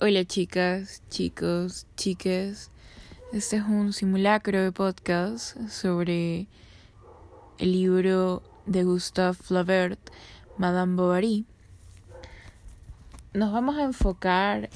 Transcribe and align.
Hola 0.00 0.24
chicas, 0.24 1.02
chicos, 1.10 1.86
chiques. 1.96 2.70
Este 3.34 3.56
es 3.56 3.62
un 3.62 3.92
simulacro 3.92 4.62
de 4.62 4.72
podcast 4.72 5.68
sobre 5.68 6.46
el 7.58 7.72
libro 7.72 8.42
de 8.64 8.84
Gustave 8.84 9.34
Flaubert, 9.34 10.00
Madame 10.56 10.96
Bovary. 10.96 11.44
Nos 13.34 13.52
vamos 13.52 13.76
a 13.76 13.82
enfocar 13.82 14.70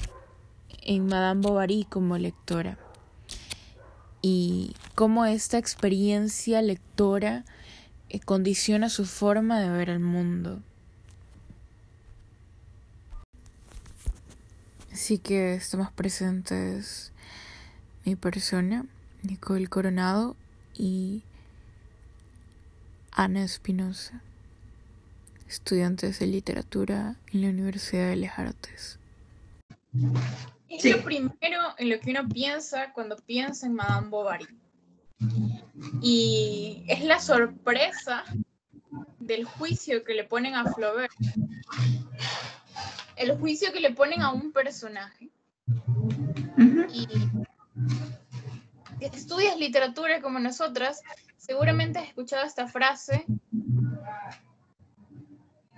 en 0.83 1.07
Madame 1.07 1.41
Bovary 1.41 1.87
como 1.89 2.19
lectora 2.19 2.77
y 4.21 4.75
cómo 4.93 5.25
esta 5.25 5.57
experiencia 5.57 6.61
lectora 6.61 7.43
eh, 8.09 8.19
condiciona 8.19 8.87
su 8.87 9.05
forma 9.05 9.59
de 9.59 9.69
ver 9.71 9.89
el 9.89 9.99
mundo. 9.99 10.61
Así 14.97 15.19
que 15.19 15.53
estamos 15.53 15.91
presentes 15.91 17.11
mi 18.03 18.15
persona, 18.15 18.83
Nicole 19.21 19.67
Coronado 19.67 20.35
y 20.73 21.21
Ana 23.11 23.43
Espinosa, 23.43 24.23
estudiantes 25.47 26.17
de 26.17 26.25
literatura 26.25 27.15
en 27.31 27.41
la 27.43 27.49
Universidad 27.49 28.09
de 28.09 28.15
Les 28.15 28.31
Artes. 28.39 28.97
Es 30.67 30.83
lo 30.83 31.03
primero 31.03 31.59
en 31.77 31.89
lo 31.91 31.99
que 31.99 32.09
uno 32.09 32.27
piensa 32.27 32.91
cuando 32.91 33.17
piensa 33.17 33.67
en 33.67 33.75
Madame 33.75 34.09
Bovary. 34.09 34.47
Y 36.01 36.83
es 36.87 37.03
la 37.03 37.19
sorpresa 37.19 38.23
del 39.19 39.45
juicio 39.45 40.03
que 40.03 40.15
le 40.15 40.23
ponen 40.23 40.55
a 40.55 40.73
Flaubert 40.73 41.13
el 43.15 43.37
juicio 43.37 43.71
que 43.71 43.79
le 43.79 43.93
ponen 43.93 44.21
a 44.21 44.31
un 44.31 44.51
personaje. 44.51 45.29
Y 46.93 47.07
estudias 48.99 49.57
literatura 49.57 50.21
como 50.21 50.39
nosotras, 50.39 51.01
seguramente 51.37 51.99
has 51.99 52.07
escuchado 52.07 52.45
esta 52.45 52.67
frase 52.67 53.25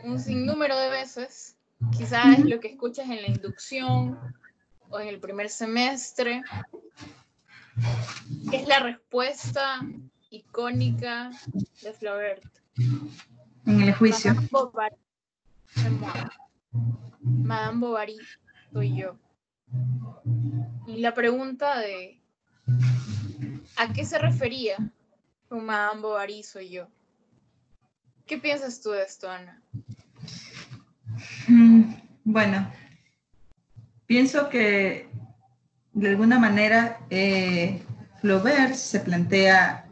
un 0.03 0.20
sinnúmero 0.20 0.77
de 0.77 0.89
veces. 0.89 1.55
Quizás 1.97 2.39
es 2.39 2.45
lo 2.45 2.59
que 2.59 2.70
escuchas 2.70 3.09
en 3.09 3.22
la 3.22 3.27
inducción 3.27 4.20
o 4.89 5.00
en 5.00 5.08
el 5.08 5.20
primer 5.20 5.50
semestre. 5.50 6.44
Es 8.52 8.67
la 8.67 8.80
respuesta 8.80 9.80
icónica 10.30 11.31
de 11.81 11.94
Flaubert. 11.94 12.44
En 13.66 13.81
el 13.81 13.94
juicio. 13.94 14.36
Madame 17.22 17.80
Bovary 17.80 18.17
soy 18.72 18.97
yo. 18.97 19.17
Y 20.88 20.97
la 20.97 21.13
pregunta 21.13 21.80
de 21.80 22.21
¿a 23.77 23.94
qué 23.94 24.05
se 24.05 24.17
refería 24.17 24.77
con 25.47 25.66
Madame 25.66 26.02
Bovary 26.02 26.44
soy 26.44 26.69
yo? 26.69 26.88
¿Qué 28.25 28.38
piensas 28.38 28.81
tú 28.81 28.91
de 28.91 29.03
esto, 29.03 29.30
Ana? 29.30 29.61
Mm, 31.47 31.94
bueno, 32.23 32.71
pienso 34.05 34.49
que 34.49 35.09
de 35.93 36.09
alguna 36.09 36.39
manera 36.39 36.99
eh, 37.09 37.81
Flaubert 38.21 38.75
se 38.75 38.99
plantea 38.99 39.88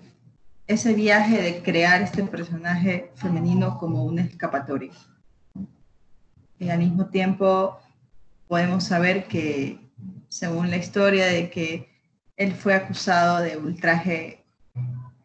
ese 0.67 0.93
viaje 0.93 1.41
de 1.41 1.63
crear 1.63 2.01
este 2.01 2.23
personaje 2.23 3.11
femenino 3.15 3.77
como 3.77 4.03
una 4.03 4.21
escapatoria 4.21 4.91
y 6.59 6.69
al 6.69 6.79
mismo 6.79 7.07
tiempo 7.07 7.79
podemos 8.47 8.83
saber 8.83 9.27
que, 9.27 9.79
según 10.27 10.69
la 10.69 10.77
historia, 10.77 11.25
de 11.25 11.49
que 11.49 11.89
él 12.35 12.53
fue 12.53 12.73
acusado 12.73 13.41
de 13.41 13.57
ultraje 13.57 14.43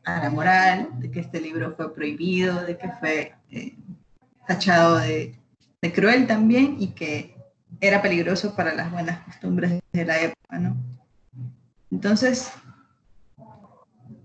a 0.05 0.21
la 0.21 0.31
moral, 0.31 0.89
de 0.99 1.11
que 1.11 1.21
este 1.21 1.41
libro 1.41 1.75
fue 1.77 1.95
prohibido, 1.95 2.63
de 2.65 2.77
que 2.77 2.91
fue 3.01 3.35
eh, 3.51 3.75
tachado 4.47 4.99
de, 4.99 5.35
de, 5.81 5.93
cruel 5.93 6.27
también 6.27 6.77
y 6.81 6.89
que 6.89 7.37
era 7.81 8.03
peligroso 8.03 8.55
para 8.57 8.75
las 8.75 8.91
buenas 8.91 9.21
costumbres 9.21 9.81
de 9.93 10.05
la 10.05 10.21
época, 10.21 10.59
¿no? 10.59 10.77
Entonces, 11.91 12.53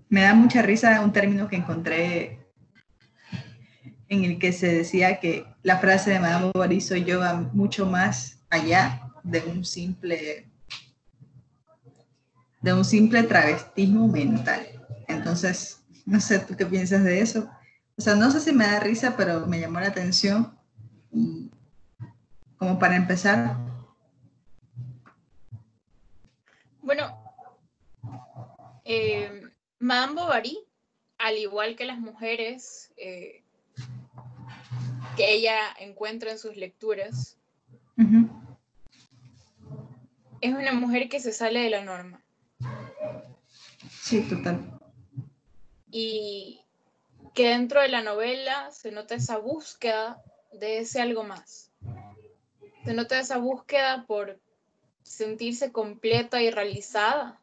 me 0.08 0.22
da 0.22 0.34
mucha 0.34 0.62
risa 0.62 1.00
un 1.02 1.12
término 1.12 1.48
que 1.48 1.56
encontré 1.56 2.37
en 4.08 4.24
el 4.24 4.38
que 4.38 4.52
se 4.52 4.72
decía 4.72 5.20
que 5.20 5.44
la 5.62 5.78
frase 5.78 6.10
de 6.10 6.20
Madame 6.20 6.50
Bovary 6.52 6.80
soy 6.80 7.04
yo 7.04 7.20
va 7.20 7.34
mucho 7.52 7.86
más 7.86 8.38
allá 8.50 9.12
de 9.22 9.42
un 9.42 9.64
simple 9.64 10.48
de 12.60 12.72
un 12.72 12.84
simple 12.84 13.22
travestismo 13.22 14.08
mental. 14.08 14.66
Entonces, 15.06 15.84
no 16.06 16.20
sé, 16.20 16.40
¿tú 16.40 16.56
qué 16.56 16.66
piensas 16.66 17.04
de 17.04 17.20
eso? 17.20 17.48
O 17.96 18.00
sea, 18.00 18.14
no 18.14 18.30
sé 18.30 18.40
si 18.40 18.52
me 18.52 18.66
da 18.66 18.80
risa, 18.80 19.16
pero 19.16 19.46
me 19.46 19.60
llamó 19.60 19.80
la 19.80 19.88
atención. 19.88 20.56
como 22.56 22.78
para 22.78 22.96
empezar. 22.96 23.56
Bueno, 26.82 27.16
eh, 28.84 29.42
Madame 29.78 30.14
Bovary, 30.14 30.58
al 31.18 31.36
igual 31.36 31.76
que 31.76 31.84
las 31.84 31.98
mujeres, 31.98 32.92
eh, 32.96 33.44
que 35.18 35.32
ella 35.32 35.58
encuentra 35.80 36.30
en 36.30 36.38
sus 36.38 36.56
lecturas. 36.56 37.36
Es 40.40 40.54
una 40.54 40.72
mujer 40.72 41.08
que 41.08 41.18
se 41.18 41.32
sale 41.32 41.60
de 41.60 41.70
la 41.70 41.84
norma. 41.84 42.22
Sí, 43.90 44.20
total. 44.28 44.78
Y 45.90 46.60
que 47.34 47.48
dentro 47.48 47.82
de 47.82 47.88
la 47.88 48.00
novela 48.02 48.70
se 48.70 48.92
nota 48.92 49.16
esa 49.16 49.38
búsqueda 49.38 50.22
de 50.52 50.78
ese 50.78 51.00
algo 51.00 51.24
más. 51.24 51.72
Se 52.84 52.94
nota 52.94 53.18
esa 53.18 53.38
búsqueda 53.38 54.04
por 54.06 54.38
sentirse 55.02 55.72
completa 55.72 56.40
y 56.40 56.52
realizada, 56.52 57.40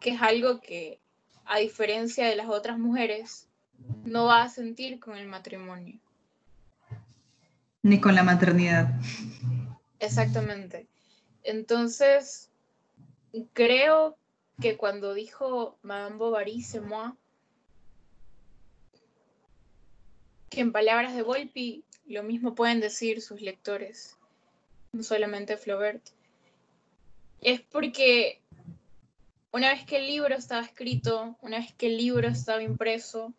que 0.00 0.10
es 0.10 0.20
algo 0.20 0.60
que, 0.60 0.98
a 1.44 1.58
diferencia 1.58 2.26
de 2.26 2.34
las 2.34 2.48
otras 2.48 2.76
mujeres, 2.76 3.46
no 4.04 4.24
va 4.24 4.42
a 4.42 4.48
sentir 4.48 4.98
con 4.98 5.16
el 5.16 5.28
matrimonio. 5.28 6.00
Ni 7.82 8.00
con 8.00 8.14
la 8.14 8.22
maternidad. 8.22 8.88
Exactamente. 10.00 10.88
Entonces, 11.42 12.50
creo 13.52 14.16
que 14.60 14.76
cuando 14.76 15.14
dijo 15.14 15.78
Madame 15.82 16.16
Bovary, 16.16 16.64
moi, 16.84 17.12
que 20.50 20.60
en 20.60 20.72
palabras 20.72 21.14
de 21.14 21.22
Volpi 21.22 21.84
lo 22.06 22.22
mismo 22.22 22.54
pueden 22.54 22.80
decir 22.80 23.20
sus 23.20 23.40
lectores, 23.40 24.16
no 24.92 25.02
solamente 25.02 25.56
Flaubert, 25.56 26.02
es 27.40 27.60
porque 27.60 28.40
una 29.52 29.70
vez 29.70 29.84
que 29.84 29.98
el 29.98 30.06
libro 30.06 30.34
estaba 30.34 30.64
escrito, 30.64 31.36
una 31.42 31.58
vez 31.58 31.72
que 31.74 31.86
el 31.86 31.96
libro 31.98 32.28
estaba 32.28 32.62
impreso, 32.62 33.32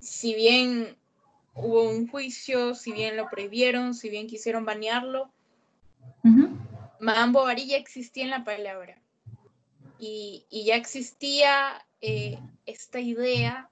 si 0.00 0.34
bien 0.34 0.96
hubo 1.56 1.88
un 1.88 2.06
juicio, 2.06 2.74
si 2.74 2.92
bien 2.92 3.16
lo 3.16 3.28
prohibieron, 3.28 3.94
si 3.94 4.10
bien 4.10 4.26
quisieron 4.26 4.64
banearlo. 4.64 5.30
Madame 7.00 7.32
Bovary 7.32 7.66
ya 7.66 7.76
existía 7.76 8.24
en 8.24 8.30
la 8.30 8.44
palabra 8.44 9.00
y, 9.98 10.46
ya 10.50 10.76
existía 10.76 11.84
eh, 12.00 12.38
esta 12.64 13.00
idea 13.00 13.68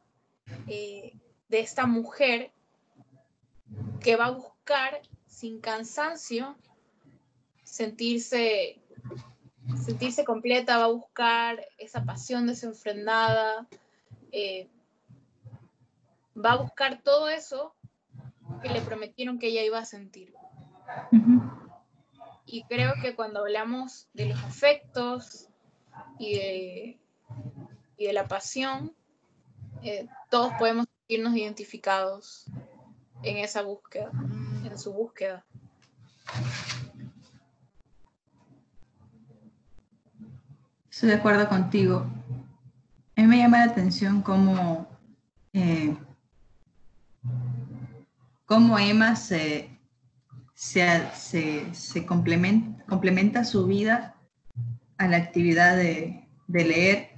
eh, 0.66 1.14
de 1.48 1.60
esta 1.60 1.86
mujer 1.86 2.50
que 4.00 4.16
va 4.16 4.26
a 4.26 4.30
buscar 4.30 5.02
sin 5.26 5.60
cansancio 5.60 6.56
sentirse, 7.64 8.78
sentirse 9.84 10.24
completa, 10.24 10.78
va 10.78 10.84
a 10.84 10.88
buscar 10.88 11.66
esa 11.78 12.04
pasión 12.04 12.46
desenfrenada, 12.46 13.66
eh, 14.30 14.68
va 16.36 16.52
a 16.52 16.62
buscar 16.62 17.02
todo 17.02 17.28
eso 17.28 17.74
que 18.64 18.70
le 18.70 18.80
prometieron 18.80 19.38
que 19.38 19.48
ella 19.48 19.62
iba 19.62 19.78
a 19.78 19.84
sentir. 19.84 20.32
Y 22.46 22.64
creo 22.64 22.94
que 23.02 23.14
cuando 23.14 23.40
hablamos 23.40 24.08
de 24.14 24.26
los 24.26 24.42
afectos 24.42 25.48
y 26.18 26.34
de, 26.34 27.00
y 27.98 28.06
de 28.06 28.12
la 28.14 28.26
pasión, 28.26 28.94
eh, 29.82 30.08
todos 30.30 30.52
podemos 30.58 30.86
sentirnos 30.98 31.36
identificados 31.36 32.46
en 33.22 33.36
esa 33.36 33.60
búsqueda, 33.60 34.10
en 34.64 34.78
su 34.78 34.94
búsqueda. 34.94 35.44
Estoy 40.90 41.10
de 41.10 41.16
acuerdo 41.16 41.48
contigo. 41.50 42.06
A 43.16 43.20
mí 43.20 43.26
me 43.26 43.38
llama 43.38 43.58
la 43.58 43.72
atención 43.72 44.22
cómo 44.22 44.86
eh, 45.52 45.94
cómo 48.46 48.78
Emma 48.78 49.16
se, 49.16 49.78
se, 50.54 51.02
se, 51.72 52.06
complementa, 52.06 53.44
su 53.44 53.66
vida 53.66 54.16
a 54.98 55.08
la 55.08 55.16
actividad 55.16 55.76
de, 55.76 56.28
de 56.46 56.64
leer. 56.64 57.08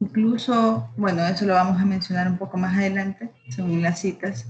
Incluso, 0.00 0.90
bueno, 0.96 1.24
eso 1.26 1.46
lo 1.46 1.54
vamos 1.54 1.80
a 1.80 1.84
mencionar 1.84 2.28
un 2.28 2.38
poco 2.38 2.56
más 2.56 2.76
adelante, 2.76 3.30
según 3.48 3.82
las 3.82 4.00
citas. 4.00 4.46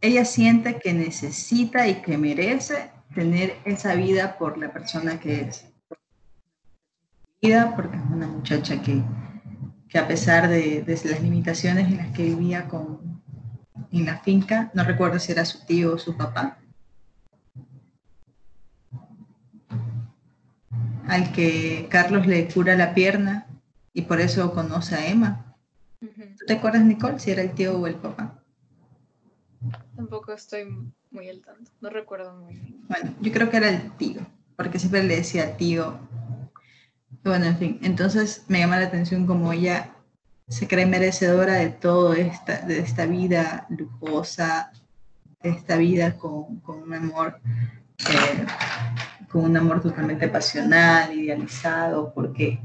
Ella 0.00 0.24
siente 0.24 0.78
que 0.78 0.92
necesita 0.92 1.88
y 1.88 2.02
que 2.02 2.16
merece 2.16 2.90
tener 3.14 3.56
esa 3.64 3.94
vida 3.94 4.38
por 4.38 4.58
la 4.58 4.72
persona 4.72 5.18
que 5.18 5.40
es. 5.40 5.66
Porque 7.76 7.96
es 7.96 8.02
una 8.10 8.26
muchacha 8.26 8.82
que, 8.82 9.02
que 9.88 9.98
a 9.98 10.08
pesar 10.08 10.48
de, 10.48 10.82
de, 10.82 11.00
las 11.04 11.22
limitaciones 11.22 11.86
en 11.88 11.98
las 11.98 12.08
que 12.08 12.24
vivía 12.24 12.68
con, 12.68 13.17
en 13.92 14.04
la 14.06 14.18
finca, 14.18 14.70
no 14.74 14.84
recuerdo 14.84 15.18
si 15.18 15.32
era 15.32 15.44
su 15.44 15.64
tío 15.64 15.94
o 15.94 15.98
su 15.98 16.16
papá, 16.16 16.58
al 21.06 21.32
que 21.32 21.86
Carlos 21.90 22.26
le 22.26 22.48
cura 22.48 22.76
la 22.76 22.94
pierna 22.94 23.46
y 23.92 24.02
por 24.02 24.20
eso 24.20 24.52
conoce 24.52 24.94
a 24.94 25.08
Emma. 25.08 25.56
¿Tú 26.00 26.44
te 26.46 26.54
acuerdas, 26.54 26.84
Nicole, 26.84 27.18
si 27.18 27.30
era 27.30 27.42
el 27.42 27.52
tío 27.52 27.78
o 27.78 27.86
el 27.86 27.96
papá? 27.96 28.42
Tampoco 29.96 30.32
estoy 30.32 30.92
muy 31.10 31.28
al 31.28 31.40
tanto, 31.40 31.72
no 31.80 31.90
recuerdo 31.90 32.36
muy 32.36 32.54
bien. 32.54 32.84
Bueno, 32.88 33.14
yo 33.20 33.32
creo 33.32 33.50
que 33.50 33.56
era 33.56 33.70
el 33.70 33.90
tío, 33.96 34.20
porque 34.56 34.78
siempre 34.78 35.02
le 35.02 35.16
decía 35.16 35.56
tío. 35.56 35.98
Bueno, 37.24 37.46
en 37.46 37.58
fin, 37.58 37.78
entonces 37.82 38.44
me 38.48 38.60
llama 38.60 38.78
la 38.78 38.86
atención 38.86 39.26
como 39.26 39.52
ella 39.52 39.94
se 40.48 40.66
cree 40.66 40.86
merecedora 40.86 41.54
de 41.54 41.68
todo 41.70 42.14
esta, 42.14 42.60
de 42.62 42.78
esta 42.78 43.06
vida 43.06 43.66
lujosa, 43.68 44.72
esta 45.42 45.76
vida 45.76 46.16
con, 46.16 46.60
con 46.60 46.82
un 46.82 46.94
amor, 46.94 47.40
eh, 48.08 48.46
con 49.30 49.44
un 49.44 49.56
amor 49.56 49.82
totalmente 49.82 50.28
pasional, 50.28 51.12
idealizado, 51.12 52.12
porque 52.14 52.60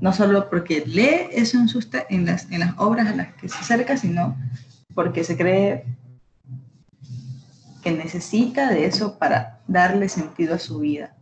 no 0.00 0.12
solo 0.12 0.48
porque 0.48 0.84
lee 0.86 1.28
eso 1.32 1.58
en, 1.58 1.68
sus, 1.68 1.88
en, 2.08 2.26
las, 2.26 2.50
en 2.50 2.60
las 2.60 2.74
obras 2.78 3.08
a 3.08 3.16
las 3.16 3.34
que 3.34 3.48
se 3.48 3.58
acerca, 3.58 3.96
sino 3.96 4.36
porque 4.94 5.24
se 5.24 5.36
cree 5.36 5.84
que 7.82 7.90
necesita 7.92 8.70
de 8.70 8.86
eso 8.86 9.18
para 9.18 9.60
darle 9.66 10.08
sentido 10.08 10.54
a 10.54 10.58
su 10.58 10.78
vida. 10.78 11.14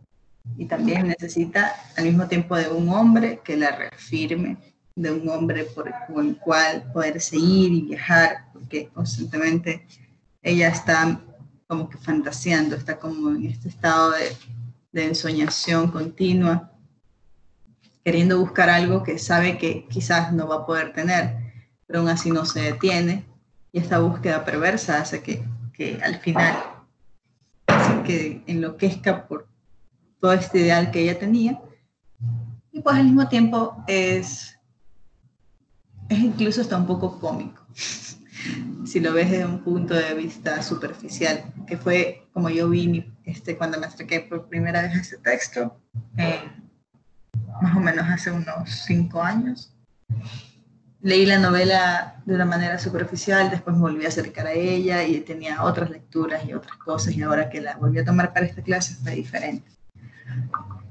Y 0.57 0.65
también 0.65 1.07
necesita 1.07 1.73
al 1.97 2.05
mismo 2.05 2.27
tiempo 2.27 2.55
de 2.55 2.69
un 2.69 2.89
hombre 2.89 3.41
que 3.43 3.57
la 3.57 3.71
reafirme, 3.75 4.57
de 4.95 5.11
un 5.11 5.27
hombre 5.29 5.65
por 5.65 5.87
el 5.87 6.37
cual 6.37 6.91
poder 6.93 7.19
seguir 7.19 7.71
y 7.71 7.81
viajar, 7.81 8.45
porque 8.53 8.89
constantemente 8.89 9.85
ella 10.41 10.69
está 10.69 11.19
como 11.67 11.89
que 11.89 11.97
fantaseando, 11.97 12.75
está 12.75 12.99
como 12.99 13.29
en 13.29 13.45
este 13.45 13.69
estado 13.69 14.11
de, 14.11 14.35
de 14.91 15.07
ensoñación 15.07 15.89
continua, 15.89 16.71
queriendo 18.03 18.39
buscar 18.39 18.69
algo 18.69 19.03
que 19.03 19.17
sabe 19.17 19.57
que 19.57 19.87
quizás 19.87 20.33
no 20.33 20.47
va 20.47 20.57
a 20.57 20.65
poder 20.65 20.93
tener, 20.93 21.37
pero 21.87 21.99
aún 21.99 22.09
así 22.09 22.31
no 22.31 22.45
se 22.45 22.61
detiene 22.61 23.25
y 23.71 23.79
esta 23.79 23.99
búsqueda 23.99 24.45
perversa 24.45 25.01
hace 25.01 25.23
que, 25.23 25.43
que 25.73 25.99
al 26.03 26.19
final 26.19 26.55
hace 27.67 28.03
que 28.03 28.43
enloquezca 28.45 29.27
por 29.27 29.47
todo 30.19 30.33
este 30.33 30.59
ideal 30.59 30.91
que 30.91 31.01
ella 31.01 31.17
tenía. 31.17 31.59
Y 32.71 32.81
pues 32.81 32.95
al 32.95 33.05
mismo 33.05 33.27
tiempo 33.27 33.83
es, 33.87 34.59
es 36.13 36.19
incluso 36.19 36.61
hasta 36.61 36.77
un 36.77 36.87
poco 36.87 37.19
cómico, 37.19 37.65
si 38.85 38.99
lo 38.99 39.13
ves 39.13 39.31
desde 39.31 39.45
un 39.45 39.59
punto 39.59 39.93
de 39.93 40.13
vista 40.13 40.61
superficial, 40.61 41.45
que 41.67 41.77
fue 41.77 42.27
como 42.33 42.49
yo 42.49 42.69
vi 42.69 43.11
este, 43.25 43.57
cuando 43.57 43.79
me 43.79 43.87
acerqué 43.87 44.21
por 44.21 44.47
primera 44.47 44.81
vez 44.81 44.91
a 44.91 45.01
este 45.01 45.17
texto, 45.17 45.77
eh, 46.17 46.41
más 47.61 47.75
o 47.75 47.79
menos 47.79 48.05
hace 48.07 48.31
unos 48.31 48.69
cinco 48.85 49.21
años 49.21 49.73
leí 51.03 51.25
la 51.25 51.37
novela 51.37 52.15
de 52.25 52.33
una 52.33 52.45
manera 52.45 52.79
superficial, 52.79 53.49
después 53.49 53.75
me 53.75 53.81
volví 53.81 54.05
a 54.05 54.07
acercar 54.07 54.47
a 54.47 54.53
ella 54.53 55.03
y 55.03 55.19
tenía 55.19 55.61
otras 55.63 55.89
lecturas 55.89 56.45
y 56.47 56.53
otras 56.53 56.77
cosas 56.77 57.13
y 57.13 57.21
ahora 57.21 57.49
que 57.49 57.61
la 57.61 57.75
volví 57.75 57.99
a 57.99 58.05
tomar 58.05 58.33
para 58.33 58.45
esta 58.45 58.61
clase 58.61 58.95
fue 58.95 59.11
diferente. 59.11 59.69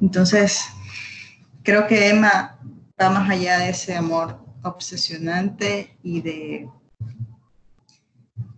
Entonces, 0.03 0.63
creo 1.63 1.87
que 1.87 2.11
Emma 2.11 2.59
va 3.01 3.11
más 3.11 3.31
allá 3.31 3.59
de 3.59 3.71
ese 3.71 3.97
amor 3.97 4.39
obsesionante 4.63 5.97
y 6.03 6.21
de... 6.21 6.69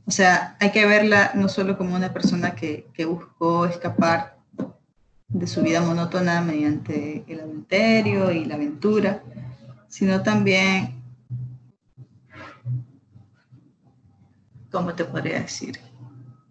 O 0.06 0.10
sea, 0.10 0.56
hay 0.60 0.70
que 0.70 0.86
verla 0.86 1.32
no 1.34 1.48
solo 1.48 1.78
como 1.78 1.96
una 1.96 2.12
persona 2.12 2.54
que, 2.54 2.88
que 2.92 3.06
buscó 3.06 3.64
escapar 3.64 4.38
de 5.28 5.46
su 5.46 5.62
vida 5.62 5.80
monótona 5.80 6.42
mediante 6.42 7.24
el 7.26 7.40
adulterio 7.40 8.30
y 8.30 8.44
la 8.44 8.56
aventura, 8.56 9.22
sino 9.88 10.22
también 10.22 10.94
¿cómo 14.74 14.92
te 14.92 15.04
podría 15.04 15.40
decir? 15.40 15.78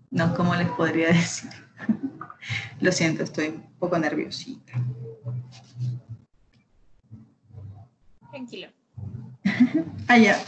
No, 0.10 0.34
¿cómo 0.34 0.56
les 0.56 0.70
podría 0.70 1.08
decir? 1.14 1.52
Lo 2.80 2.90
siento, 2.92 3.24
estoy 3.24 3.50
un 3.50 3.64
poco 3.78 4.00
nerviosita. 4.00 4.74
Tranquilo. 8.32 8.73
ah, 10.08 10.18
ya. 10.18 10.40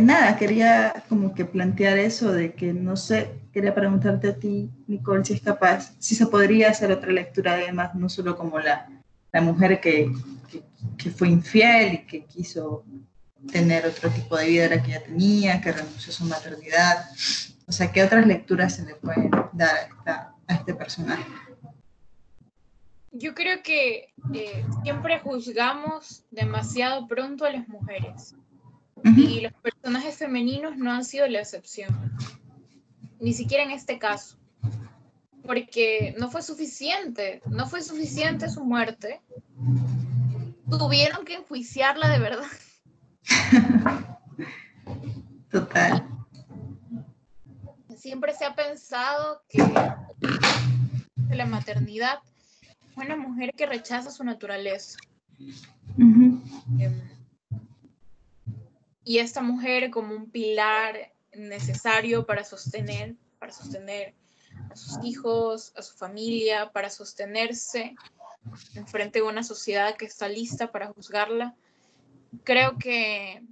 nada, 0.00 0.36
quería 0.36 1.04
como 1.08 1.34
que 1.34 1.44
plantear 1.44 1.98
eso 1.98 2.32
de 2.32 2.54
que 2.54 2.72
no 2.72 2.96
sé, 2.96 3.30
quería 3.52 3.74
preguntarte 3.74 4.28
a 4.28 4.36
ti, 4.36 4.70
Nicole, 4.86 5.24
si 5.24 5.34
es 5.34 5.40
capaz, 5.40 5.92
si 5.98 6.14
se 6.14 6.26
podría 6.26 6.70
hacer 6.70 6.92
otra 6.92 7.10
lectura 7.10 7.54
además, 7.54 7.94
no 7.94 8.08
solo 8.08 8.36
como 8.36 8.58
la, 8.58 8.88
la 9.32 9.40
mujer 9.40 9.80
que, 9.80 10.12
que, 10.50 10.62
que, 10.96 11.10
fue 11.10 11.28
infiel 11.28 11.94
y 11.94 12.06
que 12.06 12.24
quiso 12.24 12.84
tener 13.52 13.86
otro 13.86 14.10
tipo 14.10 14.36
de 14.36 14.46
vida 14.46 14.68
de 14.68 14.76
la 14.76 14.82
que 14.82 14.92
ya 14.92 15.02
tenía, 15.02 15.60
que 15.60 15.72
renunció 15.72 16.10
a 16.10 16.14
su 16.14 16.24
maternidad. 16.24 17.06
O 17.66 17.72
sea, 17.72 17.90
¿qué 17.92 18.02
otras 18.02 18.26
lecturas 18.26 18.74
se 18.76 18.84
le 18.84 18.94
pueden 18.96 19.30
dar 19.52 19.88
a, 20.06 20.34
este 20.48 20.74
personaje? 20.74 21.24
Yo 23.12 23.34
creo 23.34 23.62
que 23.62 24.14
eh, 24.34 24.64
siempre 24.82 25.18
juzgamos 25.18 26.24
demasiado 26.30 27.06
pronto 27.08 27.44
a 27.44 27.50
las 27.50 27.66
mujeres. 27.68 28.36
Y 29.02 29.40
los 29.40 29.52
personajes 29.54 30.16
femeninos 30.16 30.76
no 30.76 30.92
han 30.92 31.04
sido 31.04 31.26
la 31.26 31.40
excepción. 31.40 32.12
Ni 33.18 33.32
siquiera 33.32 33.64
en 33.64 33.70
este 33.70 33.98
caso. 33.98 34.36
Porque 35.42 36.14
no 36.18 36.30
fue 36.30 36.42
suficiente. 36.42 37.42
No 37.46 37.66
fue 37.66 37.82
suficiente 37.82 38.48
su 38.48 38.64
muerte. 38.64 39.20
Tuvieron 40.68 41.24
que 41.24 41.34
enjuiciarla 41.34 42.08
de 42.10 42.18
verdad. 42.18 42.46
Total. 45.50 46.06
Siempre 47.96 48.34
se 48.34 48.44
ha 48.44 48.54
pensado 48.54 49.42
que 49.48 49.58
la 51.30 51.46
maternidad 51.46 52.20
una 53.00 53.16
mujer 53.16 53.52
que 53.56 53.66
rechaza 53.66 54.10
su 54.10 54.24
naturaleza. 54.24 54.98
Em, 55.98 56.40
y 59.04 59.18
esta 59.18 59.42
mujer 59.42 59.90
como 59.90 60.14
un 60.14 60.30
pilar 60.30 61.12
necesario 61.34 62.26
para 62.26 62.44
sostener, 62.44 63.16
para 63.38 63.52
sostener 63.52 64.14
a 64.70 64.76
sus 64.76 65.04
hijos, 65.04 65.72
a 65.76 65.82
su 65.82 65.96
familia, 65.96 66.70
para 66.72 66.90
sostenerse 66.90 67.94
en 68.74 68.86
frente 68.86 69.20
de 69.20 69.26
una 69.26 69.42
sociedad 69.42 69.96
que 69.96 70.06
está 70.06 70.28
lista 70.28 70.70
para 70.70 70.92
juzgarla, 70.92 71.54
creo 72.44 72.78
que 72.78 73.42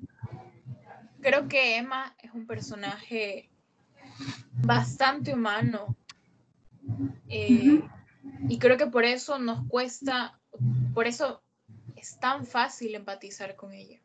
creo 1.21 1.49
que 1.49 1.77
Emma 1.77 2.15
es 2.23 2.33
un 2.33 2.47
personaje 2.47 3.51
bastante 4.63 5.35
humano. 5.35 5.97
Eh, 7.29 7.83
y 8.49 8.59
creo 8.59 8.77
que 8.77 8.87
por 8.87 9.05
eso 9.05 9.39
nos 9.39 9.67
cuesta, 9.69 10.39
por 10.95 11.07
eso 11.07 11.43
es 11.97 12.19
tan 12.21 12.47
fácil 12.47 12.95
empatizar 12.95 13.57
con 13.57 13.73
ella. 13.73 13.99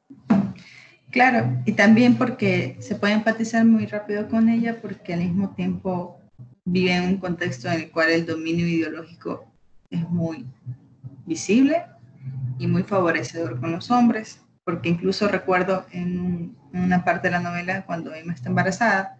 Claro, 1.11 1.61
y 1.65 1.73
también 1.73 2.17
porque 2.17 2.77
se 2.79 2.95
puede 2.95 3.13
empatizar 3.13 3.65
muy 3.65 3.85
rápido 3.85 4.27
con 4.27 4.49
ella 4.49 4.79
porque 4.81 5.13
al 5.13 5.19
mismo 5.19 5.49
tiempo 5.49 6.19
vive 6.65 6.95
en 6.95 7.03
un 7.03 7.17
contexto 7.17 7.67
en 7.67 7.81
el 7.81 7.91
cual 7.91 8.09
el 8.09 8.25
dominio 8.25 8.67
ideológico 8.67 9.45
es 9.91 10.09
muy 10.09 10.45
visible 11.25 11.83
y 12.57 12.65
muy 12.67 12.83
favorecedor 12.83 13.59
con 13.59 13.71
los 13.71 13.91
hombres 13.91 14.43
porque 14.63 14.89
incluso 14.89 15.27
recuerdo 15.27 15.85
en, 15.91 16.55
una 16.73 17.03
parte 17.03 17.27
de 17.27 17.33
la 17.33 17.39
novela, 17.39 17.85
cuando 17.85 18.15
Emma 18.15 18.33
está 18.33 18.49
embarazada, 18.49 19.17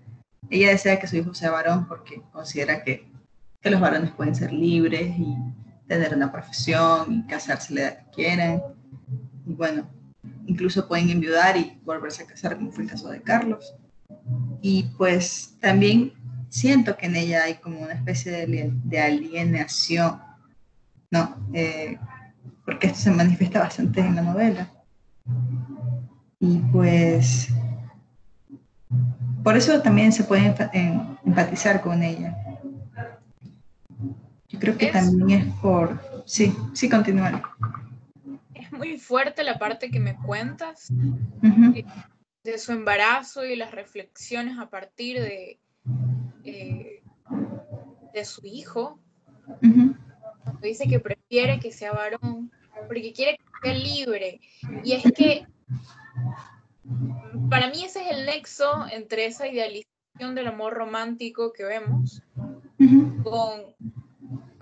ella 0.50 0.70
desea 0.70 1.00
que 1.00 1.08
su 1.08 1.18
hijo 1.18 1.34
sea 1.36 1.52
varón 1.52 1.88
porque 1.88 2.22
considera 2.32 2.84
que, 2.84 3.08
que 3.64 3.72
los 3.72 3.80
varones 3.80 4.12
pueden 4.12 4.36
ser 4.36 4.52
libres 4.52 5.18
y 5.18 5.36
tener 5.88 6.14
una 6.14 6.32
profesión 6.32 7.14
y 7.14 7.28
casarse 7.28 7.74
la 7.74 7.82
edad 7.82 7.98
que 7.98 8.12
quieran. 8.12 8.62
Y 9.46 9.54
bueno, 9.54 9.90
incluso 10.46 10.88
pueden 10.88 11.10
enviudar 11.10 11.56
y 11.56 11.80
volverse 11.86 12.24
a 12.24 12.28
casar, 12.28 12.58
como 12.58 12.72
fue 12.72 12.84
el 12.84 12.90
caso 12.90 13.10
de 13.10 13.22
Carlos. 13.22 13.74
y 14.62 14.84
pues 14.98 15.56
también 15.60 16.14
siento 16.50 16.96
que 16.96 17.08
en 17.08 17.16
ella 17.16 17.44
hay 17.46 17.56
como 17.56 17.80
una 17.80 17.94
especie 17.94 18.32
de, 18.32 19.00
alienación, 19.00 20.20
¿no? 21.10 21.36
Eh, 21.54 21.98
porque 22.66 22.88
esto 22.88 23.00
se 23.00 23.12
manifiesta 23.12 23.60
bastante 23.60 24.02
en 24.02 24.16
la 24.16 24.22
novela. 24.22 24.72
Y 26.40 26.58
pues 26.72 27.50
por 29.44 29.58
eso 29.58 29.82
también 29.82 30.12
se 30.12 30.24
puede 30.24 30.54
empatizar 31.24 31.82
con 31.82 32.04
ella. 32.04 32.38
Creo 34.64 34.78
que 34.78 34.94
también 34.94 35.42
es 35.42 35.54
por... 35.56 36.00
Sí, 36.26 36.56
sí, 36.74 36.88
continuar. 36.88 37.44
Es 38.54 38.72
muy 38.72 38.98
fuerte 38.98 39.44
la 39.44 39.60
parte 39.60 39.92
que 39.92 40.00
me 40.00 40.16
cuentas 40.16 40.88
de 42.46 42.58
su 42.58 42.72
embarazo 42.72 43.44
y 43.46 43.58
las 43.58 43.72
reflexiones 43.72 44.58
a 44.58 44.70
partir 44.70 45.20
de, 45.20 45.60
eh, 46.46 47.04
de 48.14 48.24
su 48.24 48.40
hijo. 48.46 49.02
Dice 50.62 50.88
que 50.88 51.02
prefiere 51.02 51.60
que 51.60 51.74
sea 51.74 51.92
varón 51.92 52.50
porque 52.88 53.12
quiere 53.12 53.36
que 53.36 53.44
sea 53.64 53.74
libre. 53.74 54.40
Y 54.86 54.94
es 54.94 55.04
que 55.12 55.46
para 57.50 57.70
mí 57.70 57.84
ese 57.84 58.10
es 58.10 58.18
el 58.18 58.26
nexo 58.26 58.88
entre 58.90 59.26
esa 59.26 59.46
idealización 59.46 60.36
del 60.36 60.48
amor 60.48 60.74
romántico 60.74 61.52
que 61.52 61.66
vemos 61.66 62.22
con, 63.24 63.76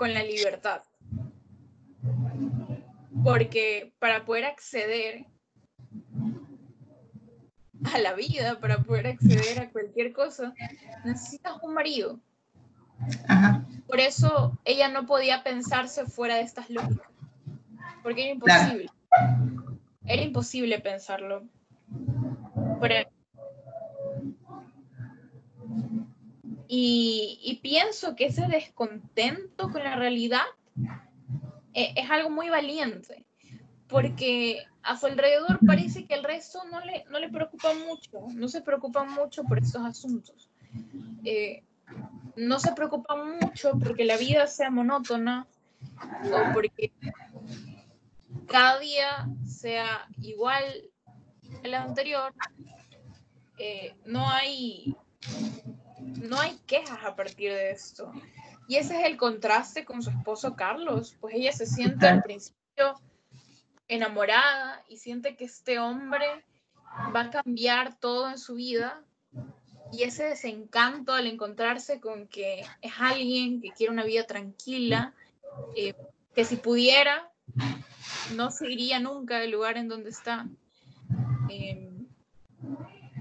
con 0.01 0.15
la 0.15 0.24
libertad. 0.24 0.81
Porque 3.24 3.93
para 4.00 4.25
poder 4.25 4.46
acceder 4.46 5.27
a 7.84 8.00
la 8.00 8.15
vida, 8.15 8.60
para 8.60 8.79
poder 8.79 9.05
acceder 9.05 9.60
a 9.60 9.70
cualquier 9.70 10.12
cosa, 10.12 10.55
necesitas 11.05 11.53
un 11.62 11.75
marido. 11.75 12.20
Por 13.86 14.00
eso 14.00 14.58
ella 14.65 14.88
no 14.88 15.05
podía 15.05 15.43
pensarse 15.43 16.08
fuera 16.08 16.38
de 16.38 16.41
estas 16.41 16.67
lógicas, 16.72 17.08
porque 18.01 18.24
era 18.24 18.31
imposible. 18.31 18.89
Era 20.03 20.22
imposible 20.24 20.79
pensarlo. 20.79 21.43
Y, 26.74 27.60
pienso 27.62 28.16
que 28.16 28.28
ese 28.28 28.48
descontento 28.48 29.70
con 29.70 29.84
la 29.84 29.98
realidad 29.98 30.46
eh, 31.74 31.94
es 31.98 32.10
algo 32.10 32.30
muy 32.30 32.48
valiente, 32.48 33.25
porque 33.90 34.63
a 34.82 34.96
su 34.96 35.08
alrededor 35.08 35.60
parece 35.68 36.06
que 36.06 36.13
el 36.13 36.24
resto 36.24 36.63
no 36.72 36.80
le, 36.80 37.04
no 37.10 37.20
le 37.20 37.28
preocupa 37.28 37.74
mucho, 37.74 38.25
no 38.34 38.48
se 38.48 38.62
preocupa 38.62 39.04
mucho 39.04 39.44
por 39.44 39.60
estos 39.60 39.86
asuntos. 39.86 40.50
Eh, 41.25 41.62
no 42.38 42.58
se 42.58 42.72
preocupa 42.72 43.18
mucho 43.18 43.74
porque 43.78 44.06
la 44.06 44.16
vida 44.16 44.48
sea 44.48 44.72
monótona 44.72 45.48
o 46.24 46.54
porque 46.54 46.94
cada 48.48 48.80
día 48.80 49.28
sea 49.46 50.08
igual 50.22 50.63
al 51.66 51.74
anterior. 51.74 52.34
Eh, 53.58 53.94
no 54.06 54.30
hay 54.30 54.96
no 56.01 56.39
hay 56.39 56.58
quejas 56.65 57.00
a 57.03 57.15
partir 57.15 57.51
de 57.51 57.72
esto. 57.72 58.12
Y 58.67 58.75
ese 58.77 59.00
es 59.00 59.05
el 59.05 59.17
contraste 59.17 59.86
con 59.86 60.01
su 60.01 60.10
esposo 60.10 60.55
Carlos, 60.55 61.15
pues 61.20 61.36
ella 61.36 61.51
se 61.51 61.65
siente 61.65 62.08
al 62.08 62.24
principio 62.24 63.00
enamorada 63.88 64.84
y 64.88 64.98
siente 64.98 65.36
que 65.36 65.46
este 65.46 65.79
hombre 65.79 66.25
va 67.13 67.22
a 67.22 67.29
cambiar 67.29 67.96
todo 68.00 68.29
en 68.29 68.38
su 68.38 68.55
vida 68.55 69.03
y 69.91 70.03
ese 70.03 70.24
desencanto 70.24 71.13
al 71.13 71.27
encontrarse 71.27 72.00
con 72.00 72.27
que 72.27 72.62
es 72.81 72.93
alguien 72.98 73.62
que 73.62 73.72
quiere 73.72 73.91
una 73.91 74.05
vida 74.05 74.25
tranquila, 74.25 75.13
eh, 75.75 75.93
que 76.34 76.46
si 76.46 76.55
pudiera 76.55 77.29
no 78.36 78.51
se 78.51 78.72
iría 78.72 79.00
nunca 79.00 79.39
del 79.39 79.51
lugar 79.51 79.77
en 79.77 79.89
donde 79.89 80.12
está. 80.12 80.48
Eh, 81.50 81.89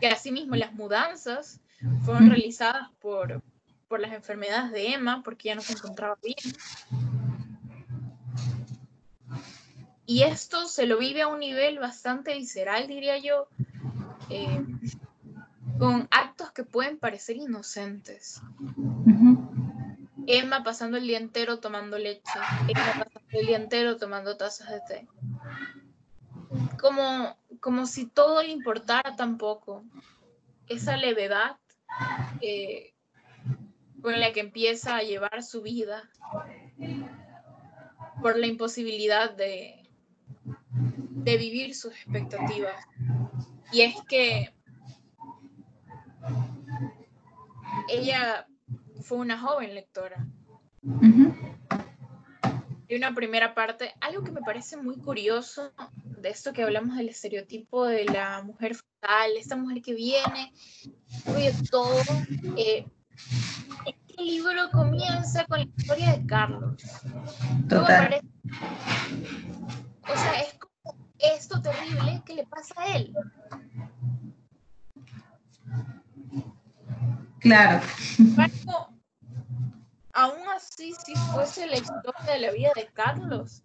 que 0.00 0.06
asimismo 0.06 0.54
las 0.56 0.72
mudanzas 0.72 1.60
fueron 2.04 2.28
realizadas 2.30 2.88
por, 3.00 3.42
por 3.88 4.00
las 4.00 4.12
enfermedades 4.12 4.72
de 4.72 4.94
Emma, 4.94 5.22
porque 5.22 5.48
ya 5.48 5.54
no 5.54 5.62
se 5.62 5.72
encontraba 5.72 6.16
bien. 6.22 6.36
Y 10.06 10.24
esto 10.24 10.66
se 10.66 10.86
lo 10.86 10.98
vive 10.98 11.22
a 11.22 11.28
un 11.28 11.38
nivel 11.38 11.78
bastante 11.78 12.34
visceral, 12.34 12.88
diría 12.88 13.18
yo, 13.18 13.46
eh, 14.28 14.64
con 15.78 16.08
actos 16.10 16.50
que 16.52 16.64
pueden 16.64 16.98
parecer 16.98 17.36
inocentes. 17.36 18.42
Emma 20.26 20.62
pasando 20.62 20.96
el 20.96 21.06
día 21.06 21.18
entero 21.18 21.60
tomando 21.60 21.96
leche, 21.96 22.38
Emma 22.68 23.04
pasando 23.04 23.20
el 23.30 23.46
día 23.46 23.56
entero 23.56 23.96
tomando 23.96 24.36
tazas 24.36 24.68
de 24.70 24.80
té. 24.80 25.08
Como, 26.80 27.36
como 27.60 27.86
si 27.86 28.06
todo 28.06 28.42
le 28.42 28.50
importara 28.50 29.16
tampoco. 29.16 29.84
Esa 30.68 30.96
levedad 30.96 31.56
eh, 32.40 32.94
con 34.02 34.18
la 34.18 34.32
que 34.32 34.40
empieza 34.40 34.96
a 34.96 35.02
llevar 35.02 35.42
su 35.42 35.62
vida 35.62 36.08
por 38.22 38.38
la 38.38 38.46
imposibilidad 38.46 39.34
de, 39.34 39.88
de 40.44 41.36
vivir 41.36 41.74
sus 41.74 41.92
expectativas. 41.92 42.74
Y 43.72 43.82
es 43.82 43.94
que 44.08 44.52
ella 47.88 48.46
fue 49.02 49.18
una 49.18 49.38
joven 49.38 49.74
lectora. 49.74 50.26
Y 52.88 52.96
una 52.96 53.14
primera 53.14 53.54
parte, 53.54 53.94
algo 54.00 54.24
que 54.24 54.32
me 54.32 54.40
parece 54.40 54.76
muy 54.76 54.96
curioso 54.96 55.72
de 56.04 56.30
esto 56.30 56.52
que 56.52 56.62
hablamos 56.62 56.96
del 56.96 57.08
estereotipo 57.08 57.86
de 57.86 58.04
la 58.04 58.42
mujer 58.42 58.76
fatal, 59.00 59.30
esta 59.36 59.56
mujer 59.56 59.82
que 59.82 59.94
viene, 59.94 60.52
oye 61.26 61.54
todo. 61.70 62.00
Eh, 62.56 62.86
este 63.86 64.22
libro 64.22 64.70
comienza 64.70 65.44
con 65.46 65.58
la 65.60 65.64
historia 65.64 66.12
de 66.16 66.26
Carlos. 66.26 66.82
Total. 67.68 68.20
o 70.02 70.16
sea, 70.16 70.40
es 70.40 70.58
esto 71.18 71.60
terrible 71.60 72.22
que 72.24 72.34
le 72.34 72.46
pasa 72.46 72.74
a 72.78 72.96
él. 72.96 73.14
Claro. 77.40 77.80
aún 80.12 80.48
así, 80.54 80.92
si 81.04 81.14
fuese 81.32 81.66
la 81.66 81.76
historia 81.76 82.32
de 82.34 82.38
la 82.40 82.52
vida 82.52 82.70
de 82.74 82.86
Carlos, 82.92 83.62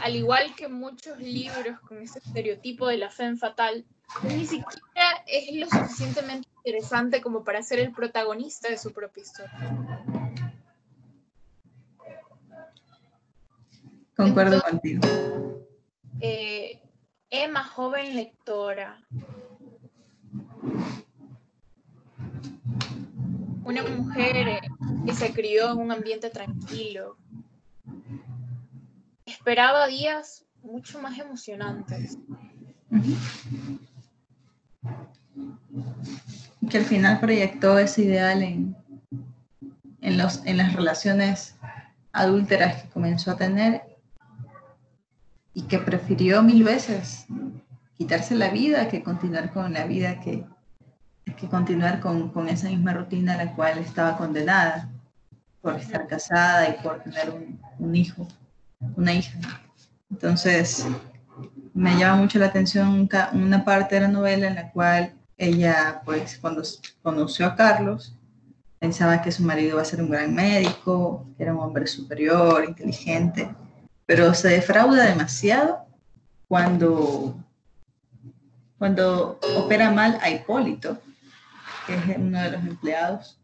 al 0.00 0.16
igual 0.16 0.54
que 0.54 0.68
muchos 0.68 1.18
libros 1.18 1.80
con 1.80 1.98
ese 2.02 2.18
estereotipo 2.18 2.86
de 2.88 2.98
la 2.98 3.10
fe 3.10 3.36
fatal, 3.36 3.84
ni 4.22 4.44
siquiera 4.44 5.24
es 5.26 5.54
lo 5.56 5.66
suficientemente 5.66 6.48
interesante 6.58 7.20
como 7.20 7.44
para 7.44 7.62
ser 7.62 7.78
el 7.78 7.92
protagonista 7.92 8.68
de 8.68 8.78
su 8.78 8.92
propia 8.92 9.22
historia. 9.22 9.74
Concuerdo 14.16 14.62
contigo. 14.62 15.02
Eh, 16.20 16.80
Emma, 17.30 17.64
joven 17.64 18.14
lectora. 18.14 19.00
Una 23.64 23.82
mujer 23.82 24.48
eh, 24.48 24.60
que 25.04 25.14
se 25.14 25.32
crió 25.32 25.72
en 25.72 25.78
un 25.78 25.90
ambiente 25.90 26.30
tranquilo. 26.30 27.16
Esperaba 29.44 29.86
días 29.88 30.46
mucho 30.62 31.02
más 31.02 31.18
emocionantes. 31.18 32.16
Que 36.70 36.78
al 36.78 36.84
final 36.86 37.20
proyectó 37.20 37.78
ese 37.78 38.04
ideal 38.04 38.42
en, 38.42 38.74
en, 40.00 40.16
los, 40.16 40.40
en 40.46 40.56
las 40.56 40.72
relaciones 40.72 41.56
adúlteras 42.12 42.84
que 42.84 42.88
comenzó 42.88 43.32
a 43.32 43.36
tener 43.36 43.82
y 45.52 45.64
que 45.64 45.78
prefirió 45.78 46.42
mil 46.42 46.64
veces 46.64 47.26
quitarse 47.98 48.36
la 48.36 48.48
vida 48.48 48.88
que 48.88 49.02
continuar 49.02 49.52
con 49.52 49.74
la 49.74 49.84
vida 49.84 50.20
que, 50.20 50.46
que 51.36 51.48
continuar 51.48 52.00
con, 52.00 52.30
con, 52.30 52.48
esa 52.48 52.70
misma 52.70 52.94
rutina 52.94 53.34
a 53.34 53.44
la 53.44 53.54
cual 53.54 53.76
estaba 53.76 54.16
condenada 54.16 54.88
por 55.60 55.74
estar 55.74 56.06
casada 56.06 56.70
y 56.70 56.82
por 56.82 57.02
tener 57.02 57.28
un, 57.28 57.60
un 57.78 57.94
hijo, 57.94 58.26
una 58.96 59.12
hija. 59.12 59.38
Entonces, 60.10 60.86
me 61.72 61.98
llama 61.98 62.22
mucho 62.22 62.38
la 62.38 62.46
atención 62.46 63.08
una 63.32 63.64
parte 63.64 63.96
de 63.96 64.02
la 64.02 64.08
novela 64.08 64.46
en 64.46 64.54
la 64.54 64.70
cual 64.70 65.14
ella, 65.36 66.02
pues, 66.04 66.38
cuando 66.40 66.62
conoció 67.02 67.46
a 67.46 67.56
Carlos, 67.56 68.16
pensaba 68.78 69.22
que 69.22 69.32
su 69.32 69.42
marido 69.42 69.72
iba 69.72 69.82
a 69.82 69.84
ser 69.84 70.02
un 70.02 70.10
gran 70.10 70.34
médico, 70.34 71.26
que 71.36 71.42
era 71.42 71.54
un 71.54 71.60
hombre 71.60 71.86
superior, 71.86 72.64
inteligente, 72.64 73.54
pero 74.06 74.34
se 74.34 74.48
defrauda 74.48 75.04
demasiado 75.06 75.86
cuando 76.48 77.36
cuando 78.78 79.38
opera 79.56 79.90
mal 79.90 80.18
a 80.20 80.28
Hipólito, 80.28 80.98
que 81.86 81.94
es 81.94 82.18
uno 82.18 82.38
de 82.42 82.50
los 82.50 82.60
empleados 82.64 83.40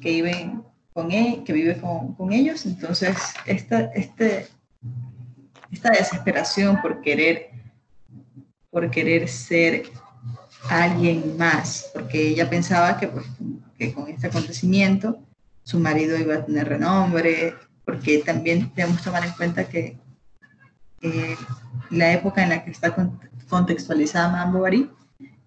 que 0.00 0.10
viven 0.10 0.64
con 0.92 1.12
él, 1.12 1.44
que 1.44 1.52
vive 1.52 1.80
con, 1.80 2.14
con 2.14 2.32
ellos. 2.32 2.66
Entonces, 2.66 3.16
esta, 3.46 3.82
este, 3.94 4.48
esta 5.70 5.90
desesperación 5.90 6.80
por 6.80 7.00
querer, 7.00 7.50
por 8.70 8.90
querer 8.90 9.28
ser 9.28 9.84
alguien 10.68 11.36
más, 11.36 11.90
porque 11.92 12.28
ella 12.28 12.48
pensaba 12.48 12.98
que, 12.98 13.08
pues, 13.08 13.26
que 13.78 13.92
con 13.92 14.08
este 14.08 14.28
acontecimiento 14.28 15.18
su 15.62 15.78
marido 15.78 16.16
iba 16.18 16.36
a 16.36 16.44
tener 16.44 16.68
renombre, 16.68 17.54
porque 17.84 18.18
también 18.18 18.70
debemos 18.74 19.02
tomar 19.02 19.24
en 19.24 19.32
cuenta 19.32 19.68
que 19.68 19.98
la 21.90 22.12
época 22.12 22.42
en 22.42 22.48
la 22.50 22.64
que 22.64 22.70
está 22.70 22.94
contextualizada 23.48 24.30
Madame 24.30 24.52
Bovary, 24.52 24.90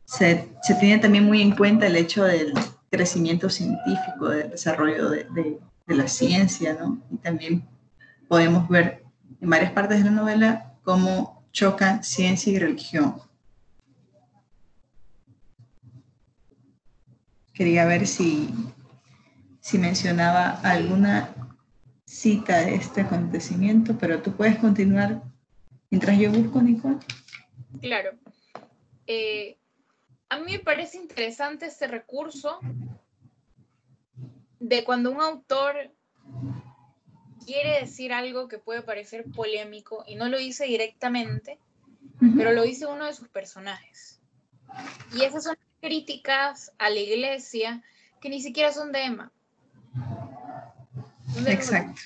se, 0.06 0.48
se, 0.62 0.76
tiene 0.76 1.00
también 1.00 1.26
muy 1.26 1.42
en 1.42 1.56
cuenta 1.56 1.88
el 1.88 1.96
hecho 1.96 2.24
del 2.24 2.54
crecimiento 2.90 3.50
científico, 3.50 4.30
del 4.30 4.52
desarrollo 4.52 5.10
de, 5.10 5.26
de, 5.34 5.60
de 5.88 5.96
la 5.96 6.08
ciencia, 6.08 6.78
¿no? 6.80 7.02
Y 7.12 7.18
también 7.18 7.68
podemos 8.28 8.70
ver 8.70 9.04
en 9.42 9.50
varias 9.50 9.72
partes 9.72 10.00
de 10.00 10.06
la 10.06 10.12
novela 10.12 10.74
cómo 10.84 11.44
chocan 11.52 12.04
ciencia 12.04 12.54
y 12.54 12.60
religión. 12.60 13.22
Quería 17.54 17.86
ver 17.86 18.06
si, 18.06 18.54
si 19.60 19.78
mencionaba 19.80 20.62
alguna 20.62 21.34
cita 22.06 22.60
de 22.60 22.76
este 22.76 23.02
acontecimiento, 23.02 23.98
pero 23.98 24.22
tú 24.22 24.32
puedes 24.34 24.58
continuar 24.60 25.22
mientras 25.90 26.18
yo 26.18 26.32
busco, 26.32 26.62
Nicole. 26.62 27.00
Claro. 27.82 28.12
Eh, 29.08 29.58
a 30.30 30.40
mí 30.40 30.54
me 30.54 30.60
parece 30.60 30.98
interesante 30.98 31.66
este 31.66 31.88
recurso 31.88 32.60
de 34.60 34.84
cuando 34.84 35.12
un 35.12 35.22
autor 35.22 35.76
quiere 37.48 37.80
decir 37.80 38.12
algo 38.12 38.50
que 38.50 38.60
puede 38.60 38.82
parecer 38.82 39.24
polémico 39.34 40.04
y 40.06 40.16
no 40.16 40.28
lo 40.28 40.38
dice 40.38 40.66
directamente, 40.66 41.58
pero 42.36 42.52
lo 42.52 42.64
dice 42.64 42.86
uno 42.86 43.06
de 43.06 43.14
sus 43.14 43.30
personajes. 43.30 44.20
Y 45.14 45.24
esas 45.24 45.46
son 45.46 45.58
críticas 45.80 46.74
a 46.78 46.90
la 46.90 47.00
iglesia 47.00 47.82
que 48.20 48.30
ni 48.30 48.42
siquiera 48.42 48.74
son 48.74 48.92
de 48.92 49.06
Emma. 49.06 49.32
Exacto. 51.46 52.02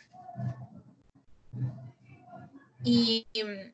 Y, 2.84 3.26
y 3.34 3.44
mm, 3.44 3.74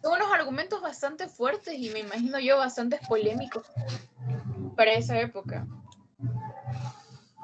son 0.00 0.12
unos 0.12 0.32
argumentos 0.32 0.80
bastante 0.80 1.26
fuertes 1.28 1.74
y 1.76 1.90
me 1.90 2.00
imagino 2.00 2.38
yo 2.38 2.58
bastante 2.58 3.00
polémicos 3.08 3.66
para 4.76 4.92
esa 4.92 5.18
época. 5.20 5.66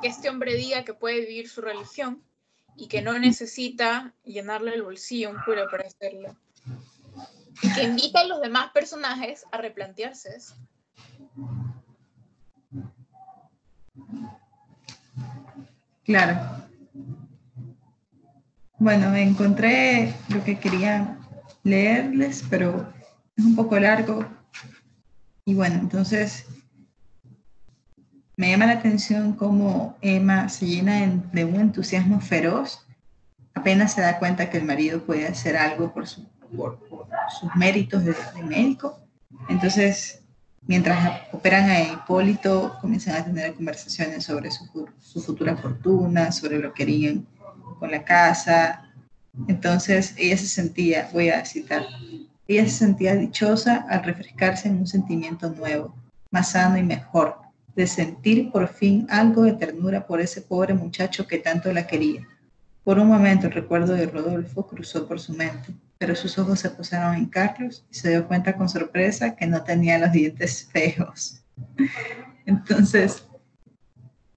Que 0.00 0.06
este 0.06 0.28
hombre 0.28 0.54
diga 0.54 0.84
que 0.84 0.94
puede 0.94 1.20
vivir 1.20 1.48
su 1.48 1.60
religión 1.60 2.22
y 2.78 2.86
que 2.86 3.02
no 3.02 3.18
necesita 3.18 4.14
llenarle 4.24 4.72
el 4.72 4.82
bolsillo 4.82 5.28
a 5.28 5.32
un 5.32 5.38
cura 5.44 5.66
para 5.68 5.84
hacerlo. 5.86 6.36
Y 7.60 7.72
que 7.74 7.82
invita 7.82 8.20
a 8.20 8.26
los 8.26 8.40
demás 8.40 8.70
personajes 8.72 9.44
a 9.50 9.58
replantearse 9.58 10.36
eso. 10.36 10.54
Claro. 16.04 16.38
Bueno, 18.78 19.12
encontré 19.16 20.14
lo 20.28 20.44
que 20.44 20.60
quería 20.60 21.18
leerles, 21.64 22.44
pero 22.48 22.92
es 23.36 23.44
un 23.44 23.56
poco 23.56 23.78
largo. 23.80 24.24
Y 25.44 25.54
bueno, 25.54 25.74
entonces 25.80 26.46
me 28.38 28.50
llama 28.50 28.66
la 28.66 28.74
atención 28.74 29.32
cómo 29.32 29.96
Emma 30.00 30.48
se 30.48 30.64
llena 30.64 31.04
de 31.32 31.44
un 31.44 31.56
entusiasmo 31.56 32.20
feroz, 32.20 32.86
apenas 33.52 33.94
se 33.94 34.00
da 34.00 34.20
cuenta 34.20 34.48
que 34.48 34.58
el 34.58 34.64
marido 34.64 35.02
puede 35.02 35.26
hacer 35.26 35.56
algo 35.56 35.92
por, 35.92 36.06
sus 36.06 36.22
méritos 37.56 38.04
de, 38.04 38.14
médico. 38.44 39.00
Entonces, 39.48 40.22
mientras 40.68 41.20
operan 41.32 41.68
a 41.68 41.80
Hipólito, 41.80 42.78
comienzan 42.80 43.16
a 43.16 43.24
tener 43.24 43.54
conversaciones 43.54 44.22
sobre 44.22 44.52
su, 44.52 44.88
su 45.00 45.20
futura 45.20 45.56
fortuna, 45.56 46.30
sobre 46.30 46.60
lo 46.60 46.72
que 46.72 46.84
harían 46.84 47.26
con 47.80 47.90
la 47.90 48.04
casa. 48.04 48.88
Entonces, 49.48 50.14
ella 50.16 50.36
se 50.36 50.46
sentía, 50.46 51.10
voy 51.12 51.30
a 51.30 51.44
citar, 51.44 51.84
ella 52.46 52.62
se 52.66 52.70
sentía 52.70 53.16
dichosa 53.16 53.84
al 53.90 54.04
refrescarse 54.04 54.68
en 54.68 54.78
un 54.78 54.86
sentimiento 54.86 55.50
nuevo, 55.50 55.92
más 56.30 56.52
sano 56.52 56.78
y 56.78 56.84
mejor, 56.84 57.37
de 57.78 57.86
sentir 57.86 58.50
por 58.50 58.66
fin 58.66 59.06
algo 59.08 59.44
de 59.44 59.52
ternura 59.52 60.04
por 60.04 60.20
ese 60.20 60.42
pobre 60.42 60.74
muchacho 60.74 61.28
que 61.28 61.38
tanto 61.38 61.72
la 61.72 61.86
quería. 61.86 62.26
Por 62.82 62.98
un 62.98 63.06
momento 63.06 63.46
el 63.46 63.52
recuerdo 63.52 63.92
de 63.92 64.06
Rodolfo 64.06 64.66
cruzó 64.66 65.06
por 65.06 65.20
su 65.20 65.32
mente, 65.32 65.72
pero 65.96 66.16
sus 66.16 66.36
ojos 66.40 66.58
se 66.58 66.70
posaron 66.70 67.14
en 67.14 67.26
Carlos 67.26 67.86
y 67.88 67.94
se 67.94 68.10
dio 68.10 68.26
cuenta 68.26 68.56
con 68.56 68.68
sorpresa 68.68 69.36
que 69.36 69.46
no 69.46 69.62
tenía 69.62 69.96
los 69.96 70.10
dientes 70.10 70.68
feos. 70.72 71.40
Entonces, 72.46 73.22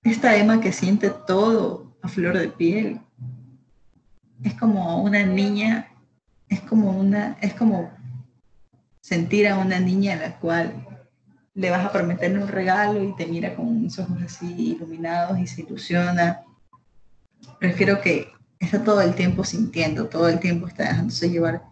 esta 0.03 0.35
Emma 0.37 0.61
que 0.61 0.71
siente 0.71 1.09
todo 1.25 1.95
a 2.03 2.09
flor 2.09 2.37
de 2.37 2.49
piel, 2.49 3.01
es 4.43 4.53
como 4.53 5.01
una 5.01 5.25
niña, 5.25 5.87
es 6.47 6.61
como 6.61 6.91
una, 6.91 7.37
es 7.41 7.55
como 7.55 7.91
sentir 8.99 9.47
a 9.47 9.57
una 9.57 9.79
niña 9.79 10.13
a 10.13 10.17
la 10.17 10.39
cual 10.39 10.90
le 11.53 11.69
vas 11.69 11.85
a 11.85 11.91
prometerle 11.91 12.41
un 12.41 12.47
regalo 12.47 13.03
y 13.03 13.15
te 13.15 13.25
mira 13.25 13.55
con 13.55 13.67
unos 13.67 13.99
ojos 13.99 14.17
así 14.23 14.71
iluminados 14.71 15.37
y 15.39 15.47
se 15.47 15.61
ilusiona. 15.61 16.43
Prefiero 17.59 18.01
que 18.01 18.31
está 18.59 18.83
todo 18.83 19.01
el 19.01 19.15
tiempo 19.15 19.43
sintiendo, 19.43 20.07
todo 20.07 20.29
el 20.29 20.39
tiempo 20.39 20.67
está 20.67 20.83
dejándose 20.83 21.29
llevar 21.29 21.63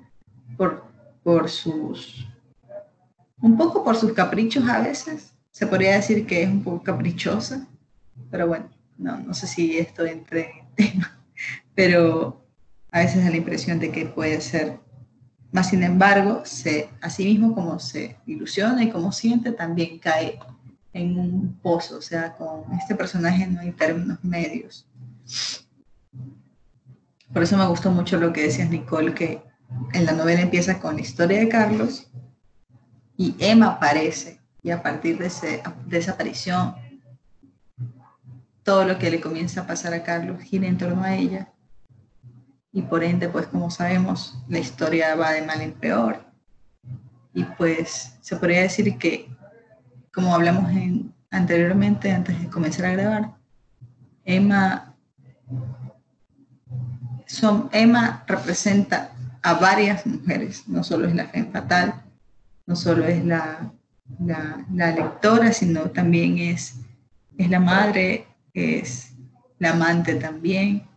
por, 0.57 0.83
por 1.23 1.49
sus, 1.49 2.27
un 3.41 3.57
poco 3.57 3.83
por 3.83 3.95
sus 3.95 4.13
caprichos 4.13 4.67
a 4.67 4.81
veces. 4.81 5.33
Se 5.51 5.67
podría 5.67 5.95
decir 5.95 6.25
que 6.25 6.43
es 6.43 6.49
un 6.49 6.63
poco 6.63 6.83
caprichosa, 6.83 7.67
pero 8.29 8.47
bueno, 8.47 8.69
no, 8.97 9.17
no 9.17 9.33
sé 9.33 9.47
si 9.47 9.77
esto 9.77 10.05
entre 10.05 10.65
tema, 10.75 11.17
pero 11.75 12.43
a 12.91 12.99
veces 12.99 13.23
da 13.23 13.29
la 13.29 13.37
impresión 13.37 13.79
de 13.79 13.91
que 13.91 14.05
puede 14.05 14.41
ser 14.41 14.79
más 15.51 15.69
sin 15.69 15.83
embargo, 15.83 16.41
se, 16.45 16.89
así 17.01 17.25
mismo 17.25 17.53
como 17.55 17.79
se 17.79 18.17
ilusiona 18.25 18.83
y 18.83 18.91
como 18.91 19.11
siente, 19.11 19.51
también 19.51 19.99
cae 19.99 20.39
en 20.93 21.17
un 21.17 21.59
pozo, 21.61 21.97
o 21.97 22.01
sea, 22.01 22.33
con 22.33 22.71
este 22.73 22.95
personaje 22.95 23.47
no 23.47 23.61
hay 23.61 23.71
términos 23.71 24.23
medios. 24.23 24.87
Por 27.33 27.43
eso 27.43 27.57
me 27.57 27.67
gustó 27.67 27.91
mucho 27.91 28.19
lo 28.19 28.33
que 28.33 28.43
decías, 28.43 28.69
Nicole, 28.69 29.13
que 29.13 29.41
en 29.93 30.05
la 30.05 30.13
novela 30.13 30.41
empieza 30.41 30.79
con 30.79 30.95
la 30.95 31.01
historia 31.01 31.39
de 31.39 31.49
Carlos 31.49 32.09
y 33.17 33.35
Emma 33.39 33.67
aparece, 33.67 34.39
y 34.61 34.71
a 34.71 34.81
partir 34.81 35.17
de, 35.17 35.27
ese, 35.27 35.63
de 35.85 35.97
esa 35.97 36.13
aparición, 36.13 36.75
todo 38.63 38.85
lo 38.85 38.99
que 38.99 39.09
le 39.09 39.21
comienza 39.21 39.61
a 39.61 39.67
pasar 39.67 39.93
a 39.93 40.03
Carlos 40.03 40.41
gira 40.41 40.67
en 40.67 40.77
torno 40.77 41.03
a 41.03 41.15
ella 41.15 41.51
y 42.71 42.81
por 42.83 43.03
ende, 43.03 43.29
pues 43.29 43.47
como 43.47 43.71
sabemos, 43.71 44.37
la 44.47 44.59
historia 44.59 45.15
va 45.15 45.31
de 45.31 45.41
mal 45.41 45.61
en 45.61 45.73
peor. 45.73 46.23
Y 47.33 47.43
pues 47.43 48.17
se 48.21 48.35
podría 48.35 48.61
decir 48.61 48.97
que, 48.97 49.27
como 50.13 50.35
hablamos 50.35 50.69
en, 50.71 51.13
anteriormente, 51.31 52.11
antes 52.11 52.39
de 52.39 52.49
comenzar 52.49 52.85
a 52.85 52.91
grabar, 52.91 53.31
Emma, 54.23 54.93
son, 57.25 57.69
Emma 57.71 58.23
representa 58.27 59.11
a 59.41 59.53
varias 59.55 60.05
mujeres, 60.05 60.67
no 60.67 60.83
solo 60.83 61.07
es 61.07 61.15
la 61.15 61.25
fe 61.25 61.45
fatal, 61.45 62.03
no 62.67 62.75
solo 62.75 63.05
es 63.05 63.23
la, 63.25 63.71
la, 64.19 64.65
la 64.73 64.91
lectora, 64.91 65.53
sino 65.53 65.89
también 65.89 66.37
es, 66.37 66.75
es 67.37 67.49
la 67.49 67.59
madre, 67.59 68.27
es 68.53 69.13
la 69.57 69.71
amante 69.71 70.15
también, 70.15 70.88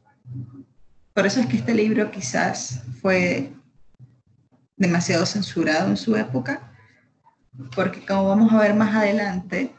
por 1.15 1.27
eso 1.27 1.41
es 1.41 1.47
que 1.47 1.57
este 1.57 1.75
libro 1.75 2.11
quizás 2.11 2.83
fue 3.01 3.53
demasiado 4.77 5.27
censurado 5.27 5.89
en 5.89 5.97
su 5.97 6.17
época, 6.17 6.73
porque 7.75 8.05
como 8.05 8.29
vamos 8.29 8.53
a 8.53 8.59
ver 8.59 8.75
más 8.75 8.95
adelante, 8.95 9.75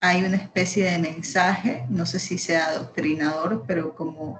hay 0.00 0.22
una 0.22 0.36
especie 0.36 0.90
de 0.90 0.98
mensaje, 0.98 1.86
no 1.88 2.06
sé 2.06 2.18
si 2.18 2.38
sea 2.38 2.66
adoctrinador, 2.66 3.64
pero 3.66 3.94
como 3.94 4.38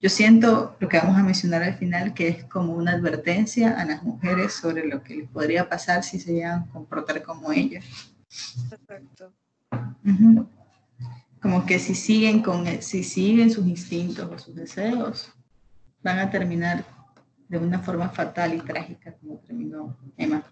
yo 0.00 0.08
siento 0.08 0.74
lo 0.80 0.88
que 0.88 0.98
vamos 0.98 1.16
a 1.16 1.22
mencionar 1.22 1.62
al 1.62 1.74
final, 1.74 2.12
que 2.12 2.28
es 2.28 2.44
como 2.44 2.72
una 2.72 2.92
advertencia 2.92 3.78
a 3.80 3.84
las 3.84 4.02
mujeres 4.02 4.54
sobre 4.54 4.88
lo 4.88 5.02
que 5.02 5.14
les 5.14 5.28
podría 5.28 5.68
pasar 5.68 6.02
si 6.02 6.18
se 6.18 6.32
llegan 6.32 6.62
a 6.62 6.66
comportar 6.72 7.22
como 7.22 7.52
ellas. 7.52 7.84
Perfecto. 8.68 9.32
Como 11.40 11.66
que 11.66 11.78
si 11.78 11.94
siguen, 11.94 12.42
con, 12.42 12.66
si 12.82 13.04
siguen 13.04 13.50
sus 13.50 13.66
instintos 13.66 14.28
o 14.28 14.38
sus 14.38 14.54
deseos, 14.54 15.32
van 16.02 16.18
a 16.18 16.30
terminar 16.30 16.84
de 17.48 17.58
una 17.58 17.78
forma 17.78 18.08
fatal 18.08 18.54
y 18.54 18.60
trágica 18.60 19.14
como 19.14 19.38
terminó 19.38 19.96
Emma. 20.16 20.42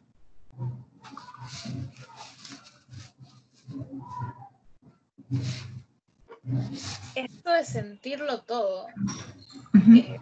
Esto 7.15 7.53
de 7.53 7.65
sentirlo 7.65 8.43
todo. 8.43 8.87
Eh, 9.97 10.19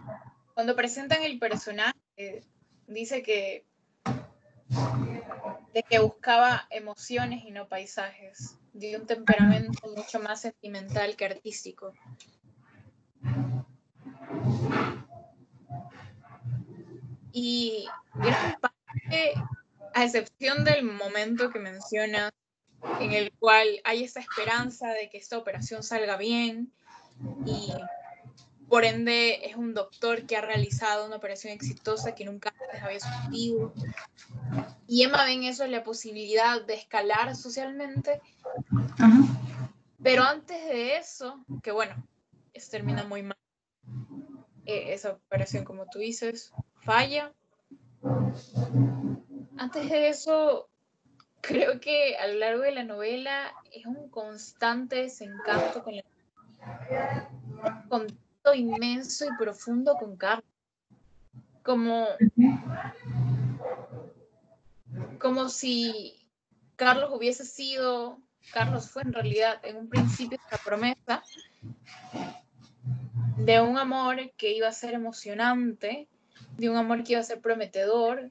cuando 0.53 0.75
presentan 0.75 1.23
el 1.23 1.39
personaje, 1.39 2.43
dice 2.87 3.23
que 3.23 3.65
de 5.73 5.83
que 5.83 5.99
buscaba 5.99 6.67
emociones 6.69 7.43
y 7.43 7.51
no 7.51 7.67
paisajes, 7.67 8.57
de 8.73 8.97
un 8.97 9.05
temperamento 9.05 9.87
mucho 9.95 10.19
más 10.19 10.41
sentimental 10.41 11.15
que 11.15 11.25
artístico. 11.25 11.93
Y 17.31 17.87
gran 18.15 18.59
parte, 18.59 19.33
a 19.93 20.03
excepción 20.03 20.63
del 20.63 20.83
momento 20.83 21.49
que 21.49 21.59
mencionas, 21.59 22.31
en 22.99 23.11
el 23.13 23.31
cual 23.33 23.67
hay 23.83 24.03
esa 24.03 24.19
esperanza 24.19 24.89
de 24.89 25.09
que 25.09 25.17
esta 25.17 25.37
operación 25.37 25.83
salga 25.83 26.17
bien 26.17 26.71
y 27.45 27.73
por 28.69 28.85
ende 28.85 29.47
es 29.47 29.55
un 29.55 29.73
doctor 29.73 30.25
que 30.25 30.37
ha 30.37 30.41
realizado 30.41 31.07
una 31.07 31.15
operación 31.15 31.51
exitosa 31.51 32.13
que 32.13 32.23
nunca 32.23 32.53
antes 32.61 32.83
había 32.83 32.99
sucedido. 32.99 33.73
Y 34.87 35.03
Emma 35.03 35.25
ve 35.25 35.33
en 35.33 35.43
eso 35.43 35.65
la 35.67 35.83
posibilidad 35.83 36.61
de 36.61 36.75
escalar 36.75 37.35
socialmente, 37.35 38.21
Ajá. 38.97 39.17
pero 40.01 40.23
antes 40.23 40.63
de 40.65 40.97
eso, 40.97 41.43
que 41.63 41.71
bueno, 41.71 41.95
eso 42.53 42.69
termina 42.71 43.03
muy 43.03 43.23
mal. 43.23 43.37
Eh, 44.65 44.93
esa 44.93 45.11
operación, 45.13 45.63
como 45.65 45.87
tú 45.87 45.97
dices, 45.97 46.53
falla. 46.83 47.33
Antes 49.57 49.89
de 49.89 50.09
eso, 50.09 50.69
creo 51.41 51.79
que 51.79 52.17
a 52.17 52.27
lo 52.27 52.39
largo 52.39 52.61
de 52.63 52.71
la 52.71 52.83
novela 52.83 53.53
es 53.71 53.85
un 53.85 54.09
constante 54.09 54.97
desencanto 54.97 55.83
con 55.83 55.95
la 55.95 56.03
contacto 57.89 58.53
inmenso 58.53 59.25
y 59.25 59.37
profundo 59.37 59.95
con 59.97 60.15
Carlos. 60.15 60.45
Como, 61.63 62.07
como 65.19 65.49
si 65.49 66.27
Carlos 66.75 67.11
hubiese 67.13 67.45
sido, 67.45 68.19
Carlos 68.53 68.89
fue 68.89 69.03
en 69.03 69.13
realidad 69.13 69.59
en 69.63 69.77
un 69.77 69.89
principio 69.89 70.39
esta 70.41 70.57
promesa 70.63 71.21
de 73.37 73.61
un 73.61 73.77
amor 73.77 74.31
que 74.37 74.53
iba 74.53 74.67
a 74.67 74.73
ser 74.73 74.93
emocionante, 74.93 76.07
de 76.57 76.69
un 76.69 76.77
amor 76.77 77.03
que 77.03 77.13
iba 77.13 77.21
a 77.21 77.23
ser 77.23 77.41
prometedor, 77.41 78.29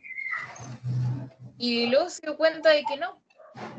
y 1.56 1.86
luego 1.86 2.08
se 2.08 2.22
dio 2.22 2.36
cuenta 2.36 2.70
de 2.70 2.84
que 2.84 2.96
no, 2.96 3.20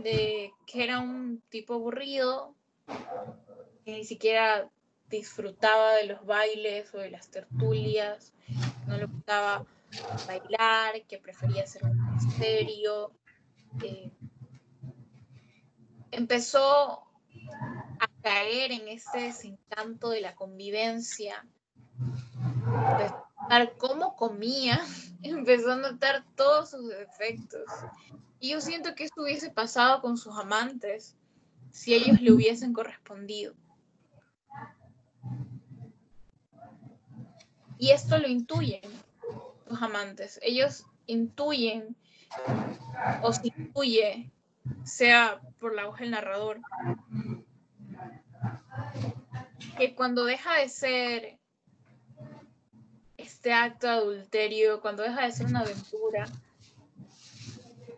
de 0.04 0.52
que 0.66 0.84
era 0.84 1.00
un 1.00 1.42
tipo 1.50 1.76
aburrido, 1.76 2.54
que 3.86 3.92
ni 3.92 4.04
siquiera 4.04 4.70
disfrutaba 5.10 5.94
de 5.94 6.06
los 6.06 6.26
bailes 6.26 6.94
o 6.94 6.98
de 6.98 7.10
las 7.10 7.30
tertulias, 7.30 8.34
no 8.86 8.98
le 8.98 9.06
gustaba 9.06 9.66
bailar, 10.28 11.02
que 11.08 11.18
prefería 11.18 11.66
ser 11.66 11.86
un 11.86 12.16
misterio. 12.16 13.12
eh, 13.84 14.12
empezó 16.12 17.04
a 18.00 18.08
caer 18.22 18.72
en 18.72 18.88
ese 18.88 19.20
desencanto 19.20 20.10
de 20.10 20.22
la 20.22 20.36
convivencia, 20.36 21.46
cómo 23.78 24.16
comía, 24.16 24.80
empezó 25.24 25.74
a 25.74 25.78
notar 25.78 26.24
todos 26.36 26.72
sus 26.72 26.90
defectos. 26.90 27.70
Y 28.40 28.52
yo 28.52 28.62
siento 28.62 28.96
que 28.96 29.04
esto 29.06 29.24
hubiese 29.24 29.50
pasado 29.50 30.02
con 30.02 30.18
sus 30.18 30.38
amantes 30.38 31.16
si 31.72 31.94
ellos 31.94 32.22
le 32.22 32.32
hubiesen 32.32 32.74
correspondido. 32.74 33.54
Y 37.78 37.92
esto 37.92 38.18
lo 38.18 38.28
intuyen 38.28 38.82
los 39.68 39.82
amantes. 39.82 40.40
Ellos 40.42 40.86
intuyen 41.06 41.96
o 43.22 43.32
se 43.32 43.48
intuye, 43.48 44.32
sea 44.84 45.42
por 45.60 45.74
la 45.74 45.86
voz 45.86 46.00
del 46.00 46.12
narrador, 46.12 46.60
que 49.78 49.96
cuando 49.96 50.26
deja 50.26 50.56
de 50.56 50.70
ser 50.70 51.39
este 53.40 53.54
acto 53.54 53.88
de 53.88 53.94
adulterio, 53.94 54.82
cuando 54.82 55.02
deja 55.02 55.22
de 55.22 55.32
ser 55.32 55.46
una 55.46 55.62
aventura, 55.62 56.28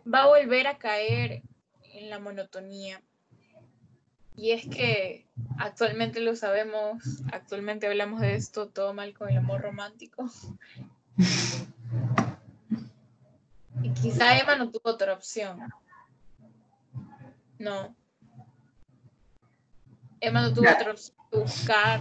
va 0.06 0.22
a 0.22 0.28
volver 0.28 0.68
a 0.68 0.78
caer 0.78 1.42
en 1.94 2.10
la 2.10 2.20
monotonía. 2.20 3.02
Y 4.36 4.52
es 4.52 4.68
que 4.68 5.26
actualmente 5.58 6.20
lo 6.20 6.36
sabemos, 6.36 7.02
actualmente 7.32 7.88
hablamos 7.88 8.20
de 8.20 8.36
esto, 8.36 8.68
todo 8.68 8.94
mal 8.94 9.14
con 9.14 9.30
el 9.30 9.38
amor 9.38 9.62
romántico. 9.62 10.30
Y 13.82 13.90
quizá 13.94 14.38
Emma 14.38 14.54
no 14.54 14.70
tuvo 14.70 14.92
otra 14.92 15.12
opción. 15.12 15.58
No. 17.58 17.96
Emma 20.20 20.42
no 20.42 20.54
tuvo 20.54 20.70
otra 20.70 20.92
opción 20.92 21.16
que 21.32 21.38
buscar 21.38 22.00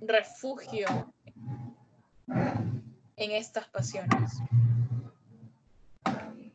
refugio 0.00 1.11
en 2.28 3.30
estas 3.30 3.68
pasiones. 3.68 4.38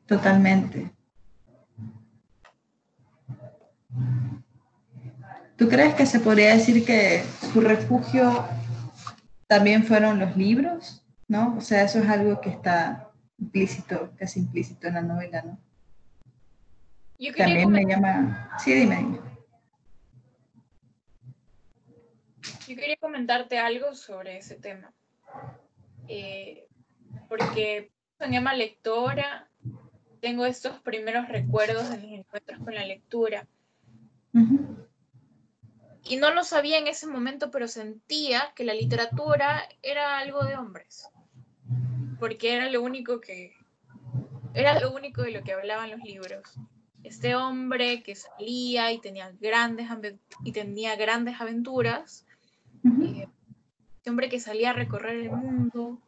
Totalmente. 0.05 0.91
¿Tú 5.57 5.67
crees 5.67 5.95
que 5.95 6.05
se 6.05 6.19
podría 6.19 6.53
decir 6.53 6.85
que 6.85 7.23
su 7.51 7.61
refugio 7.61 8.47
también 9.47 9.83
fueron 9.83 10.19
los 10.19 10.37
libros? 10.37 11.03
¿No? 11.27 11.55
O 11.57 11.61
sea, 11.61 11.83
eso 11.83 11.99
es 11.99 12.09
algo 12.09 12.39
que 12.39 12.49
está 12.49 13.11
implícito, 13.37 14.13
casi 14.17 14.39
implícito 14.39 14.87
en 14.87 14.93
la 14.93 15.01
novela, 15.01 15.41
¿no? 15.41 15.59
Yo 17.19 17.33
También 17.33 17.69
me 17.71 17.83
llama... 17.83 18.55
Sí, 18.59 18.73
dime, 18.73 18.97
dime. 18.97 19.19
yo 22.67 22.75
quería 22.75 22.97
comentarte 22.97 23.57
algo 23.57 23.95
sobre 23.95 24.37
ese 24.37 24.55
tema. 24.55 24.93
Eh, 26.07 26.67
porque 27.29 27.91
en 28.19 28.33
Emma 28.33 28.53
lectora 28.53 29.49
tengo 30.19 30.45
estos 30.45 30.79
primeros 30.81 31.27
recuerdos 31.27 31.89
de 31.89 31.97
mis 31.97 32.19
encuentros 32.19 32.59
con 32.59 32.73
la 32.73 32.85
lectura. 32.85 33.47
Y 36.03 36.15
no 36.15 36.33
lo 36.33 36.43
sabía 36.43 36.77
en 36.77 36.87
ese 36.87 37.07
momento, 37.07 37.51
pero 37.51 37.67
sentía 37.67 38.53
que 38.55 38.63
la 38.63 38.73
literatura 38.73 39.67
era 39.81 40.19
algo 40.19 40.43
de 40.45 40.55
hombres. 40.55 41.09
Porque 42.19 42.53
era 42.53 42.69
lo 42.69 42.81
único 42.81 43.19
que. 43.19 43.53
Era 44.53 44.79
lo 44.79 44.93
único 44.93 45.21
de 45.21 45.31
lo 45.31 45.43
que 45.43 45.53
hablaban 45.53 45.91
los 45.91 45.99
libros. 46.01 46.43
Este 47.03 47.35
hombre 47.35 48.03
que 48.03 48.15
salía 48.15 48.91
y 48.91 48.99
tenía 48.99 49.31
grandes, 49.39 49.87
y 50.43 50.51
tenía 50.51 50.95
grandes 50.95 51.39
aventuras. 51.39 52.25
Eh, 53.03 53.27
este 54.07 54.11
hombre 54.11 54.29
que 54.29 54.39
salía 54.39 54.69
a 54.69 54.73
recorrer 54.73 55.17
el 55.17 55.31
mundo, 55.31 55.99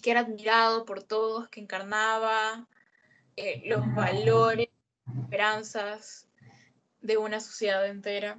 que 0.00 0.12
era 0.12 0.20
admirado 0.20 0.84
por 0.84 1.02
todos, 1.02 1.48
que 1.48 1.60
encarnaba 1.60 2.68
eh, 3.34 3.64
los 3.66 3.92
valores, 3.92 4.68
esperanzas 5.24 6.28
de 7.00 7.16
una 7.16 7.40
sociedad 7.40 7.84
entera. 7.88 8.38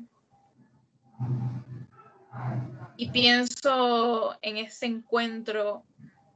Y 2.95 3.11
pienso 3.11 4.37
en 4.41 4.55
ese 4.59 4.85
encuentro 4.85 5.83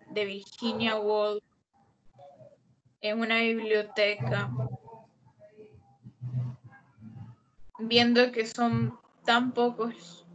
de 0.10 0.26
Virginia 0.26 1.00
Woolf 1.00 1.42
en 3.00 3.22
una 3.22 3.38
biblioteca, 3.38 4.52
viendo 7.78 8.34
que 8.34 8.46
son 8.46 9.00
tan 9.24 9.54
pocos 9.54 10.26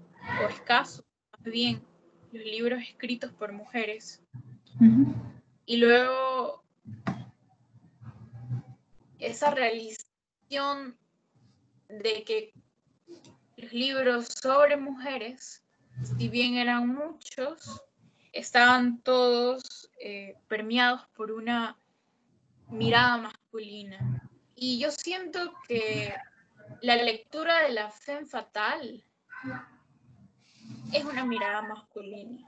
o 0.42 0.48
escasos, 0.48 1.04
bien, 1.50 1.82
los 2.32 2.44
libros 2.44 2.82
escritos 2.82 3.32
por 3.32 3.52
mujeres. 3.52 4.22
Y 5.66 5.76
luego 5.76 6.62
esa 9.18 9.50
realización 9.50 10.96
de 11.88 12.24
que 12.24 12.52
los 13.56 13.72
libros 13.72 14.28
sobre 14.28 14.76
mujeres, 14.76 15.62
si 16.18 16.28
bien 16.28 16.56
eran 16.56 16.88
muchos, 16.88 17.82
estaban 18.32 19.00
todos 19.00 19.88
eh, 20.00 20.36
permeados 20.48 21.06
por 21.14 21.30
una 21.30 21.76
mirada 22.68 23.16
masculina. 23.18 24.28
Y 24.56 24.78
yo 24.78 24.90
siento 24.90 25.54
que 25.68 26.14
la 26.82 26.96
lectura 26.96 27.62
de 27.62 27.72
la 27.72 27.90
fe 27.90 28.24
fatal 28.26 29.04
es 30.94 31.04
una 31.04 31.24
mirada 31.24 31.62
masculina. 31.62 32.38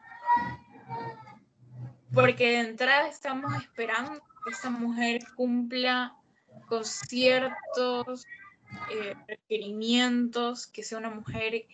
Porque 2.14 2.52
de 2.52 2.60
entrada 2.60 3.08
estamos 3.08 3.52
esperando 3.54 4.20
que 4.44 4.52
esa 4.52 4.70
mujer 4.70 5.22
cumpla 5.34 6.16
con 6.68 6.84
ciertos 6.84 8.24
eh, 8.90 9.14
requerimientos, 9.26 10.66
que 10.66 10.82
sea 10.82 10.98
una 10.98 11.10
mujer 11.10 11.66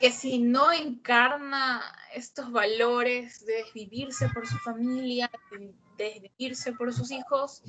que 0.00 0.12
si 0.12 0.38
no 0.38 0.70
encarna 0.72 1.82
estos 2.14 2.52
valores 2.52 3.44
de 3.44 3.54
desvivirse 3.64 4.28
por 4.28 4.46
su 4.46 4.56
familia, 4.58 5.30
de 5.96 6.20
desvivirse 6.20 6.72
por 6.72 6.92
sus 6.92 7.10
hijos, 7.10 7.62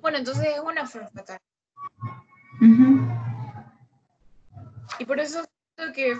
bueno, 0.00 0.18
entonces 0.18 0.46
es 0.54 0.60
una 0.60 0.86
fatal. 0.86 1.40
Y 4.98 5.04
por 5.04 5.18
eso 5.18 5.44
que 5.94 6.16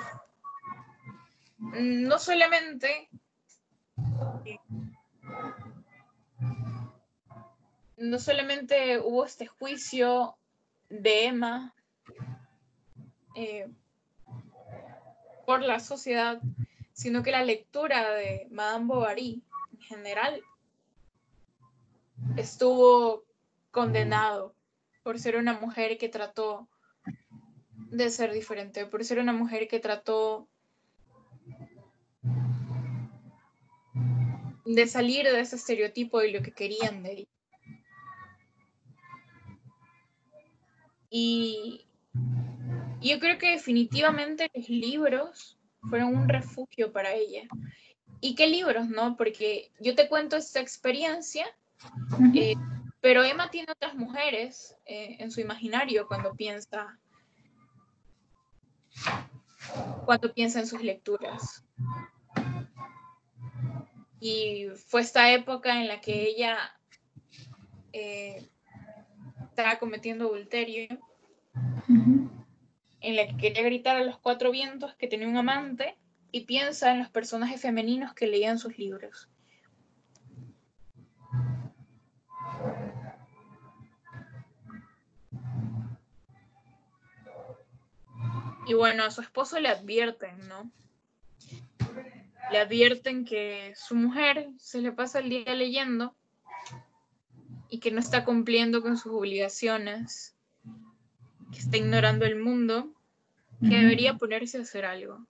no 1.59 2.19
solamente 2.19 3.09
no 7.97 8.19
solamente 8.19 8.99
hubo 8.99 9.25
este 9.25 9.47
juicio 9.47 10.37
de 10.89 11.27
Emma 11.27 11.75
eh, 13.37 13.71
por 15.47 15.63
la 15.63 15.79
sociedad, 15.79 16.41
sino 16.93 17.23
que 17.23 17.31
la 17.31 17.45
lectura 17.45 18.11
de 18.11 18.49
Madame 18.51 18.87
Bovary 18.87 19.43
en 19.73 19.81
general 19.81 20.43
estuvo 22.37 23.25
condenado 23.71 24.55
por 25.03 25.19
ser 25.19 25.37
una 25.37 25.55
mujer 25.55 25.97
que 25.97 26.09
trató 26.09 26.69
de 27.93 28.09
ser 28.09 28.33
diferente, 28.33 28.87
por 28.87 29.05
ser 29.05 29.19
una 29.19 29.35
mujer 29.35 29.69
que 29.69 29.79
trató 29.79 30.49
de 34.65 34.87
salir 34.87 35.27
de 35.27 35.41
ese 35.41 35.57
estereotipo 35.57 36.23
y 36.23 36.33
lo 36.33 36.43
que 36.43 36.53
querían 36.53 37.03
de 37.03 37.13
ella. 37.13 37.29
Y 41.11 41.87
yo 43.03 43.21
creo 43.21 43.37
que 43.37 43.51
definitivamente 43.51 44.51
los 44.55 44.71
libros 44.71 45.59
fueron 45.91 46.17
un 46.17 46.29
refugio 46.31 46.93
para 46.93 47.13
ella. 47.13 47.43
¿Y 48.23 48.35
qué 48.35 48.47
libros, 48.47 48.89
no? 48.89 49.19
Porque 49.19 49.71
yo 49.81 49.95
te 49.95 50.09
cuento 50.09 50.37
esta 50.37 50.61
experiencia, 50.61 51.45
eh, 52.35 52.55
pero 53.03 53.23
Emma 53.23 53.51
tiene 53.51 53.71
otras 53.71 53.95
mujeres 53.95 54.77
eh, 54.87 55.17
en 55.19 55.31
su 55.31 55.43
imaginario 55.43 56.07
cuando 56.07 56.35
piensa 56.35 56.99
cuando 60.05 60.33
piensa 60.33 60.61
en 60.61 60.67
sus 60.67 60.83
lecturas. 60.83 61.65
Y 64.21 64.69
fue 64.87 65.01
esta 65.01 65.33
época 65.33 65.81
en 65.81 65.89
la 65.89 66.01
que 66.01 66.25
ella 66.25 66.57
eh, 67.93 68.49
estaba 69.51 69.79
cometiendo 69.79 70.27
adulterio, 70.27 70.89
en 71.89 73.17
la 73.17 73.27
que 73.27 73.37
quería 73.37 73.63
gritar 73.63 73.97
a 73.97 74.05
los 74.05 74.19
cuatro 74.19 74.51
vientos 74.51 74.95
que 74.95 75.09
tenía 75.09 75.29
un 75.29 75.37
amante 75.37 75.97
y 76.31 76.43
piensa 76.47 76.93
en 76.93 77.01
los 77.01 77.11
personajes 77.11 77.61
femeninos 77.61 78.15
que 78.15 78.27
leían 78.27 78.59
sus 78.59 78.79
libros. 78.79 79.29
Y 88.67 88.75
bueno, 88.75 89.05
a 89.05 89.11
su 89.11 89.21
esposo 89.21 89.59
le 89.59 89.69
advierten, 89.69 90.49
¿no? 90.49 90.71
Le 92.51 92.59
advierten 92.59 93.25
que 93.25 93.73
su 93.77 93.95
mujer 93.95 94.49
se 94.59 94.81
le 94.81 94.93
pasa 94.93 95.21
el 95.21 95.29
día 95.31 95.55
leyendo 95.55 96.15
y 97.69 97.79
que 97.79 97.91
no 97.91 98.01
está 98.01 98.25
cumpliendo 98.25 98.83
con 98.83 98.99
sus 98.99 99.13
obligaciones, 99.13 100.35
que 101.51 101.59
está 101.59 101.77
ignorando 101.77 102.25
el 102.25 102.37
mundo, 102.37 102.93
que 103.61 103.77
debería 103.77 104.15
ponerse 104.15 104.59
a 104.59 104.63
hacer 104.63 104.85
algo. 104.85 105.27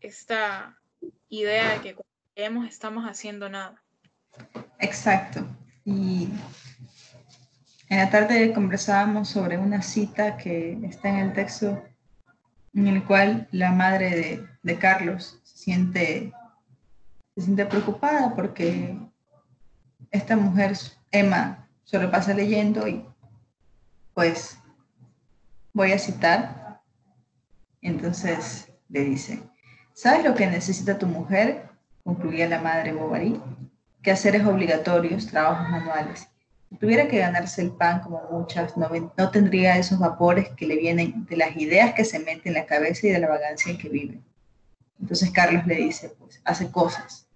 Esta 0.00 0.78
idea 1.28 1.74
de 1.74 1.80
que 1.80 1.94
cuando 1.94 2.14
leemos 2.36 2.68
estamos 2.68 3.04
haciendo 3.04 3.48
nada. 3.48 3.82
Exacto. 4.78 5.46
Y 5.84 6.28
en 7.90 7.98
la 7.98 8.10
tarde 8.10 8.52
conversábamos 8.52 9.30
sobre 9.30 9.56
una 9.56 9.82
cita 9.82 10.36
que 10.36 10.78
está 10.82 11.08
en 11.08 11.16
el 11.16 11.32
texto 11.32 11.82
en 12.74 12.86
el 12.86 13.04
cual 13.04 13.48
la 13.50 13.72
madre 13.72 14.46
de, 14.62 14.78
Carlos 14.78 15.40
se 15.42 15.56
siente, 15.56 16.32
preocupada 17.70 18.34
porque 18.34 18.98
esta 20.10 20.36
mujer, 20.36 20.76
Emma, 21.10 21.66
solo 21.84 22.10
pasa 22.10 22.34
leyendo 22.34 22.86
y 22.86 23.04
pues 24.12 24.58
voy 25.72 25.92
a 25.92 25.98
citar. 25.98 26.82
Entonces 27.80 28.70
le 28.90 29.04
dice, 29.04 29.42
¿sabes 29.94 30.24
lo 30.24 30.34
que 30.34 30.46
necesita 30.46 30.98
tu 30.98 31.06
mujer? 31.06 31.70
Concluía 32.04 32.48
la 32.48 32.60
madre 32.60 32.92
Bovary, 32.92 33.40
que 34.02 34.10
hacer 34.10 34.44
obligatorios, 34.46 35.26
trabajos 35.28 35.70
manuales 35.70 36.28
tuviera 36.76 37.08
que 37.08 37.18
ganarse 37.18 37.62
el 37.62 37.70
pan 37.70 38.00
como 38.00 38.22
muchas, 38.30 38.76
no, 38.76 39.30
tendría 39.30 39.78
esos 39.78 39.98
vapores 39.98 40.50
que 40.50 40.66
le 40.66 40.76
vienen 40.76 41.24
de 41.26 41.36
las 41.36 41.56
ideas 41.56 41.94
que 41.94 42.04
se 42.04 42.18
meten 42.18 42.48
en 42.48 42.54
la 42.54 42.66
cabeza 42.66 43.06
y 43.06 43.10
de 43.10 43.18
la 43.18 43.28
vagancia 43.28 43.72
en 43.72 43.78
que 43.78 43.88
vive. 43.88 44.20
Entonces 45.00 45.30
Carlos 45.30 45.66
le 45.66 45.76
dice, 45.76 46.12
pues, 46.18 46.40
hace 46.44 46.70
cosas. 46.70 47.26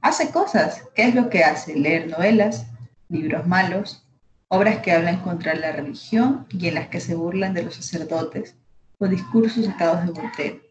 Hace 0.00 0.30
cosas. 0.30 0.82
¿Qué 0.94 1.08
es 1.08 1.14
lo 1.14 1.28
que 1.28 1.42
hace? 1.42 1.74
Leer 1.74 2.08
novelas, 2.08 2.66
libros 3.08 3.46
malos, 3.46 4.06
obras 4.48 4.78
que 4.78 4.92
hablan 4.92 5.20
contra 5.20 5.54
la 5.54 5.72
religión 5.72 6.46
y 6.50 6.68
en 6.68 6.74
las 6.74 6.88
que 6.88 7.00
se 7.00 7.14
burlan 7.14 7.54
de 7.54 7.64
los 7.64 7.74
sacerdotes, 7.74 8.54
o 8.98 9.08
discursos 9.08 9.66
sacados 9.66 10.06
de 10.06 10.12
Voltaire. 10.12 10.62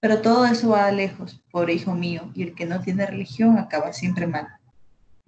Pero 0.00 0.22
todo 0.22 0.46
eso 0.46 0.70
va 0.70 0.90
lejos, 0.90 1.42
pobre 1.50 1.74
hijo 1.74 1.94
mío, 1.94 2.30
y 2.34 2.42
el 2.42 2.54
que 2.54 2.64
no 2.64 2.80
tiene 2.80 3.04
religión 3.04 3.58
acaba 3.58 3.92
siempre 3.92 4.26
mal. 4.26 4.48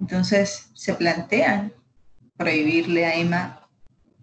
Entonces 0.00 0.70
se 0.72 0.94
plantean 0.94 1.72
prohibirle 2.42 3.06
a 3.06 3.14
Emma 3.14 3.68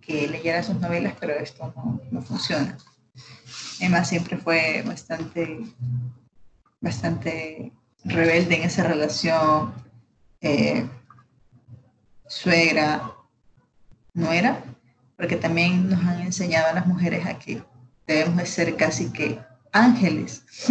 que 0.02 0.28
leyera 0.28 0.62
sus 0.62 0.76
novelas, 0.76 1.14
pero 1.20 1.34
esto 1.34 1.74
no, 2.12 2.22
funciona. 2.22 2.78
Emma 3.80 4.04
siempre 4.04 4.38
fue 4.38 4.84
bastante, 4.86 5.62
bastante 6.82 7.72
rebelde 8.04 8.56
en 8.58 8.64
esa 8.64 8.84
relación 8.84 9.74
eh, 10.42 10.86
suegra, 12.28 13.14
nuera, 14.14 14.64
porque 15.16 15.38
también 15.38 15.90
nos 15.90 16.04
han 16.04 16.22
enseñado 16.22 16.68
a 16.68 16.74
las 16.74 16.88
mujeres 16.88 17.26
a 17.26 17.40
que 17.40 17.64
debemos 18.06 18.38
de 18.38 18.46
ser 18.46 18.76
casi 18.76 19.12
que 19.12 19.40
ángeles. 19.72 20.44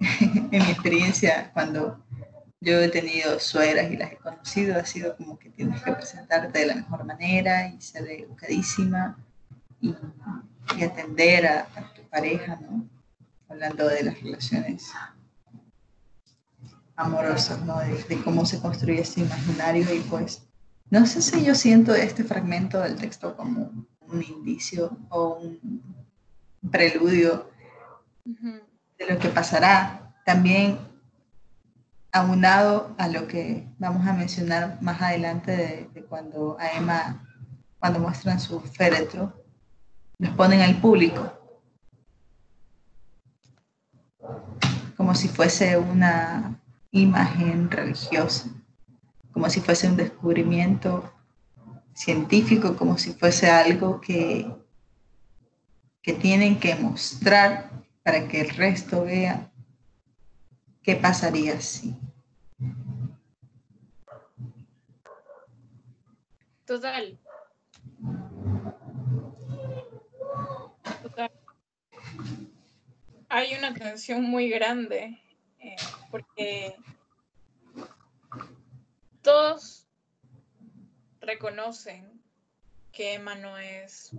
en 0.00 0.50
mi 0.50 0.70
experiencia, 0.70 1.50
cuando 1.54 2.04
yo 2.60 2.78
he 2.78 2.88
tenido 2.88 3.40
suegras 3.40 3.90
y 3.90 3.96
las 3.96 4.12
he 4.12 4.16
conocido, 4.16 4.78
ha 4.78 4.84
sido 4.84 5.16
como 5.16 5.38
que 5.38 5.48
tienes 5.50 5.82
que 5.82 5.92
presentarte 5.92 6.58
de 6.58 6.66
la 6.66 6.74
mejor 6.74 7.04
manera 7.04 7.68
y 7.68 7.80
ser 7.80 8.06
educadísima 8.10 9.16
y, 9.80 9.94
atender 10.84 11.46
a, 11.46 11.66
tu 11.94 12.02
pareja, 12.10 12.58
¿no? 12.60 12.86
Hablando 13.48 13.88
de 13.88 14.04
las 14.04 14.20
relaciones 14.20 14.92
amorosas, 16.96 17.64
¿no? 17.64 17.78
De, 17.78 18.22
cómo 18.22 18.44
se 18.44 18.60
construye 18.60 19.00
este 19.00 19.22
imaginario 19.22 19.92
y 19.94 20.00
pues 20.00 20.42
no 20.90 21.06
sé 21.06 21.22
si 21.22 21.44
yo 21.44 21.54
siento 21.54 21.94
este 21.94 22.24
fragmento 22.24 22.80
del 22.80 22.96
texto 22.96 23.36
como 23.36 23.72
un 24.00 24.22
indicio 24.22 24.96
o 25.08 25.38
un 25.38 25.82
preludio 26.70 27.50
de 28.24 29.06
lo 29.08 29.18
que 29.18 29.28
pasará. 29.28 30.14
También 30.26 30.78
aunado 32.12 32.94
a 32.98 33.08
lo 33.08 33.26
que 33.26 33.68
vamos 33.78 34.06
a 34.06 34.12
mencionar 34.12 34.78
más 34.80 35.00
adelante 35.00 35.88
de, 35.94 36.04
cuando 36.04 36.56
a 36.58 36.72
Emma, 36.72 37.26
cuando 37.78 38.00
muestran 38.00 38.40
su 38.40 38.60
féretro, 38.60 39.32
los 40.18 40.34
ponen 40.34 40.60
al 40.60 40.80
público, 40.80 41.32
como 44.96 45.14
si 45.14 45.28
fuese 45.28 45.78
una 45.78 46.60
imagen 46.90 47.70
religiosa, 47.70 48.50
como 49.32 49.48
si 49.48 49.60
fuese 49.60 49.88
un 49.88 49.96
descubrimiento 49.96 51.12
científico, 51.94 52.76
como 52.76 52.98
si 52.98 53.12
fuese 53.12 53.50
algo 53.50 54.00
que, 54.00 54.52
que 56.02 56.12
tienen 56.12 56.58
que 56.58 56.74
mostrar 56.74 57.70
para 58.02 58.26
que 58.26 58.40
el 58.40 58.50
resto 58.50 59.04
vea 59.04 59.49
¿Qué 60.82 60.96
pasaría 60.96 61.60
si? 61.60 61.94
Total. 66.64 67.18
Total. 71.02 71.30
Hay 73.28 73.54
una 73.54 73.74
tensión 73.74 74.22
muy 74.22 74.48
grande 74.48 75.20
eh, 75.58 75.76
porque 76.10 76.76
todo 79.22 79.50
todos 79.50 79.86
reconocen 81.20 82.22
que 82.92 83.14
Emma 83.14 83.34
no 83.34 83.58
es 83.58 84.16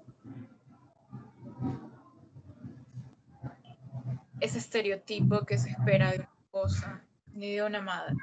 ese 4.40 4.58
estereotipo 4.58 5.46
que 5.46 5.58
se 5.58 5.70
espera 5.70 6.12
de 6.12 6.28
esposa 6.52 7.02
ni 7.34 7.56
de 7.56 7.64
una 7.64 7.82
madre. 7.82 8.14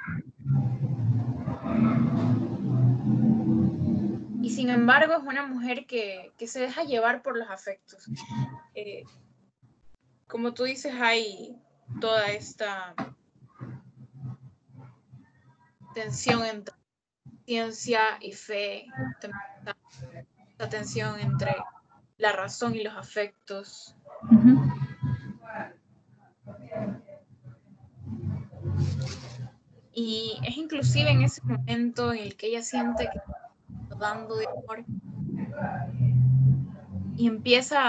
Y 4.42 4.50
sin 4.50 4.68
embargo 4.68 5.14
es 5.14 5.22
una 5.22 5.46
mujer 5.46 5.86
que, 5.86 6.32
se 6.46 6.60
deja 6.60 6.84
llevar 6.84 7.22
por 7.22 7.38
los 7.38 7.48
afectos. 7.48 8.06
Eh, 8.74 9.04
como 10.26 10.52
tú 10.52 10.64
dices, 10.64 10.92
hay 11.00 11.58
toda 12.02 12.28
esta 12.28 12.94
tensión 15.94 16.44
entre 16.44 16.74
ciencia 17.46 18.18
y 18.20 18.32
fe, 18.32 18.86
esta 20.50 20.68
tensión 20.68 21.18
entre 21.18 21.56
la 22.18 22.32
razón 22.32 22.74
y 22.74 22.82
los 22.82 22.94
afectos. 22.94 23.96
Y 30.00 30.38
es 30.46 30.56
inclusive 30.56 31.10
en 31.10 31.22
ese 31.22 31.42
momento 31.42 32.12
en 32.12 32.20
el 32.20 32.36
que 32.36 32.46
ella 32.46 32.62
siente 32.62 33.08
que 33.12 33.18
está 33.18 33.96
dando 33.96 34.36
de 34.36 34.46
amor 34.46 34.84
y 37.16 37.26
empieza 37.26 37.80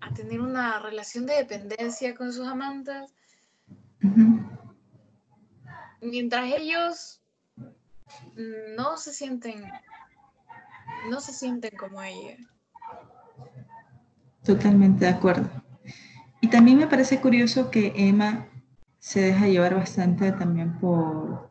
a, 0.00 0.14
tener 0.14 0.40
una 0.40 0.78
relación 0.78 1.26
de 1.26 1.34
dependencia 1.34 2.14
con 2.14 2.32
sus 2.32 2.48
amantes. 2.48 3.14
Mientras 6.00 6.50
ellos 6.54 7.20
no 8.74 8.96
se 8.96 9.12
sienten, 9.12 9.70
no 11.10 11.20
se 11.20 11.34
sienten 11.34 11.76
como 11.76 12.00
ella. 12.02 12.38
Totalmente 14.42 15.04
de 15.04 15.10
acuerdo. 15.10 15.50
Y 16.40 16.48
también 16.48 16.78
me 16.78 16.86
parece 16.86 17.20
curioso 17.20 17.70
que 17.70 17.92
Emma 17.94 18.46
se 19.00 19.20
deja 19.22 19.48
llevar 19.48 19.74
bastante 19.74 20.30
también 20.30 20.78
por, 20.78 21.50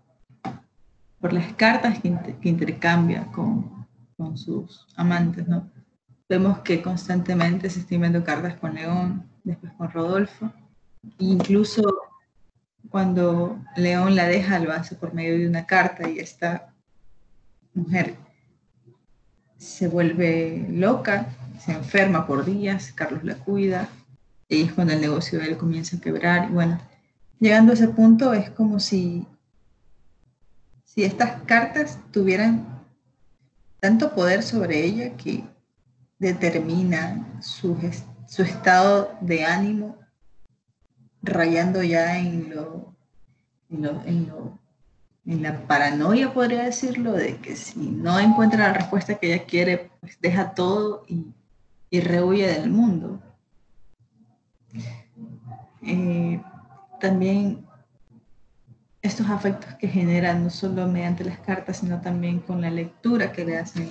por 1.19 1.33
las 1.33 1.51
cartas 1.53 1.99
que, 1.99 2.47
intercambia 2.47 3.25
con, 3.31 3.87
sus 4.35 4.85
amantes, 4.95 5.47
¿no? 5.47 5.69
Vemos 6.27 6.59
que 6.59 6.81
constantemente 6.81 7.69
se 7.69 7.79
está 7.79 7.95
enviando 7.95 8.23
cartas 8.23 8.55
con 8.55 8.75
León, 8.75 9.27
después 9.43 9.71
con 9.73 9.89
Rodolfo, 9.89 10.51
incluso 11.17 11.81
cuando 12.89 13.59
León 13.75 14.15
la 14.15 14.27
deja 14.27 14.59
lo 14.59 14.71
hace 14.71 14.95
por 14.95 15.13
medio 15.13 15.37
de 15.37 15.47
una 15.47 15.65
carta 15.65 16.07
y 16.07 16.19
esta 16.19 16.73
mujer 17.73 18.15
se 19.57 19.87
vuelve 19.87 20.67
loca, 20.69 21.29
se 21.59 21.71
enferma 21.71 22.27
por 22.27 22.45
días, 22.45 22.91
Carlos 22.91 23.23
la 23.23 23.35
cuida, 23.35 23.89
y 24.47 24.63
es 24.63 24.73
cuando 24.73 24.93
el 24.93 25.01
negocio 25.01 25.39
de 25.39 25.47
él 25.47 25.57
comienza 25.57 25.97
a 25.97 26.01
quebrar 26.01 26.49
y 26.49 26.53
bueno, 26.53 26.79
llegando 27.39 27.71
a 27.71 27.75
ese 27.75 27.87
punto 27.87 28.33
es 28.33 28.49
como 28.51 28.79
si, 28.79 29.25
si 30.83 31.03
estas 31.03 31.41
cartas 31.43 31.99
tuvieran 32.11 32.83
tanto 33.79 34.13
poder 34.13 34.43
sobre 34.43 34.83
ella 34.83 35.15
que 35.15 35.43
determina 36.19 37.41
su, 37.41 37.77
su 38.27 38.43
estado 38.43 39.17
de 39.21 39.45
ánimo 39.45 39.97
rayando 41.21 41.83
ya 41.83 42.17
en 42.17 42.53
lo, 42.55 42.93
en 43.69 44.31
en 45.25 45.43
la 45.43 45.67
paranoia, 45.67 46.33
podría 46.33 46.63
decirlo, 46.63 47.13
de 47.13 47.37
que 47.37 47.55
si 47.55 47.79
no 47.79 48.19
encuentra 48.19 48.69
la 48.69 48.73
respuesta 48.73 49.15
que 49.15 49.31
ella 49.31 49.45
quiere, 49.45 49.91
pues 49.99 50.17
deja 50.19 50.55
todo 50.55 51.03
y, 51.07 51.27
y 51.91 51.99
rehuye 51.99 52.47
del 52.47 52.71
mundo. 52.71 53.21
Eh, 55.83 56.41
también 56.99 57.65
estos 59.01 59.29
afectos 59.29 59.73
que 59.75 59.87
generan, 59.87 60.43
no 60.43 60.49
solo 60.49 60.87
mediante 60.87 61.23
las 61.23 61.39
cartas, 61.39 61.77
sino 61.77 62.01
también 62.01 62.39
con 62.39 62.61
la 62.61 62.69
lectura 62.69 63.31
que 63.31 63.45
le 63.45 63.57
hacen, 63.57 63.89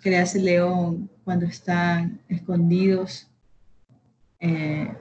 que 0.00 0.10
le 0.10 0.18
hace 0.18 0.40
León 0.40 1.10
cuando 1.24 1.46
están 1.46 2.20
escondidos 2.28 3.28
eh, 4.40 4.92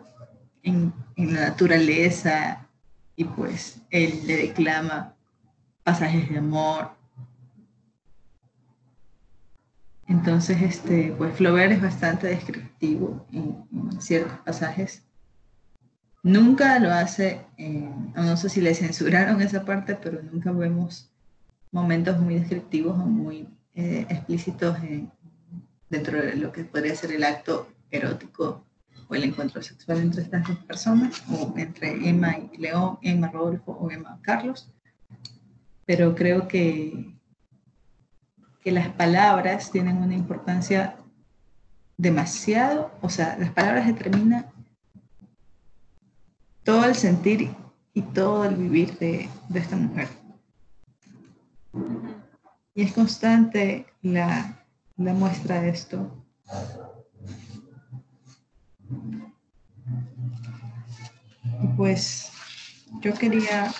en, 0.63 0.93
en, 1.15 1.33
la 1.33 1.49
naturaleza 1.49 2.67
y 3.15 3.23
pues 3.23 3.81
él 3.89 4.21
le 4.27 4.37
declama 4.37 5.15
pasajes 5.83 6.29
de 6.29 6.37
amor. 6.37 6.91
Entonces, 10.05 10.61
este, 10.61 11.15
pues 11.17 11.35
Flaubert 11.37 11.71
es 11.71 11.81
bastante 11.81 12.27
descriptivo 12.27 13.25
en, 13.31 13.65
en 13.71 14.01
ciertos 14.01 14.37
pasajes 14.39 15.03
Nunca 16.23 16.77
lo 16.79 16.91
hace, 16.91 17.41
no 18.15 18.37
sé 18.37 18.49
si 18.49 18.61
le 18.61 18.75
censuraron 18.75 19.41
esa 19.41 19.65
parte, 19.65 19.95
pero 19.95 20.21
nunca 20.21 20.51
vemos 20.51 21.09
momentos 21.71 22.19
muy 22.19 22.35
descriptivos 22.35 22.93
o 22.99 23.05
muy 23.05 23.47
eh, 23.73 24.05
explícitos 24.07 24.77
dentro 25.89 26.21
de 26.21 26.35
lo 26.35 26.51
que 26.51 26.63
podría 26.63 26.95
ser 26.95 27.13
el 27.13 27.23
acto 27.23 27.69
erótico 27.89 28.63
o 29.07 29.15
el 29.15 29.23
encuentro 29.23 29.61
sexual 29.61 29.99
entre 29.99 30.21
estas 30.21 30.47
dos 30.47 30.57
personas, 30.59 31.23
o 31.29 31.53
entre 31.57 32.07
Emma 32.07 32.37
y 32.51 32.57
León, 32.57 32.97
Emma 33.01 33.29
Rodolfo 33.29 33.71
o 33.73 33.89
Emma 33.91 34.19
Carlos. 34.21 34.71
Pero 35.85 36.15
creo 36.15 36.47
que, 36.47 37.13
que 38.61 38.71
las 38.71 38.89
palabras 38.89 39.71
tienen 39.71 39.97
una 39.97 40.13
importancia 40.13 40.95
demasiado, 41.97 42.91
o 43.01 43.09
sea, 43.09 43.37
las 43.37 43.51
palabras 43.51 43.87
determinan 43.87 44.45
todo 46.63 46.85
el 46.85 46.95
sentir 46.95 47.49
y 47.93 48.01
todo 48.01 48.45
el 48.45 48.55
vivir 48.55 48.97
de, 48.99 49.29
esta 49.53 49.75
mujer. 49.75 50.07
Y 52.73 52.83
es 52.83 52.93
constante 52.93 53.85
la, 54.01 54.65
muestra 54.97 55.61
de 55.61 55.69
esto. 55.69 56.25
Y 61.63 61.67
pues 61.75 62.31
yo 63.01 63.13
quería 63.13 63.71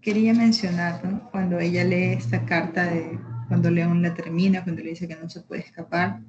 quería 0.00 0.34
mencionar 0.34 1.00
cuando 1.30 1.60
ella 1.60 1.84
lee 1.84 2.14
esta 2.14 2.44
carta 2.44 2.84
de 2.84 3.18
cuando 3.46 3.70
León 3.70 4.02
la 4.02 4.14
termina, 4.14 4.64
cuando 4.64 4.82
le 4.82 4.90
dice 4.90 5.06
que 5.06 5.14
no 5.14 5.28
se 5.28 5.42
puede 5.42 5.62
escapar, 5.62 6.20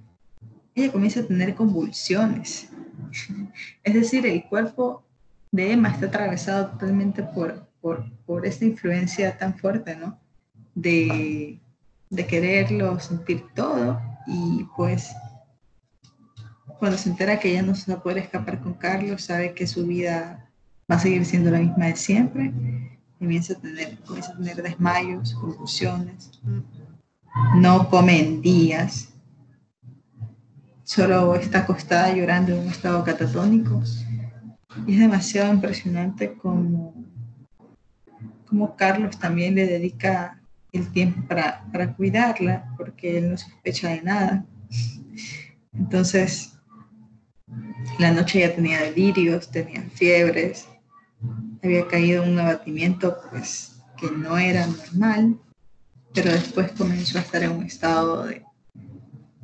ella 0.76 0.92
comienza 0.92 1.22
a 1.22 1.28
tener 1.28 1.56
convulsiones. 1.56 2.70
Es 3.84 3.94
decir, 3.94 4.26
el 4.26 4.44
cuerpo 4.46 5.04
de 5.52 5.74
Emma 5.74 5.90
está 5.90 6.08
atravesado 6.08 6.72
totalmente 6.72 7.22
por, 7.22 7.68
por, 7.82 8.46
esta 8.46 8.66
influencia 8.66 9.38
tan 9.38 9.58
fuerte, 9.58 9.96
¿no? 9.96 10.18
De, 10.74 11.60
de 12.10 12.28
quererlo 12.28 13.00
sentir 13.00 13.46
todo 13.54 14.02
y 14.26 14.66
pues 14.76 15.14
cuando 16.80 16.98
se 16.98 17.10
entera 17.10 17.40
que 17.40 17.52
ella 17.52 17.62
no 17.62 17.76
se 17.76 17.92
va 17.92 18.00
a 18.00 18.04
poder 18.04 18.18
escapar 18.18 18.60
con 18.60 18.74
Carlos, 18.74 19.24
sabe 19.24 19.54
que 19.54 19.68
su 19.68 19.86
vida 19.86 20.50
va 20.92 20.96
a 20.96 21.00
seguir 21.00 21.24
siendo 21.26 21.52
la 21.52 21.60
misma 21.60 21.86
de 21.86 21.96
siempre, 21.96 22.54
comienza 23.20 23.54
a 23.54 23.58
tener, 23.58 23.98
comienza 24.00 24.34
a 24.34 24.38
tener 24.38 24.62
desmayos, 24.62 25.34
convulsiones, 25.36 26.42
no 27.56 27.90
come 27.90 28.20
en 28.20 28.42
días, 28.42 29.13
solo 30.84 31.36
está 31.36 31.60
acostada 31.60 32.14
llorando 32.14 32.54
en 32.54 32.60
un 32.60 32.68
estado 32.68 33.04
catatónico. 33.04 33.82
Y 34.88 34.94
es 34.94 35.00
demasiado 35.00 35.54
impresionante 35.54 36.34
como, 36.34 36.94
como 38.48 38.76
Carlos 38.76 39.18
también 39.20 39.56
le 39.56 39.68
dedica 39.68 40.40
el 40.72 40.92
tiempo 40.92 41.28
para, 41.28 41.64
para 41.72 41.94
cuidarla, 41.94 42.74
porque 42.78 43.20
él 43.20 43.32
no 43.32 43.38
sospecha 43.38 43.90
de 43.90 44.02
nada. 44.02 44.46
Entonces, 45.74 46.54
la 48.00 48.12
noche 48.12 48.40
ya 48.40 48.56
tenía 48.56 48.82
delirios, 48.82 49.52
tenía 49.52 49.84
fiebres, 49.94 50.68
había 51.64 51.88
caído 51.88 52.24
en 52.24 52.32
un 52.32 52.40
abatimiento 52.40 53.18
pues, 53.30 53.80
que 53.98 54.10
no 54.12 54.38
era 54.38 54.66
normal, 54.66 55.38
pero 56.14 56.32
después 56.32 56.72
comenzó 56.72 57.20
a 57.20 57.22
estar 57.22 57.44
en 57.44 57.52
un 57.52 57.64
estado 57.64 58.26
de 58.26 58.43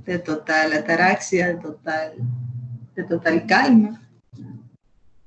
de 0.10 0.18
total 0.18 0.74
ataraxia, 0.74 1.49
de 1.49 1.55
total, 1.55 2.14
de 2.95 3.03
total 3.03 3.45
calma. 3.45 4.01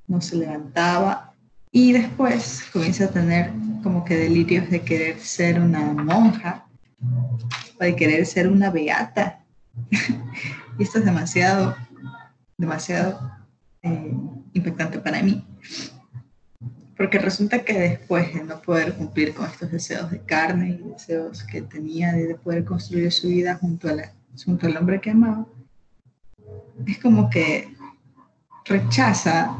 No 0.07 0.19
se 0.19 0.35
levantaba 0.35 1.33
y 1.71 1.93
después 1.93 2.65
comienza 2.73 3.05
a 3.05 3.11
tener 3.11 3.51
como 3.81 4.03
que 4.03 4.17
delirios 4.17 4.69
de 4.69 4.81
querer 4.81 5.19
ser 5.19 5.61
una 5.61 5.79
monja 5.93 6.65
o 7.79 7.83
de 7.83 7.95
querer 7.95 8.25
ser 8.25 8.49
una 8.49 8.69
beata. 8.71 9.39
y 10.77 10.83
esto 10.83 10.99
es 10.99 11.05
demasiado, 11.05 11.75
demasiado 12.57 13.31
eh, 13.83 14.13
impactante 14.51 14.99
para 14.99 15.23
mí. 15.23 15.47
porque 16.97 17.19
resulta 17.19 17.63
que 17.63 17.79
después 17.79 18.33
de 18.33 18.43
no 18.43 18.61
poder 18.61 18.95
cumplir 18.95 19.33
con 19.33 19.45
estos 19.45 19.71
deseos 19.71 20.11
de 20.11 20.19
carne 20.19 20.71
y 20.71 20.89
deseos 20.89 21.43
que 21.43 21.61
tenía 21.61 22.11
de 22.11 22.35
poder 22.35 22.65
construir 22.65 23.11
su 23.11 23.29
vida 23.29 23.55
junto, 23.55 23.89
a 23.89 23.93
la, 23.93 24.13
junto 24.43 24.67
al 24.67 24.77
hombre 24.77 25.01
que 25.01 25.11
amaba, 25.11 25.45
es 26.85 26.97
como 26.99 27.29
que 27.29 27.73
rechaza, 28.65 29.55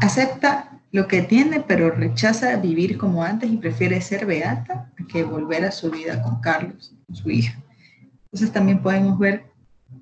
acepta 0.00 0.80
lo 0.92 1.06
que 1.08 1.22
tiene, 1.22 1.60
pero 1.60 1.90
rechaza 1.90 2.56
vivir 2.56 2.96
como 2.96 3.22
antes 3.22 3.50
y 3.50 3.56
prefiere 3.56 4.00
ser 4.00 4.26
beata 4.26 4.90
que 5.08 5.24
volver 5.24 5.64
a 5.64 5.72
su 5.72 5.90
vida 5.90 6.22
con 6.22 6.40
Carlos, 6.40 6.94
su 7.12 7.30
hija. 7.30 7.60
Entonces 8.24 8.52
también 8.52 8.82
podemos 8.82 9.18
ver 9.18 9.46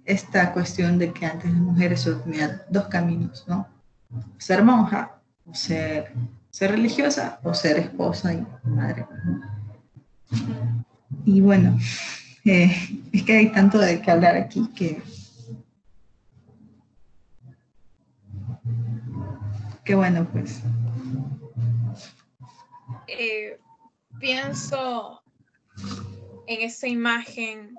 esta 0.05 0.53
cuestión 0.53 0.99
de 0.99 1.13
que 1.13 1.27
antes 1.27 1.51
las 1.51 1.61
mujeres 1.61 2.01
solo 2.01 2.19
tenían 2.19 2.63
dos 2.71 2.87
caminos, 2.87 3.45
¿no? 3.49 3.67
Ser 4.39 4.63
monja 4.63 5.19
o 5.47 5.55
ser, 5.55 6.13
ser 6.51 6.71
religiosa 6.73 7.39
o 7.43 7.55
ser 7.55 7.79
esposa 7.79 8.35
y 8.35 8.47
madre. 8.65 9.07
Y 11.25 11.41
bueno, 11.41 11.79
eh, 12.45 12.75
es 13.13 13.23
que 13.23 13.37
hay 13.37 13.53
tanto 13.53 13.79
de 13.79 14.01
qué 14.01 14.11
hablar 14.11 14.37
aquí 14.37 14.69
que 14.75 15.03
Qué 19.85 19.95
bueno, 19.95 20.27
pues. 20.33 20.63
Eh, 23.07 23.59
pienso 24.19 25.23
en 26.47 26.63
esa 26.63 26.89
imagen, 26.89 27.77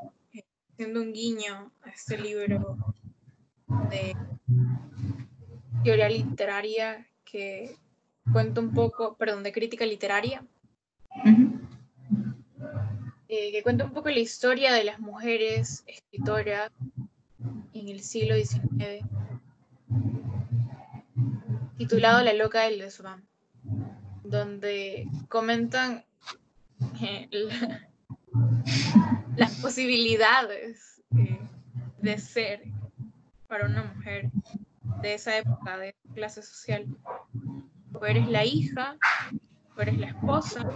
haciendo 0.71 1.01
un 1.01 1.13
guiño 1.13 1.71
a 1.83 1.89
este 1.89 2.19
libro 2.19 2.77
de 3.89 4.15
teoría 5.83 6.09
literaria 6.09 7.07
que 7.23 7.75
cuenta 8.31 8.61
un 8.61 8.71
poco, 8.71 9.17
perdón, 9.17 9.41
de 9.41 9.51
crítica 9.51 9.83
literaria, 9.85 10.45
que 13.51 13.61
cuenta 13.63 13.85
un 13.85 13.91
poco 13.91 14.09
la 14.09 14.19
historia 14.19 14.73
de 14.73 14.83
las 14.83 14.99
mujeres 14.99 15.83
escritoras 15.87 16.71
en 17.73 17.89
el 17.89 18.01
siglo 18.01 18.35
XIX 18.35 19.05
titulado 21.77 22.23
La 22.23 22.33
loca 22.33 22.63
del 22.63 22.79
desván, 22.79 23.27
donde 24.23 25.07
comentan 25.27 26.05
eh, 27.01 27.29
las 29.35 29.59
posibilidades 29.59 31.03
eh, 31.17 31.39
de 32.01 32.17
ser 32.17 32.63
para 33.47 33.65
una 33.65 33.83
mujer 33.83 34.31
de 35.01 35.13
esa 35.13 35.37
época, 35.37 35.77
de 35.77 35.95
clase 36.13 36.41
social. 36.41 36.87
O 37.93 38.05
eres 38.05 38.27
la 38.27 38.43
hija, 38.43 38.97
o 39.77 39.81
eres 39.81 39.97
la 39.97 40.07
esposa, 40.07 40.67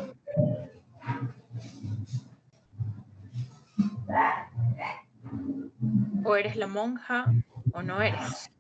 o 6.24 6.36
eres 6.36 6.55
la 6.55 6.68
monja, 6.68 7.34
o 7.74 7.82
no 7.82 8.01
eres. 8.01 8.51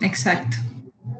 Exacto. 0.00 0.56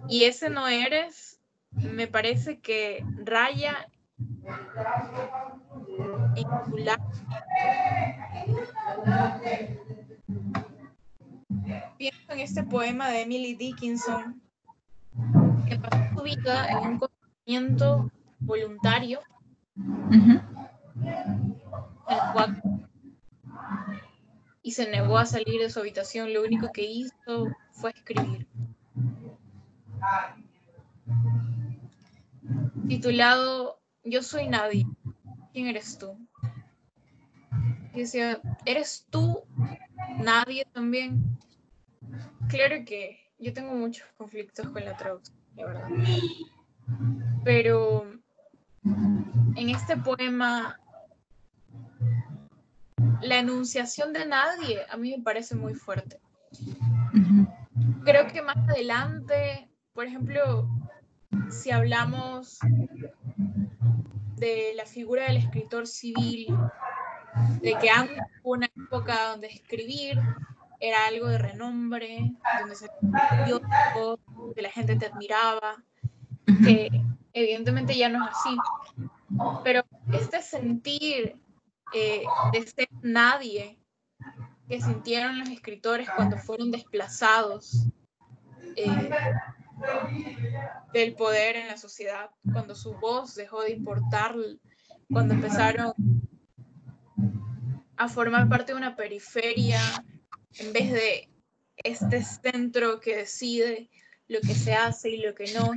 Y 0.09 0.25
ese 0.25 0.51
no 0.51 0.69
eres, 0.69 1.41
me 1.71 2.07
parece 2.07 2.61
que 2.61 3.05
raya 3.25 3.89
en 6.37 6.47
Pienso 11.97 12.33
en 12.33 12.41
este 12.41 12.63
poema 12.65 13.09
de 13.09 13.23
Emily 13.23 13.55
Dickinson, 13.55 14.43
que 15.69 15.79
pasó 15.79 16.17
su 16.17 16.23
vida 16.23 16.69
en 16.69 16.79
un 16.79 16.99
conocimiento 16.99 18.11
voluntario, 18.41 19.21
y 24.63 24.73
se 24.73 24.91
negó 24.91 25.19
a 25.19 25.27
salir 25.27 25.61
de 25.61 25.71
su 25.71 25.81
habitación. 25.81 26.33
Lo 26.33 26.43
único 26.43 26.73
que 26.73 26.83
hizo 26.83 27.49
fue 27.73 27.91
escribir. 27.91 28.47
Titulado 32.89 33.81
Yo 34.05 34.23
soy 34.23 34.49
nadie. 34.49 34.87
¿Quién 35.53 35.67
eres 35.69 35.99
tú? 35.99 36.19
Decía, 37.95 38.41
¿eres 38.65 39.07
tú 39.11 39.45
nadie 40.19 40.67
también? 40.73 41.39
Claro 42.49 42.85
que 42.85 43.21
yo 43.39 43.53
tengo 43.53 43.75
muchos 43.75 44.07
conflictos 44.17 44.69
con 44.69 44.85
la 44.85 44.97
traducción, 44.97 45.37
la 45.57 45.67
verdad. 45.67 45.89
Pero 47.45 48.11
en 49.57 49.71
este 49.71 49.97
poema, 49.97 50.81
la 53.25 53.39
enunciación 53.39 54.13
de 54.13 54.27
nadie 54.27 54.81
a 54.91 54.97
mí 54.97 55.17
me 55.17 55.23
parece 55.23 55.55
muy 55.55 55.75
fuerte. 55.75 56.21
Creo 58.05 58.27
que 58.29 58.43
más 58.43 58.57
adelante 58.69 59.69
por 59.95 60.07
ejemplo, 60.07 60.69
si 61.49 61.71
hablamos 61.71 62.59
de 64.37 64.73
la 64.75 64.85
figura 64.85 65.27
del 65.27 65.37
escritor 65.37 65.87
civil, 65.87 66.49
de 67.63 67.79
que 67.79 67.91
antes 67.91 68.19
hubo 68.43 68.55
una 68.55 68.67
época 68.67 69.31
donde 69.31 69.47
escribir 69.47 70.21
era 70.81 71.07
algo 71.07 71.29
de 71.29 71.39
renombre, 71.39 72.33
donde 72.59 72.75
se 72.75 72.89
que 74.55 74.63
la 74.63 74.71
gente 74.71 74.97
te 74.97 75.07
admiraba, 75.07 75.77
que 76.65 76.91
evidentemente 77.33 77.97
ya 77.97 78.09
no 78.09 78.25
es 78.25 78.33
así. 78.33 78.57
Pero 79.63 79.85
este 80.13 80.43
sentir 80.43 81.37
eh, 81.95 82.25
de 82.53 82.67
ser 82.67 82.89
nadie 83.03 83.79
que 84.69 84.81
sintieron 84.81 85.39
los 85.39 85.49
escritores 85.49 86.09
cuando 86.11 86.37
fueron 86.39 86.71
desplazados 86.71 87.87
eh, 88.77 89.11
del 90.93 91.15
poder 91.15 91.57
en 91.57 91.69
la 91.69 91.77
sociedad, 91.77 92.31
cuando 92.53 92.75
su 92.75 92.95
voz 92.95 93.35
dejó 93.35 93.63
de 93.63 93.73
importar, 93.73 94.35
cuando 95.11 95.35
empezaron 95.35 95.93
a 97.97 98.09
formar 98.09 98.49
parte 98.49 98.73
de 98.73 98.79
una 98.79 98.97
periferia 98.97 99.81
en 100.59 100.73
vez 100.73 100.93
de 100.93 101.29
este 101.77 102.23
centro 102.23 103.01
que 103.01 103.17
decide 103.17 103.91
lo 104.29 104.41
que 104.41 104.55
se 104.55 104.75
hace 104.75 105.11
y 105.11 105.19
lo 105.19 105.35
que 105.35 105.53
no. 105.53 105.71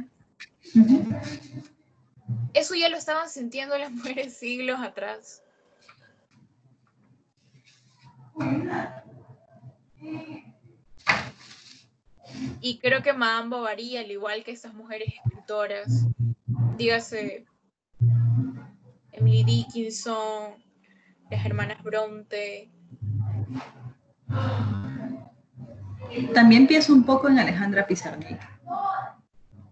Eso 2.53 2.75
ya 2.75 2.89
lo 2.89 2.97
estaban 2.97 3.29
sintiendo 3.29 3.77
las 3.77 3.91
mujeres 3.93 4.37
siglos 4.37 4.79
atrás. 4.79 5.43
Y 12.61 12.79
creo 12.79 13.01
que 13.01 13.13
Madame 13.13 13.49
Bovary, 13.49 13.97
al 13.97 14.11
igual 14.11 14.43
que 14.43 14.51
estas 14.51 14.73
mujeres 14.73 15.13
escritoras, 15.13 16.05
dígase 16.77 17.45
Emily 19.11 19.43
Dickinson, 19.43 20.53
las 21.31 21.45
hermanas 21.45 21.81
Bronte. 21.83 22.69
También 26.33 26.67
pienso 26.67 26.93
un 26.93 27.03
poco 27.03 27.27
en 27.27 27.39
Alejandra 27.39 27.87
Pizarnik, 27.87 28.39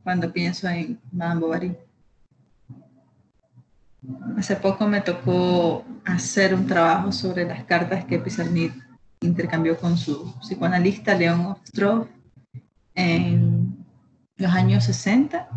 cuando 0.03 0.31
pienso 0.31 0.67
en 0.67 0.99
Madame 1.11 1.41
Bovary. 1.41 1.77
Hace 4.37 4.55
poco 4.55 4.87
me 4.87 5.01
tocó 5.01 5.83
hacer 6.05 6.53
un 6.53 6.67
trabajo 6.67 7.11
sobre 7.11 7.45
las 7.45 7.63
cartas 7.65 8.05
que 8.05 8.19
Pizarnik 8.19 8.73
intercambió 9.21 9.77
con 9.77 9.97
su 9.97 10.33
psicoanalista 10.39 11.15
León 11.15 11.45
Ostrov 11.47 12.07
en 12.93 13.85
los 14.37 14.51
años 14.51 14.83
60 14.85 15.49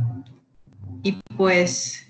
y 1.02 1.12
pues 1.36 2.06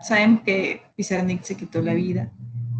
sabemos 0.00 0.42
que 0.42 0.82
Pizarnik 0.96 1.42
se 1.42 1.56
quitó 1.56 1.82
la 1.82 1.94
vida. 1.94 2.30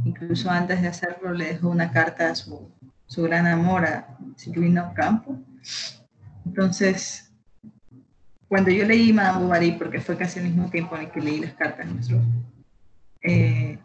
Incluso 0.04 0.50
antes 0.50 0.80
de 0.80 0.88
hacerlo 0.88 1.32
le 1.32 1.46
dejó 1.46 1.68
una 1.68 1.90
carta 1.90 2.30
a 2.30 2.34
su, 2.34 2.70
su 3.06 3.22
gran 3.22 3.46
amor, 3.46 3.84
a 3.84 4.16
Silvino 4.36 4.92
Campo. 4.94 5.36
Entonces, 6.46 7.30
cuando 8.48 8.70
yo 8.70 8.86
leí 8.86 9.12
Madame 9.12 9.44
Bovary, 9.44 9.72
porque 9.72 10.00
fue 10.00 10.16
casi 10.16 10.38
al 10.38 10.46
mismo 10.46 10.70
tiempo 10.70 10.96
en 10.96 11.02
el 11.02 11.10
que 11.10 11.20
leí 11.20 11.40
las 11.40 11.52
cartas 11.52 11.86
nuestros, 11.86 12.22
eh, 13.22 13.78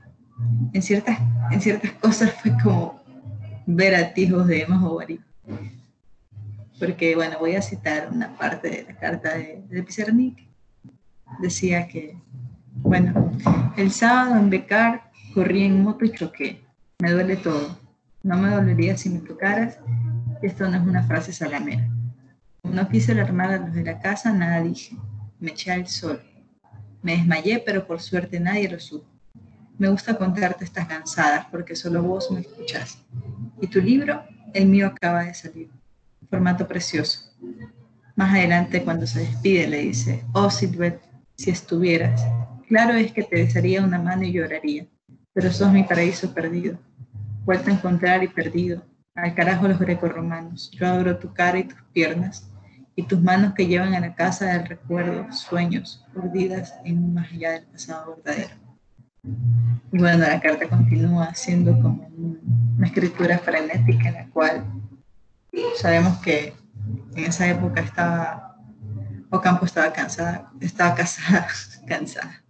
en, 0.74 0.82
ciertas, 0.82 1.18
en 1.52 1.62
ciertas 1.62 1.92
cosas 1.94 2.32
fue 2.42 2.52
como 2.62 3.02
ver 3.66 3.96
a 3.96 4.14
tijos 4.14 4.48
de 4.48 4.62
Emma 4.62 4.80
Bovary 4.80 5.20
porque, 6.80 7.16
bueno, 7.16 7.38
voy 7.40 7.56
a 7.56 7.62
citar 7.62 8.10
una 8.12 8.36
parte 8.36 8.70
de 8.70 8.84
la 8.84 9.00
carta 9.00 9.36
de, 9.38 9.64
de. 9.70 10.36
Decía 11.40 11.88
que, 11.88 12.18
bueno, 12.76 13.32
el 13.78 13.92
sábado 13.92 14.38
en 14.38 14.50
Becar 14.50 15.10
corrí 15.34 15.64
en 15.64 15.82
moto 15.82 16.06
y 16.06 16.12
choqué. 16.12 16.62
Me 17.00 17.12
duele 17.12 17.38
todo. 17.38 17.80
No 18.22 18.38
me 18.38 18.50
dolería 18.50 18.98
si 18.98 19.10
me 19.10 19.20
tocaras. 19.20 19.80
Esto 20.42 20.70
no 20.70 20.78
es 20.78 20.84
una 20.84 21.04
frase 21.04 21.32
salamera. 21.32 21.88
No 22.64 22.90
quise 22.90 23.14
alarmar 23.14 23.52
a 23.52 23.58
los 23.60 23.74
de 23.74 23.84
la 23.84 24.00
casa, 24.00 24.34
nada 24.34 24.62
dije. 24.62 24.98
Me 25.40 25.52
eché 25.52 25.72
al 25.72 25.88
sol. 25.88 26.22
Me 27.02 27.18
desmayé, 27.18 27.64
pero 27.66 27.86
por 27.88 28.02
suerte 28.02 28.40
nadie 28.40 28.70
lo 28.70 28.80
supo. 28.80 29.08
Me 29.78 29.90
gusta 29.90 30.18
contarte 30.18 30.64
estas 30.66 30.88
cansadas 30.88 31.48
porque 31.52 31.76
solo 31.76 32.04
vos 32.04 32.30
me 32.32 32.42
escuchás. 32.42 33.00
¿Y 33.60 33.68
tu 33.68 33.82
libro? 33.82 34.24
El 34.54 34.68
mío 34.68 34.88
acaba 34.88 35.24
de 35.24 35.34
salir. 35.34 35.70
Formato 36.30 36.68
precioso. 36.68 37.32
Más 38.16 38.34
adelante, 38.34 38.84
cuando 38.84 39.08
se 39.08 39.22
despide, 39.22 39.68
le 39.68 39.80
dice, 39.80 40.24
oh 40.34 40.50
Silvet, 40.52 41.02
si 41.36 41.50
estuvieras, 41.50 42.24
claro 42.68 42.94
es 42.94 43.12
que 43.12 43.24
te 43.24 43.44
besaría 43.44 43.84
una 43.84 43.98
mano 43.98 44.24
y 44.24 44.32
lloraría, 44.32 44.86
pero 45.34 45.52
sos 45.52 45.72
mi 45.72 45.84
paraíso 45.84 46.32
perdido. 46.34 46.78
Vuelta 47.44 47.72
a 47.72 47.74
encontrar 47.74 48.24
y 48.24 48.28
perdido. 48.28 48.84
Al 49.16 49.34
carajo 49.34 49.68
los 49.68 49.80
grecorromanos. 49.80 50.70
Yo 50.72 50.88
abro 50.88 51.18
tu 51.18 51.34
cara 51.34 51.60
y 51.60 51.64
tus 51.66 51.82
piernas 51.92 52.50
y 52.96 53.04
tus 53.04 53.20
manos 53.22 53.54
que 53.54 53.66
llevan 53.66 53.96
a 53.96 54.00
la 54.00 54.16
casa 54.16 54.46
del 54.46 54.68
recuerdo, 54.68 55.32
sueños, 55.32 56.06
perdidas 56.14 56.76
en 56.86 57.00
un 57.00 57.14
más 57.16 57.32
allá 57.32 57.52
del 57.54 57.64
pasado 57.66 58.16
verdadero. 58.16 58.63
Y 59.24 59.98
bueno, 59.98 60.20
la 60.20 60.42
carta 60.42 60.68
continúa 60.68 61.34
siendo 61.34 61.74
como 61.80 62.08
una 62.78 62.88
escritura 62.88 63.38
frenética 63.40 64.10
en 64.10 64.14
la 64.16 64.28
cual 64.30 64.66
sabemos 65.78 66.18
que 66.20 66.54
en 67.16 67.26
esa 67.26 67.48
época 67.48 67.82
estaba, 67.82 68.58
Ocampo 69.30 69.66
estaba 69.66 69.94
cansada, 69.94 70.52
estaba 70.60 70.96
casada, 70.96 71.48
cansada. 71.88 72.44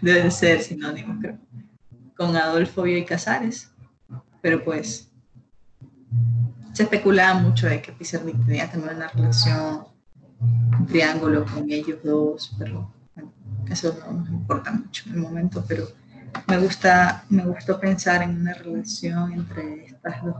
Deben 0.00 0.30
ser 0.30 0.62
sinónimos, 0.62 1.18
creo. 1.20 1.38
Con 2.16 2.36
Adolfo 2.36 2.86
y 2.86 3.04
Casares. 3.04 3.72
Pero 4.42 4.62
pues 4.62 5.10
se 6.72 6.84
especulaba 6.84 7.40
mucho 7.40 7.66
de 7.66 7.82
que 7.82 7.92
Pizarnik 7.92 8.44
tenía 8.46 8.70
también 8.70 8.96
una 8.96 9.08
relación, 9.08 9.84
triángulo 10.86 11.44
con 11.44 11.70
ellos 11.70 11.98
dos, 12.04 12.54
pero 12.58 12.92
eso 13.68 13.96
no 14.00 14.12
nos 14.12 14.28
importa 14.28 14.72
mucho 14.72 15.04
en 15.08 15.14
el 15.14 15.20
momento, 15.20 15.64
pero 15.66 15.88
me 16.46 16.58
gusta, 16.58 17.24
me 17.28 17.44
gustó 17.44 17.78
pensar 17.78 18.22
en 18.22 18.40
una 18.40 18.54
relación 18.54 19.32
entre 19.32 19.86
estas 19.86 20.24
dos, 20.24 20.36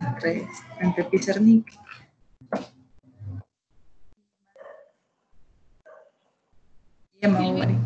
entre, 0.00 0.48
entre 0.80 1.04
Pizarnik 1.04 1.72
y 7.20 7.26
Emma 7.26 7.40
Bovary. 7.40 7.78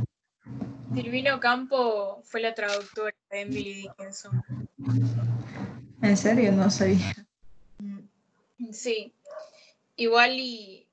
Silvino 0.95 1.39
Campo 1.39 2.23
fue 2.25 2.41
la 2.41 2.55
traductora 2.55 3.15
de 3.31 3.41
Emily 3.43 3.75
Dickinson. 3.75 4.43
¿En 6.03 6.17
serio? 6.17 6.51
No 6.53 6.71
sabía. 6.71 7.15
Sí, 8.73 9.15
igual 9.97 10.33
y 10.39 10.88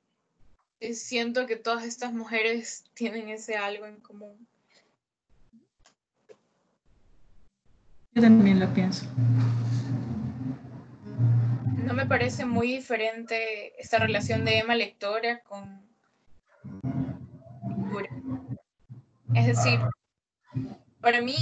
siento 0.93 1.45
que 1.45 1.55
todas 1.55 1.83
estas 1.83 2.13
mujeres 2.13 2.83
tienen 2.93 3.29
ese 3.29 3.55
algo 3.55 3.85
en 3.85 3.99
común. 3.99 4.47
Yo 8.13 8.21
también 8.21 8.59
lo 8.59 8.73
pienso. 8.73 9.05
No 11.83 11.93
me 11.93 12.05
parece 12.05 12.45
muy 12.45 12.67
diferente 12.71 13.79
esta 13.81 13.99
relación 13.99 14.45
de 14.45 14.59
Emma 14.59 14.75
lectora 14.75 15.41
con 15.41 15.85
Es 19.33 19.47
decir, 19.47 19.79
para 21.01 21.21
mí 21.21 21.35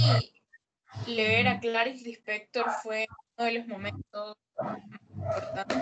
leer 1.06 1.46
a 1.46 1.60
Clarice 1.60 2.04
Lispector 2.04 2.66
fue 2.82 3.06
uno 3.36 3.46
de 3.46 3.52
los 3.52 3.66
momentos 3.68 4.36
más 4.60 4.78
importantes 5.24 5.78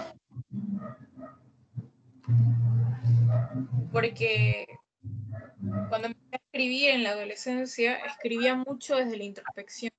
porque 3.92 4.66
cuando 5.88 6.08
empecé 6.08 6.34
a 6.34 6.36
escribir 6.36 6.90
en 6.90 7.02
la 7.04 7.10
adolescencia, 7.10 7.96
escribía 7.96 8.54
mucho 8.54 8.96
desde 8.96 9.16
la 9.16 9.24
introspección 9.24 9.92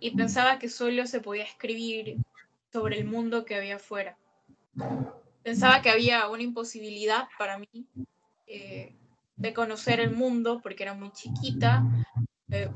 y 0.00 0.16
pensaba 0.16 0.58
que 0.58 0.68
solo 0.68 1.06
se 1.06 1.20
podía 1.20 1.44
escribir 1.44 2.16
sobre 2.72 2.98
el 2.98 3.04
mundo 3.04 3.44
que 3.44 3.54
había 3.54 3.76
afuera. 3.76 4.16
Pensaba 5.42 5.82
que 5.82 5.90
había 5.90 6.28
una 6.28 6.42
imposibilidad 6.42 7.28
para 7.38 7.58
mí 7.58 7.86
eh, 8.46 8.94
de 9.36 9.54
conocer 9.54 10.00
el 10.00 10.10
mundo 10.10 10.60
porque 10.62 10.82
era 10.82 10.94
muy 10.94 11.12
chiquita, 11.12 11.84
eh, 12.50 12.70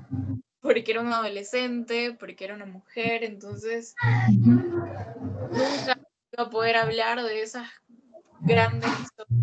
porque 0.60 0.92
era 0.92 1.00
una 1.00 1.18
adolescente, 1.18 2.14
porque 2.18 2.44
era 2.44 2.54
una 2.54 2.66
mujer, 2.66 3.24
entonces 3.24 3.94
nunca 4.30 5.98
iba 6.32 6.44
a 6.44 6.50
poder 6.50 6.76
hablar 6.76 7.22
de 7.22 7.42
esas 7.42 7.68
grandes 8.44 8.90
historias 9.00 9.42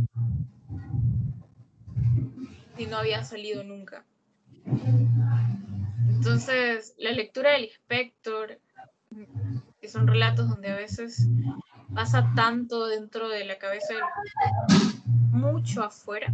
si 2.80 2.86
no 2.86 2.96
había 2.96 3.26
salido 3.26 3.62
nunca. 3.66 4.06
Entonces, 6.08 6.96
la 6.98 7.12
lectura 7.12 7.52
del 7.52 7.66
inspector, 7.66 8.58
que 9.82 9.90
son 9.90 10.08
relatos 10.08 10.48
donde 10.50 10.70
a 10.70 10.78
veces 10.78 11.28
pasa 11.94 12.32
tanto 12.38 12.88
dentro 12.88 13.28
de 13.28 13.44
la 13.44 13.58
cabeza, 13.58 13.96
mucho 15.32 15.84
afuera, 15.84 16.34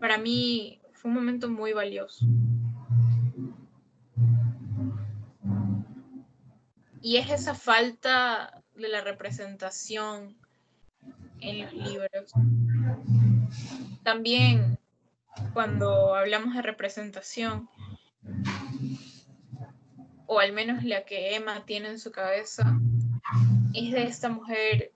para 0.00 0.18
mí 0.18 0.80
fue 0.92 1.08
un 1.08 1.16
momento 1.16 1.48
muy 1.48 1.72
valioso. 1.72 2.24
Y 7.02 7.16
es 7.16 7.28
esa 7.30 7.54
falta 7.54 8.62
de 8.76 8.88
la 8.88 9.00
representación 9.00 10.36
en 11.40 11.62
los 11.62 11.72
libros. 11.72 12.32
También 14.02 14.78
cuando 15.52 16.14
hablamos 16.14 16.54
de 16.54 16.62
representación, 16.62 17.68
o 20.26 20.40
al 20.40 20.52
menos 20.52 20.84
la 20.84 21.04
que 21.04 21.36
Emma 21.36 21.64
tiene 21.64 21.90
en 21.90 21.98
su 21.98 22.10
cabeza, 22.10 22.78
es 23.74 23.92
de 23.92 24.04
esta 24.04 24.28
mujer 24.28 24.92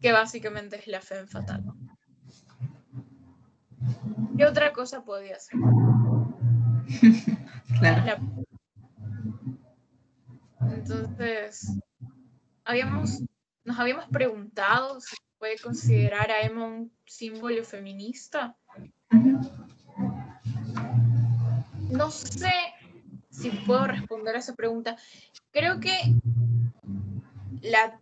que 0.00 0.12
básicamente 0.12 0.76
es 0.76 0.86
la 0.86 1.00
fe 1.00 1.26
fatal. 1.26 1.64
¿Qué 4.36 4.44
otra 4.44 4.72
cosa 4.72 5.02
podía 5.04 5.38
ser? 5.38 5.58
claro. 7.78 8.44
Entonces, 10.60 11.78
habíamos, 12.64 13.22
nos 13.66 13.78
habíamos 13.80 14.06
preguntado 14.06 15.00
si 15.00 15.16
puede 15.38 15.58
considerar 15.58 16.30
a 16.30 16.40
Emma 16.40 16.64
un 16.64 16.92
símbolo 17.04 17.64
feminista. 17.64 18.56
No 21.90 22.10
sé 22.10 22.52
si 23.28 23.50
puedo 23.50 23.88
responder 23.88 24.36
a 24.36 24.38
esa 24.38 24.54
pregunta. 24.54 24.96
Creo 25.50 25.80
que 25.80 25.92
la 27.60 28.00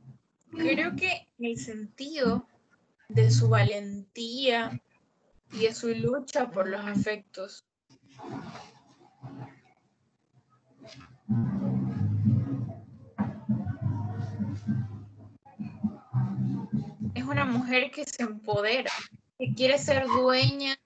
creo 0.51 0.95
que 0.95 1.27
en 1.39 1.47
el 1.47 1.57
sentido 1.57 2.47
de 3.09 3.31
su 3.31 3.49
valentía 3.49 4.81
y 5.51 5.61
de 5.61 5.75
su 5.75 5.89
lucha 5.89 6.51
por 6.51 6.69
los 6.69 6.85
afectos. 6.85 7.65
Una 17.35 17.45
mujer 17.45 17.91
que 17.91 18.05
se 18.05 18.23
empodera, 18.23 18.93
que 19.39 19.53
quiere 19.55 19.77
ser 19.77 20.07
dueña 20.07 20.79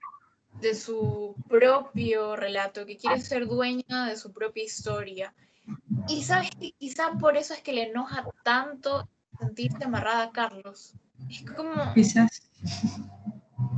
de 0.62 0.74
su 0.74 1.36
propio 1.46 2.36
relato, 2.36 2.86
que 2.86 2.96
quiere 2.96 3.20
ser 3.20 3.46
dueña 3.46 4.06
de 4.06 4.16
su 4.16 4.32
propia 4.32 4.64
historia. 4.64 5.34
Y 6.08 6.22
sabes 6.22 6.50
que 6.58 6.72
quizá 6.72 7.12
por 7.20 7.36
eso 7.36 7.52
es 7.52 7.60
que 7.60 7.74
le 7.74 7.90
enoja 7.90 8.24
tanto 8.42 9.10
sentirse 9.38 9.84
amarrada 9.84 10.22
a 10.22 10.32
Carlos. 10.32 10.94
Es 11.28 11.42
como... 11.50 11.92
Quizás. 11.92 12.50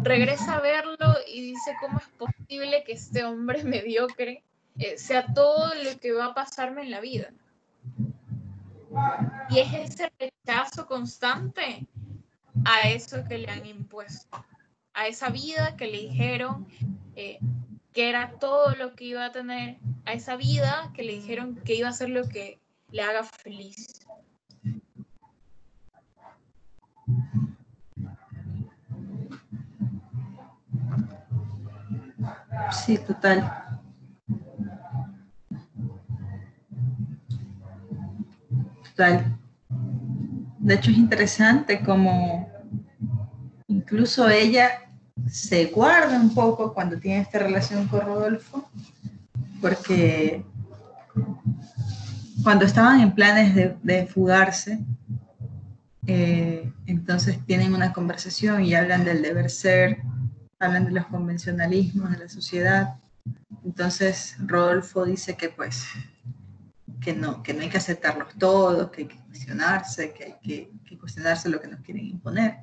Regresa 0.03 0.55
a 0.55 0.61
verlo 0.61 1.17
y 1.27 1.43
dice, 1.43 1.73
¿cómo 1.81 1.99
es 1.99 2.07
posible 2.17 2.85
que 2.87 2.93
este 2.93 3.25
hombre 3.25 3.65
mediocre 3.65 4.45
eh, 4.79 4.97
sea 4.97 5.27
todo 5.35 5.75
lo 5.75 5.99
que 5.99 6.13
va 6.13 6.27
a 6.27 6.35
pasarme 6.35 6.83
en 6.83 6.93
la 6.93 7.01
vida? 7.01 7.33
Y 9.51 9.59
es 9.59 9.91
ese 9.91 10.13
rechazo 10.21 10.87
constante 10.87 11.89
a 12.65 12.89
eso 12.89 13.25
que 13.29 13.39
le 13.39 13.51
han 13.51 13.67
impuesto, 13.67 14.45
a 14.95 15.07
esa 15.07 15.31
vida 15.31 15.77
que 15.77 15.87
le 15.87 15.99
dijeron 15.99 16.67
eh, 17.17 17.39
que 17.93 18.09
era 18.09 18.33
todo 18.39 18.75
lo 18.77 18.95
que 18.95 19.05
iba 19.05 19.25
a 19.25 19.33
tener, 19.33 19.79
a 20.05 20.13
esa 20.13 20.37
vida 20.37 20.91
que 20.95 21.03
le 21.03 21.15
dijeron 21.15 21.57
que 21.57 21.75
iba 21.75 21.89
a 21.89 21.93
ser 21.93 22.11
lo 22.11 22.29
que 22.29 22.61
le 22.91 23.03
haga 23.03 23.25
feliz. 23.25 24.01
Sí, 32.85 32.99
total. 32.99 33.81
Total. 38.85 39.40
De 40.61 40.75
hecho 40.75 40.91
es 40.91 40.99
interesante 40.99 41.81
como 41.81 42.49
incluso 43.67 44.29
ella 44.29 44.71
se 45.27 45.67
guarda 45.67 46.21
un 46.21 46.35
poco 46.35 46.75
cuando 46.75 46.99
tiene 46.99 47.23
esta 47.23 47.39
relación 47.39 47.89
con 47.89 48.01
Rodolfo, 48.01 48.71
porque 49.61 50.45
cuando 52.43 52.65
estaban 52.65 53.01
en 53.01 53.15
planes 53.15 53.55
de, 53.83 54.07
fugarse, 54.07 54.81
eh, 56.07 56.73
entonces 56.87 57.39
tienen 57.47 57.75
una 57.75 57.93
conversación 57.93 58.65
y 58.65 58.75
hablan 58.75 59.05
del 59.05 59.23
deber 59.23 59.51
ser, 59.51 59.99
hablan 60.59 60.87
de 60.87 60.93
los 60.93 61.07
convencionalismos 61.07 62.11
de 62.11 62.19
la 62.19 62.29
sociedad. 62.29 62.97
Entonces 63.65 64.37
Rodolfo 64.41 65.05
dice 65.05 65.37
que 65.37 65.51
pues 65.51 65.87
que 67.01 67.15
no, 67.15 67.43
que 67.43 67.55
no 67.55 67.63
hay 67.63 67.69
que 67.69 67.79
aceptarlos 67.79 68.35
todos, 68.39 68.91
que 68.91 69.03
hay 69.03 69.09
que 69.09 69.19
cuestionarse, 69.27 70.13
que 70.13 70.25
hay 70.25 70.35
que, 70.43 70.73
que 70.87 70.99
cuestionarse 70.99 71.49
lo 71.49 71.61
que 71.61 71.69
nos 71.69 71.81
quieren 71.81 72.07
imponer. 72.07 72.59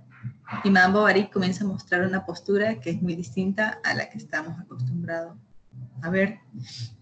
Y 0.63 0.69
Madame 0.69 0.93
Bovary 0.93 1.29
comienza 1.29 1.63
a 1.63 1.67
mostrar 1.67 2.05
una 2.07 2.25
postura 2.25 2.79
que 2.79 2.91
es 2.91 3.01
muy 3.01 3.15
distinta 3.15 3.79
a 3.83 3.93
la 3.93 4.09
que 4.09 4.17
estamos 4.17 4.59
acostumbrados 4.59 5.37
a 6.01 6.09
ver. 6.09 6.39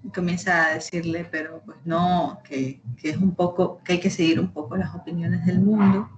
Y 0.04 0.10
comienza 0.10 0.68
a 0.68 0.74
decirle, 0.76 1.26
pero 1.30 1.62
pues 1.66 1.78
no, 1.86 2.40
que, 2.44 2.82
que, 2.98 3.12
es 3.12 3.18
un 3.18 3.36
poco, 3.36 3.82
que 3.84 3.94
hay 3.94 4.00
que 4.00 4.10
seguir 4.10 4.40
un 4.40 4.52
poco 4.52 4.76
las 4.78 4.94
opiniones 4.96 5.46
del 5.46 5.60
mundo 5.60 6.10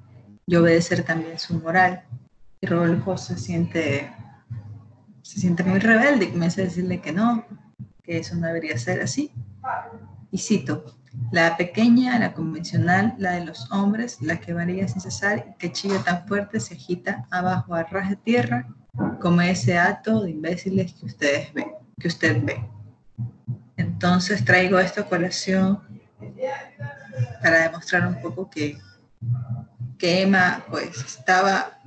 y 0.46 0.56
obedecer 0.56 1.04
también 1.04 1.38
su 1.40 1.56
moral. 1.60 2.04
Y 2.62 2.68
Rodolfo 2.68 3.18
se 3.18 3.38
siente, 3.38 4.12
se 5.22 5.40
siente 5.40 5.64
muy 5.64 5.80
rebelde 5.80 6.26
y 6.26 6.32
comienza 6.32 6.62
a 6.62 6.66
decirle 6.66 7.02
que 7.02 7.12
no, 7.12 7.46
que 8.04 8.20
eso 8.20 8.36
no 8.36 8.48
debería 8.48 8.78
ser 8.78 9.02
así. 9.02 9.32
Y 10.32 10.38
cito, 10.38 10.86
la 11.32 11.58
pequeña, 11.58 12.18
la 12.20 12.34
convencional, 12.34 13.16
la 13.18 13.32
de 13.32 13.46
los 13.46 13.72
hombres, 13.72 14.18
la 14.22 14.40
que 14.40 14.54
varía 14.54 14.88
sin 14.88 15.02
cesar 15.02 15.46
y 15.50 15.58
que 15.58 15.72
chilla 15.72 16.04
tan 16.04 16.28
fuerte 16.28 16.60
se 16.60 16.76
agita 16.76 17.26
abajo 17.32 17.76
a 17.76 17.84
ras 17.84 18.10
de 18.10 18.16
tierra 18.16 18.68
como 19.20 19.42
ese 19.42 19.78
acto 19.78 20.24
de 20.24 20.32
imbéciles 20.32 20.94
que 20.94 21.06
ustedes 21.06 21.54
ven, 21.54 21.72
que 22.00 22.08
usted 22.08 22.44
ve. 22.44 22.64
Entonces 23.76 24.44
traigo 24.44 24.80
esta 24.80 25.06
colación 25.06 25.82
para 27.42 27.64
demostrar 27.64 28.08
un 28.08 28.22
poco 28.22 28.50
que, 28.50 28.78
que 29.98 30.22
Emma 30.22 30.66
pues 30.70 30.98
estaba 31.04 31.80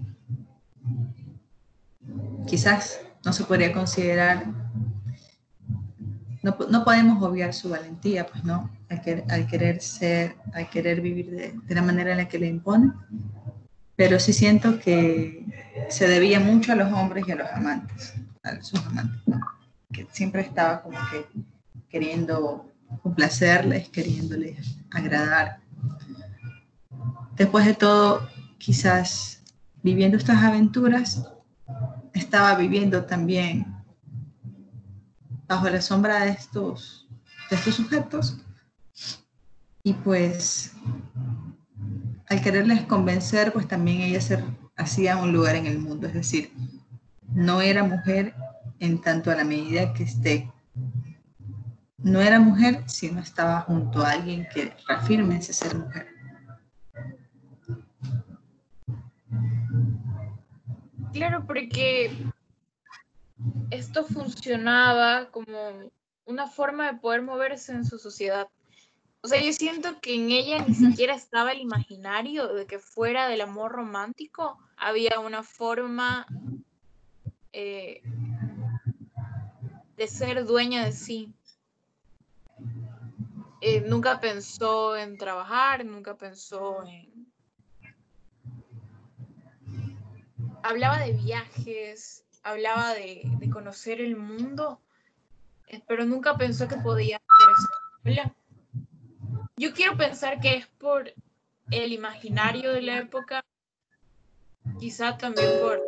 quizás 2.46 3.00
no 3.24 3.32
se 3.32 3.44
podría 3.44 3.72
considerar 3.72 4.44
no, 6.42 6.56
no 6.70 6.84
podemos 6.84 7.22
obviar 7.22 7.52
su 7.52 7.68
valentía, 7.68 8.26
pues 8.26 8.44
no, 8.44 8.70
al, 8.88 9.46
querer 9.46 9.80
ser, 9.80 10.36
al 10.54 10.70
querer 10.70 11.00
vivir 11.00 11.30
de, 11.30 11.74
la 11.74 11.82
manera 11.82 12.12
en 12.12 12.18
la 12.18 12.28
que 12.28 12.38
le 12.38 12.46
impone, 12.46 12.92
pero 13.96 14.18
sí 14.18 14.32
siento 14.32 14.78
que 14.78 15.44
se 15.90 16.08
debía 16.08 16.40
mucho 16.40 16.72
a 16.72 16.76
los 16.76 16.92
hombres 16.92 17.28
y 17.28 17.32
a 17.32 17.36
los 17.36 17.48
amantes, 17.50 18.14
a 18.42 18.60
sus 18.62 18.84
amantes, 18.86 19.20
que 19.92 20.06
siempre 20.12 20.42
estaba 20.42 20.82
como 20.82 20.98
que 21.10 21.26
queriendo 21.90 22.70
complacerles, 23.02 23.88
queriéndoles 23.90 24.78
agradar. 24.90 25.60
Después 27.36 27.66
de 27.66 27.74
todo, 27.74 28.28
quizás 28.58 29.42
viviendo 29.82 30.16
estas 30.16 30.42
aventuras, 30.42 31.26
estaba 32.14 32.54
viviendo 32.56 33.04
también 33.04 33.69
bajo 35.50 35.68
la 35.68 35.82
sombra 35.82 36.20
de 36.20 36.30
estos, 36.30 37.08
de 37.50 37.56
estos 37.56 37.74
sujetos 37.74 38.38
y 39.82 39.94
pues 39.94 40.74
al 42.28 42.40
quererles 42.40 42.82
convencer, 42.82 43.52
pues 43.52 43.66
también 43.66 44.00
ella 44.00 44.20
se 44.20 44.44
hacía 44.76 45.16
un 45.16 45.32
lugar 45.32 45.56
en 45.56 45.66
el 45.66 45.80
mundo, 45.80 46.06
es 46.06 46.14
decir, 46.14 46.52
no 47.34 47.60
era 47.60 47.82
mujer 47.82 48.32
en 48.78 49.00
tanto 49.00 49.32
a 49.32 49.34
la 49.34 49.42
medida 49.42 49.92
que 49.92 50.04
esté. 50.04 50.48
No 51.98 52.20
era 52.20 52.38
mujer 52.38 52.84
si 52.86 53.10
no 53.10 53.20
estaba 53.20 53.62
junto 53.62 54.02
a 54.02 54.12
alguien 54.12 54.46
que 54.54 54.72
reafirme 54.86 55.38
ese 55.38 55.52
ser 55.52 55.76
mujer. 55.76 56.06
Claro, 61.12 61.44
porque 61.44 62.30
esto 63.70 64.04
funcionaba 64.04 65.30
como 65.30 65.90
una 66.24 66.46
forma 66.46 66.92
de 66.92 66.98
poder 66.98 67.22
moverse 67.22 67.72
en 67.72 67.84
su 67.84 67.98
sociedad. 67.98 68.48
O 69.22 69.28
sea, 69.28 69.42
yo 69.42 69.52
siento 69.52 70.00
que 70.00 70.14
en 70.14 70.30
ella 70.30 70.64
ni 70.66 70.74
siquiera 70.74 71.14
estaba 71.14 71.52
el 71.52 71.60
imaginario 71.60 72.48
de 72.54 72.66
que 72.66 72.78
fuera 72.78 73.28
del 73.28 73.42
amor 73.42 73.72
romántico 73.72 74.58
había 74.76 75.20
una 75.20 75.42
forma 75.42 76.26
eh, 77.52 78.02
de 79.96 80.06
ser 80.08 80.46
dueña 80.46 80.84
de 80.84 80.92
sí. 80.92 81.34
Eh, 83.60 83.82
nunca 83.82 84.20
pensó 84.20 84.96
en 84.96 85.18
trabajar, 85.18 85.84
nunca 85.84 86.16
pensó 86.16 86.82
en... 86.86 87.10
Hablaba 90.62 91.00
de 91.00 91.12
viajes, 91.12 92.24
hablaba 92.42 92.94
de, 92.94 93.22
de 93.24 93.50
conocer 93.50 94.00
el 94.00 94.16
mundo, 94.16 94.80
eh, 95.68 95.82
pero 95.86 96.04
nunca 96.04 96.36
pensó 96.36 96.66
que 96.68 96.76
podía 96.76 97.16
hacer 98.04 98.18
eso. 98.24 98.34
Yo 99.56 99.72
quiero 99.74 99.96
pensar 99.96 100.40
que 100.40 100.56
es 100.56 100.66
por 100.66 101.12
el 101.70 101.92
imaginario 101.92 102.72
de 102.72 102.82
la 102.82 102.98
época, 102.98 103.44
quizá 104.78 105.16
también 105.16 105.50
por 105.60 105.80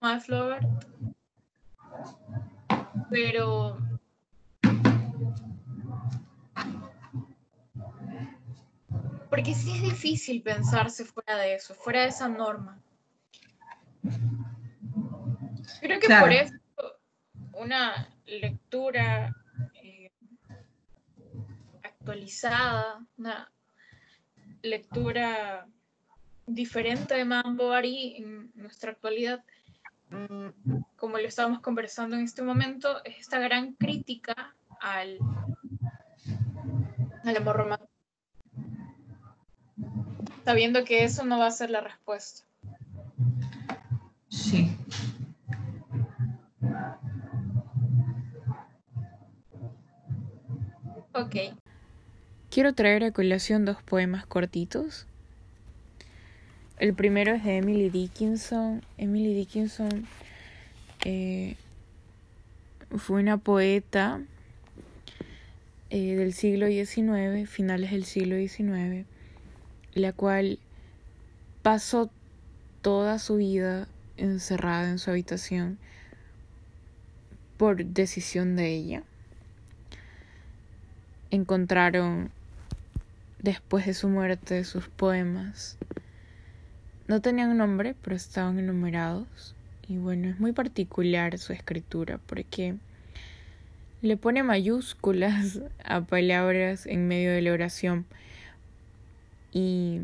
My 0.00 0.20
Flower, 0.20 0.66
pero 3.10 3.78
porque 9.30 9.54
sí 9.54 9.76
es 9.76 9.82
difícil 9.82 10.42
pensarse 10.42 11.04
fuera 11.04 11.36
de 11.38 11.54
eso, 11.54 11.74
fuera 11.74 12.02
de 12.02 12.08
esa 12.08 12.28
norma. 12.28 12.83
Creo 15.84 16.00
que 16.00 16.08
por 16.08 16.32
eso 16.32 16.54
una 17.52 18.08
lectura 18.24 19.36
actualizada, 21.82 23.06
una 23.18 23.52
lectura 24.62 25.66
diferente 26.46 27.14
de 27.14 27.26
Mambo 27.26 27.64
Bovary 27.64 28.16
en 28.16 28.50
nuestra 28.54 28.92
actualidad, 28.92 29.44
mm, 30.08 30.80
como 30.96 31.18
lo 31.18 31.28
estábamos 31.28 31.60
conversando 31.60 32.16
en 32.16 32.22
este 32.22 32.40
momento, 32.40 33.04
es 33.04 33.18
esta 33.18 33.38
gran 33.38 33.74
crítica 33.74 34.54
al, 34.80 35.18
al 37.24 37.36
amor 37.36 37.56
romántico. 37.56 37.90
Sabiendo 40.46 40.82
que 40.84 41.04
eso 41.04 41.26
no 41.26 41.38
va 41.38 41.48
a 41.48 41.50
ser 41.50 41.68
la 41.68 41.82
respuesta. 41.82 42.46
Sí. 44.30 44.74
Ok. 51.14 51.36
Quiero 52.50 52.72
traer 52.72 53.04
a 53.04 53.12
colación 53.12 53.64
dos 53.64 53.80
poemas 53.82 54.26
cortitos. 54.26 55.06
El 56.78 56.92
primero 56.92 57.34
es 57.34 57.44
de 57.44 57.58
Emily 57.58 57.88
Dickinson. 57.88 58.82
Emily 58.98 59.32
Dickinson 59.32 60.06
eh, 61.04 61.54
fue 62.96 63.20
una 63.20 63.36
poeta 63.36 64.22
eh, 65.90 66.16
del 66.16 66.32
siglo 66.32 66.66
XIX, 66.66 67.48
finales 67.48 67.92
del 67.92 68.04
siglo 68.04 68.36
XIX, 68.36 69.06
la 69.92 70.12
cual 70.12 70.58
pasó 71.62 72.10
toda 72.82 73.20
su 73.20 73.36
vida 73.36 73.86
encerrada 74.16 74.90
en 74.90 74.98
su 74.98 75.10
habitación 75.10 75.78
por 77.56 77.84
decisión 77.84 78.56
de 78.56 78.74
ella. 78.74 79.04
Encontraron 81.34 82.30
después 83.40 83.86
de 83.86 83.94
su 83.94 84.08
muerte 84.08 84.62
sus 84.62 84.86
poemas. 84.86 85.78
No 87.08 87.20
tenían 87.20 87.56
nombre, 87.56 87.96
pero 88.00 88.14
estaban 88.14 88.60
enumerados. 88.60 89.56
Y 89.88 89.96
bueno, 89.96 90.28
es 90.28 90.38
muy 90.38 90.52
particular 90.52 91.36
su 91.38 91.52
escritura 91.52 92.20
porque 92.26 92.76
le 94.00 94.16
pone 94.16 94.44
mayúsculas 94.44 95.60
a 95.84 96.02
palabras 96.02 96.86
en 96.86 97.08
medio 97.08 97.32
de 97.32 97.42
la 97.42 97.52
oración. 97.52 98.06
Y 99.50 100.02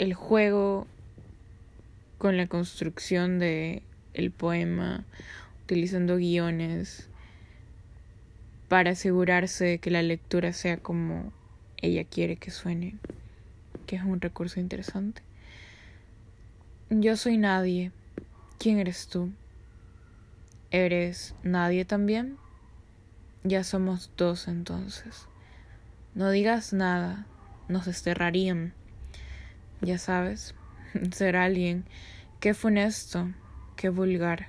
el 0.00 0.12
juego 0.12 0.88
con 2.18 2.36
la 2.36 2.48
construcción 2.48 3.38
de 3.38 3.84
el 4.12 4.32
poema, 4.32 5.04
utilizando 5.62 6.16
guiones 6.16 7.08
para 8.72 8.92
asegurarse 8.92 9.66
de 9.66 9.78
que 9.80 9.90
la 9.90 10.00
lectura 10.00 10.54
sea 10.54 10.78
como 10.78 11.30
ella 11.76 12.04
quiere 12.04 12.36
que 12.36 12.50
suene, 12.50 12.96
que 13.84 13.96
es 13.96 14.02
un 14.02 14.18
recurso 14.18 14.60
interesante. 14.60 15.20
Yo 16.88 17.18
soy 17.18 17.36
nadie. 17.36 17.92
¿Quién 18.58 18.78
eres 18.78 19.08
tú? 19.08 19.30
¿Eres 20.70 21.34
nadie 21.42 21.84
también? 21.84 22.38
Ya 23.44 23.62
somos 23.62 24.10
dos 24.16 24.48
entonces. 24.48 25.26
No 26.14 26.30
digas 26.30 26.72
nada, 26.72 27.26
nos 27.68 27.84
desterrarían. 27.84 28.72
Ya 29.82 29.98
sabes, 29.98 30.54
ser 31.12 31.36
alguien. 31.36 31.84
Qué 32.40 32.54
funesto, 32.54 33.28
qué 33.76 33.90
vulgar. 33.90 34.48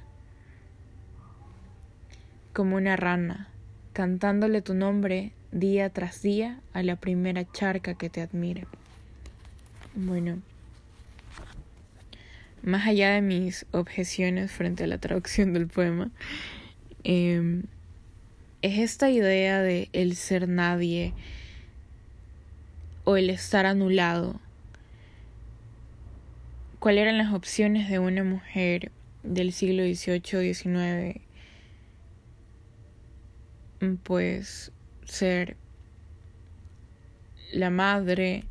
Como 2.53 2.78
una 2.78 2.95
rana, 2.95 3.49
cantándole 3.94 4.62
tu 4.62 4.74
nombre 4.74 5.32
día 5.52 5.89
tras 5.89 6.22
día 6.22 6.60
a 6.74 6.82
la 6.84 6.96
primera 6.96 7.50
charca 7.52 7.94
que 7.94 8.10
te 8.10 8.22
admire. 8.22 8.66
Bueno, 9.96 10.41
más 12.64 12.88
allá 12.88 13.12
de 13.12 13.22
mis 13.22 13.66
objeciones 13.72 14.52
frente 14.52 14.86
a 14.86 14.88
la 14.88 14.98
traducción 14.98 15.54
del 15.54 15.68
poema, 15.68 16.10
em, 17.04 17.64
es 18.64 18.80
esta 18.80 19.10
idea 19.12 19.62
de 19.62 19.89
el 19.94 20.16
ser 20.16 20.48
nadie 20.48 21.14
o 23.04 23.18
el 23.18 23.30
estar 23.30 23.66
anulado. 23.66 24.39
¿Cuáles 26.80 27.04
eran 27.04 27.18
las 27.18 27.34
opciones 27.34 27.89
de 27.89 28.00
una 28.00 28.24
mujer 28.24 28.91
del 29.24 29.54
siglo 29.54 29.84
XVIII 29.84 30.54
XIX? 30.54 31.22
Pues 34.04 34.72
ser 35.06 35.58
la 37.52 37.70
madre, 37.70 38.46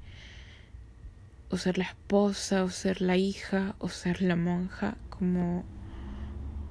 o 1.50 1.56
ser 1.56 1.78
la 1.78 1.84
esposa, 1.84 2.64
o 2.64 2.70
ser 2.70 3.00
la 3.00 3.16
hija, 3.16 3.74
o 3.78 3.88
ser 3.88 4.22
la 4.22 4.36
monja, 4.36 4.96
como 5.10 5.64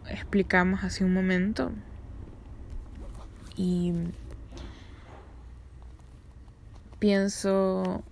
explicamos 0.09 0.83
hace 0.83 1.03
un 1.03 1.13
momento. 1.13 1.71
Y 3.55 3.93
pienso 6.99 8.03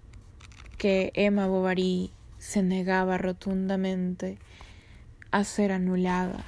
que 0.78 1.12
Emma 1.16 1.48
Bovary 1.48 2.12
se 2.38 2.64
negaba 2.64 3.18
rotundamente 3.18 4.38
a 5.32 5.44
ser 5.44 5.72
anulada, 5.72 6.44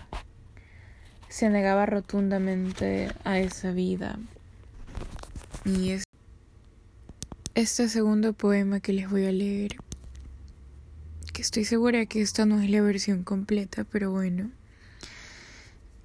se 1.31 1.49
negaba 1.49 1.85
rotundamente 1.85 3.09
a 3.23 3.39
esa 3.39 3.71
vida. 3.71 4.19
Y 5.63 5.91
es 5.91 6.03
este 7.55 7.87
segundo 7.87 8.33
poema 8.33 8.81
que 8.81 8.91
les 8.91 9.09
voy 9.09 9.25
a 9.25 9.31
leer, 9.31 9.77
que 11.31 11.41
estoy 11.41 11.63
segura 11.63 12.05
que 12.05 12.21
esta 12.21 12.45
no 12.45 12.59
es 12.59 12.69
la 12.69 12.81
versión 12.81 13.23
completa, 13.23 13.85
pero 13.85 14.11
bueno, 14.11 14.51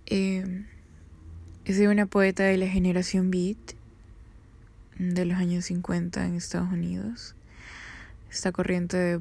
eh, 0.06 0.64
es 1.64 1.76
de 1.76 1.88
una 1.88 2.06
poeta 2.06 2.44
de 2.44 2.56
la 2.56 2.68
generación 2.68 3.32
Beat 3.32 3.74
de 4.96 5.24
los 5.24 5.38
años 5.38 5.64
50 5.64 6.24
en 6.24 6.36
Estados 6.36 6.72
Unidos. 6.72 7.34
Esta 8.30 8.52
corriente 8.52 9.18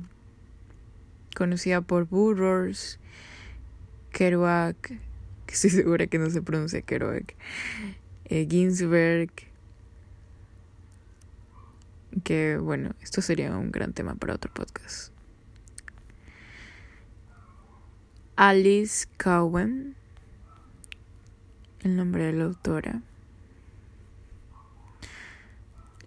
conocida 1.35 1.81
por 1.81 2.05
Burroughs, 2.05 2.99
Kerouac, 4.11 4.99
que 5.45 5.53
estoy 5.53 5.69
segura 5.69 6.07
que 6.07 6.19
no 6.19 6.29
se 6.29 6.41
pronuncia 6.41 6.81
Kerouac, 6.81 7.35
eh, 8.25 8.47
Ginsberg, 8.49 9.31
que 12.23 12.57
bueno, 12.57 12.95
esto 13.01 13.21
sería 13.21 13.55
un 13.55 13.71
gran 13.71 13.93
tema 13.93 14.15
para 14.15 14.35
otro 14.35 14.51
podcast. 14.53 15.11
Alice 18.35 19.07
Cowen 19.17 19.95
el 21.85 21.95
nombre 21.95 22.23
de 22.23 22.33
la 22.33 22.45
autora. 22.45 23.01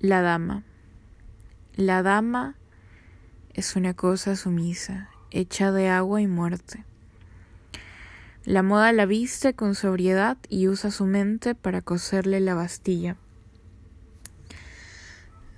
La 0.00 0.22
dama. 0.22 0.64
La 1.76 2.02
dama 2.02 2.56
es 3.54 3.76
una 3.76 3.94
cosa 3.94 4.34
sumisa, 4.34 5.08
hecha 5.30 5.70
de 5.70 5.88
agua 5.88 6.20
y 6.20 6.26
muerte. 6.26 6.84
La 8.48 8.62
moda 8.62 8.94
la 8.94 9.04
viste 9.04 9.52
con 9.52 9.74
sobriedad 9.74 10.38
y 10.48 10.68
usa 10.68 10.90
su 10.90 11.04
mente 11.04 11.54
para 11.54 11.82
coserle 11.82 12.40
la 12.40 12.54
bastilla. 12.54 13.18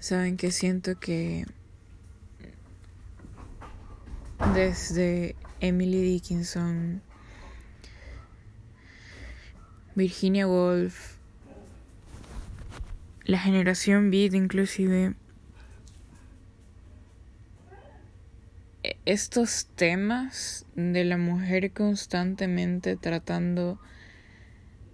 Saben 0.00 0.36
que 0.36 0.50
siento 0.50 0.98
que 0.98 1.46
desde 4.56 5.36
Emily 5.60 6.02
Dickinson 6.02 7.00
Virginia 9.94 10.48
Woolf, 10.48 11.18
la 13.24 13.38
generación 13.38 14.10
Beat 14.10 14.34
inclusive. 14.34 15.14
Estos 19.04 19.66
temas 19.74 20.66
de 20.74 21.04
la 21.04 21.16
mujer 21.16 21.72
constantemente 21.72 22.96
tratando 22.96 23.78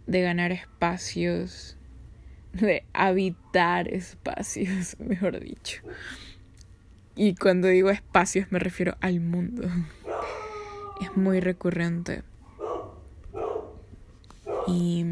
de 0.07 0.23
ganar 0.23 0.53
espacios, 0.53 1.77
de 2.53 2.85
habitar 2.93 3.89
espacios, 3.89 4.97
mejor 4.99 5.41
dicho. 5.41 5.83
Y 7.15 7.35
cuando 7.35 7.69
digo 7.69 7.91
espacios 7.91 8.51
me 8.51 8.59
refiero 8.59 8.97
al 9.01 9.21
mundo. 9.21 9.69
Es 11.01 11.17
muy 11.17 11.41
recurrente. 11.41 12.23
Y, 14.67 15.05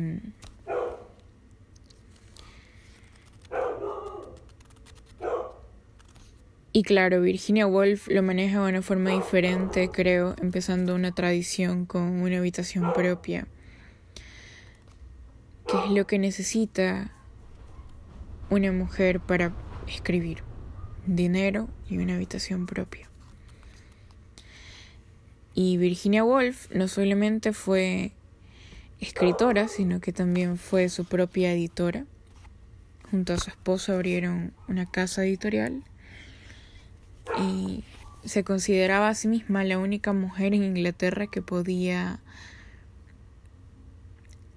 y 6.77 6.83
claro, 6.83 7.21
Virginia 7.21 7.69
Woolf 7.69 8.09
lo 8.09 8.21
maneja 8.25 8.61
de 8.61 8.69
una 8.69 8.83
forma 8.83 9.11
diferente, 9.11 9.91
creo, 9.91 10.35
empezando 10.43 10.97
una 10.97 11.13
tradición 11.13 11.87
con 11.87 12.03
una 12.03 12.39
habitación 12.39 12.93
propia, 12.93 13.47
que 15.69 15.77
es 15.85 15.91
lo 15.93 16.05
que 16.09 16.19
necesita 16.19 17.13
una 18.51 18.73
mujer 18.73 19.21
para 19.21 19.55
escribir, 19.87 20.43
dinero 21.07 21.69
y 21.89 21.99
una 21.99 22.17
habitación 22.17 22.67
propia. 22.67 23.09
Y 25.55 25.77
Virginia 25.77 26.25
Woolf 26.25 26.73
no 26.73 26.89
solamente 26.89 27.53
fue 27.53 28.11
escritora, 28.99 29.69
sino 29.69 30.01
que 30.01 30.13
también 30.13 30.59
fue 30.59 30.89
su 30.89 31.05
propia 31.05 31.53
editora. 31.53 32.05
Junto 33.13 33.33
a 33.33 33.39
su 33.39 33.51
esposo 33.51 33.93
abrieron 33.93 34.53
una 34.67 34.91
casa 34.91 35.25
editorial 35.25 35.85
y 37.39 37.85
se 38.25 38.45
consideraba 38.45 39.09
a 39.09 39.15
sí 39.15 39.29
misma 39.29 39.65
la 39.65 39.79
única 39.79 40.13
mujer 40.13 40.55
en 40.55 40.65
Inglaterra 40.65 41.27
que 41.27 41.43
podía 41.43 42.21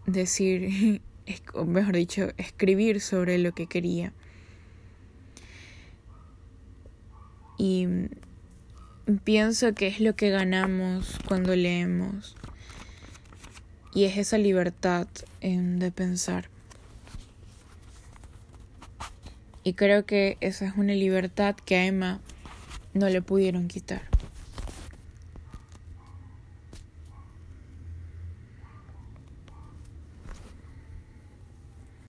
decir, 0.05 1.01
o 1.53 1.65
mejor 1.65 1.95
dicho, 1.95 2.30
escribir 2.38 3.01
sobre 3.01 3.38
lo 3.38 3.51
que 3.53 3.68
quería. 3.68 4.13
Y 7.57 7.88
pienso 9.24 9.74
que 9.74 9.88
es 9.88 9.99
lo 9.99 10.15
que 10.15 10.30
ganamos 10.30 11.18
cuando 11.28 11.55
leemos 11.55 12.36
y 13.93 14.03
es 14.05 14.18
esa 14.18 14.38
libertad 14.38 15.07
de 15.41 15.91
pensar. 15.91 16.49
Y 19.63 19.74
creo 19.74 20.05
que 20.05 20.38
esa 20.39 20.68
es 20.68 20.74
una 20.78 20.93
libertad 20.93 21.55
que 21.55 21.76
a 21.76 21.86
Emma 21.86 22.22
no 22.98 23.10
le 23.10 23.22
pudieron 23.22 23.68
quitar. 23.68 24.02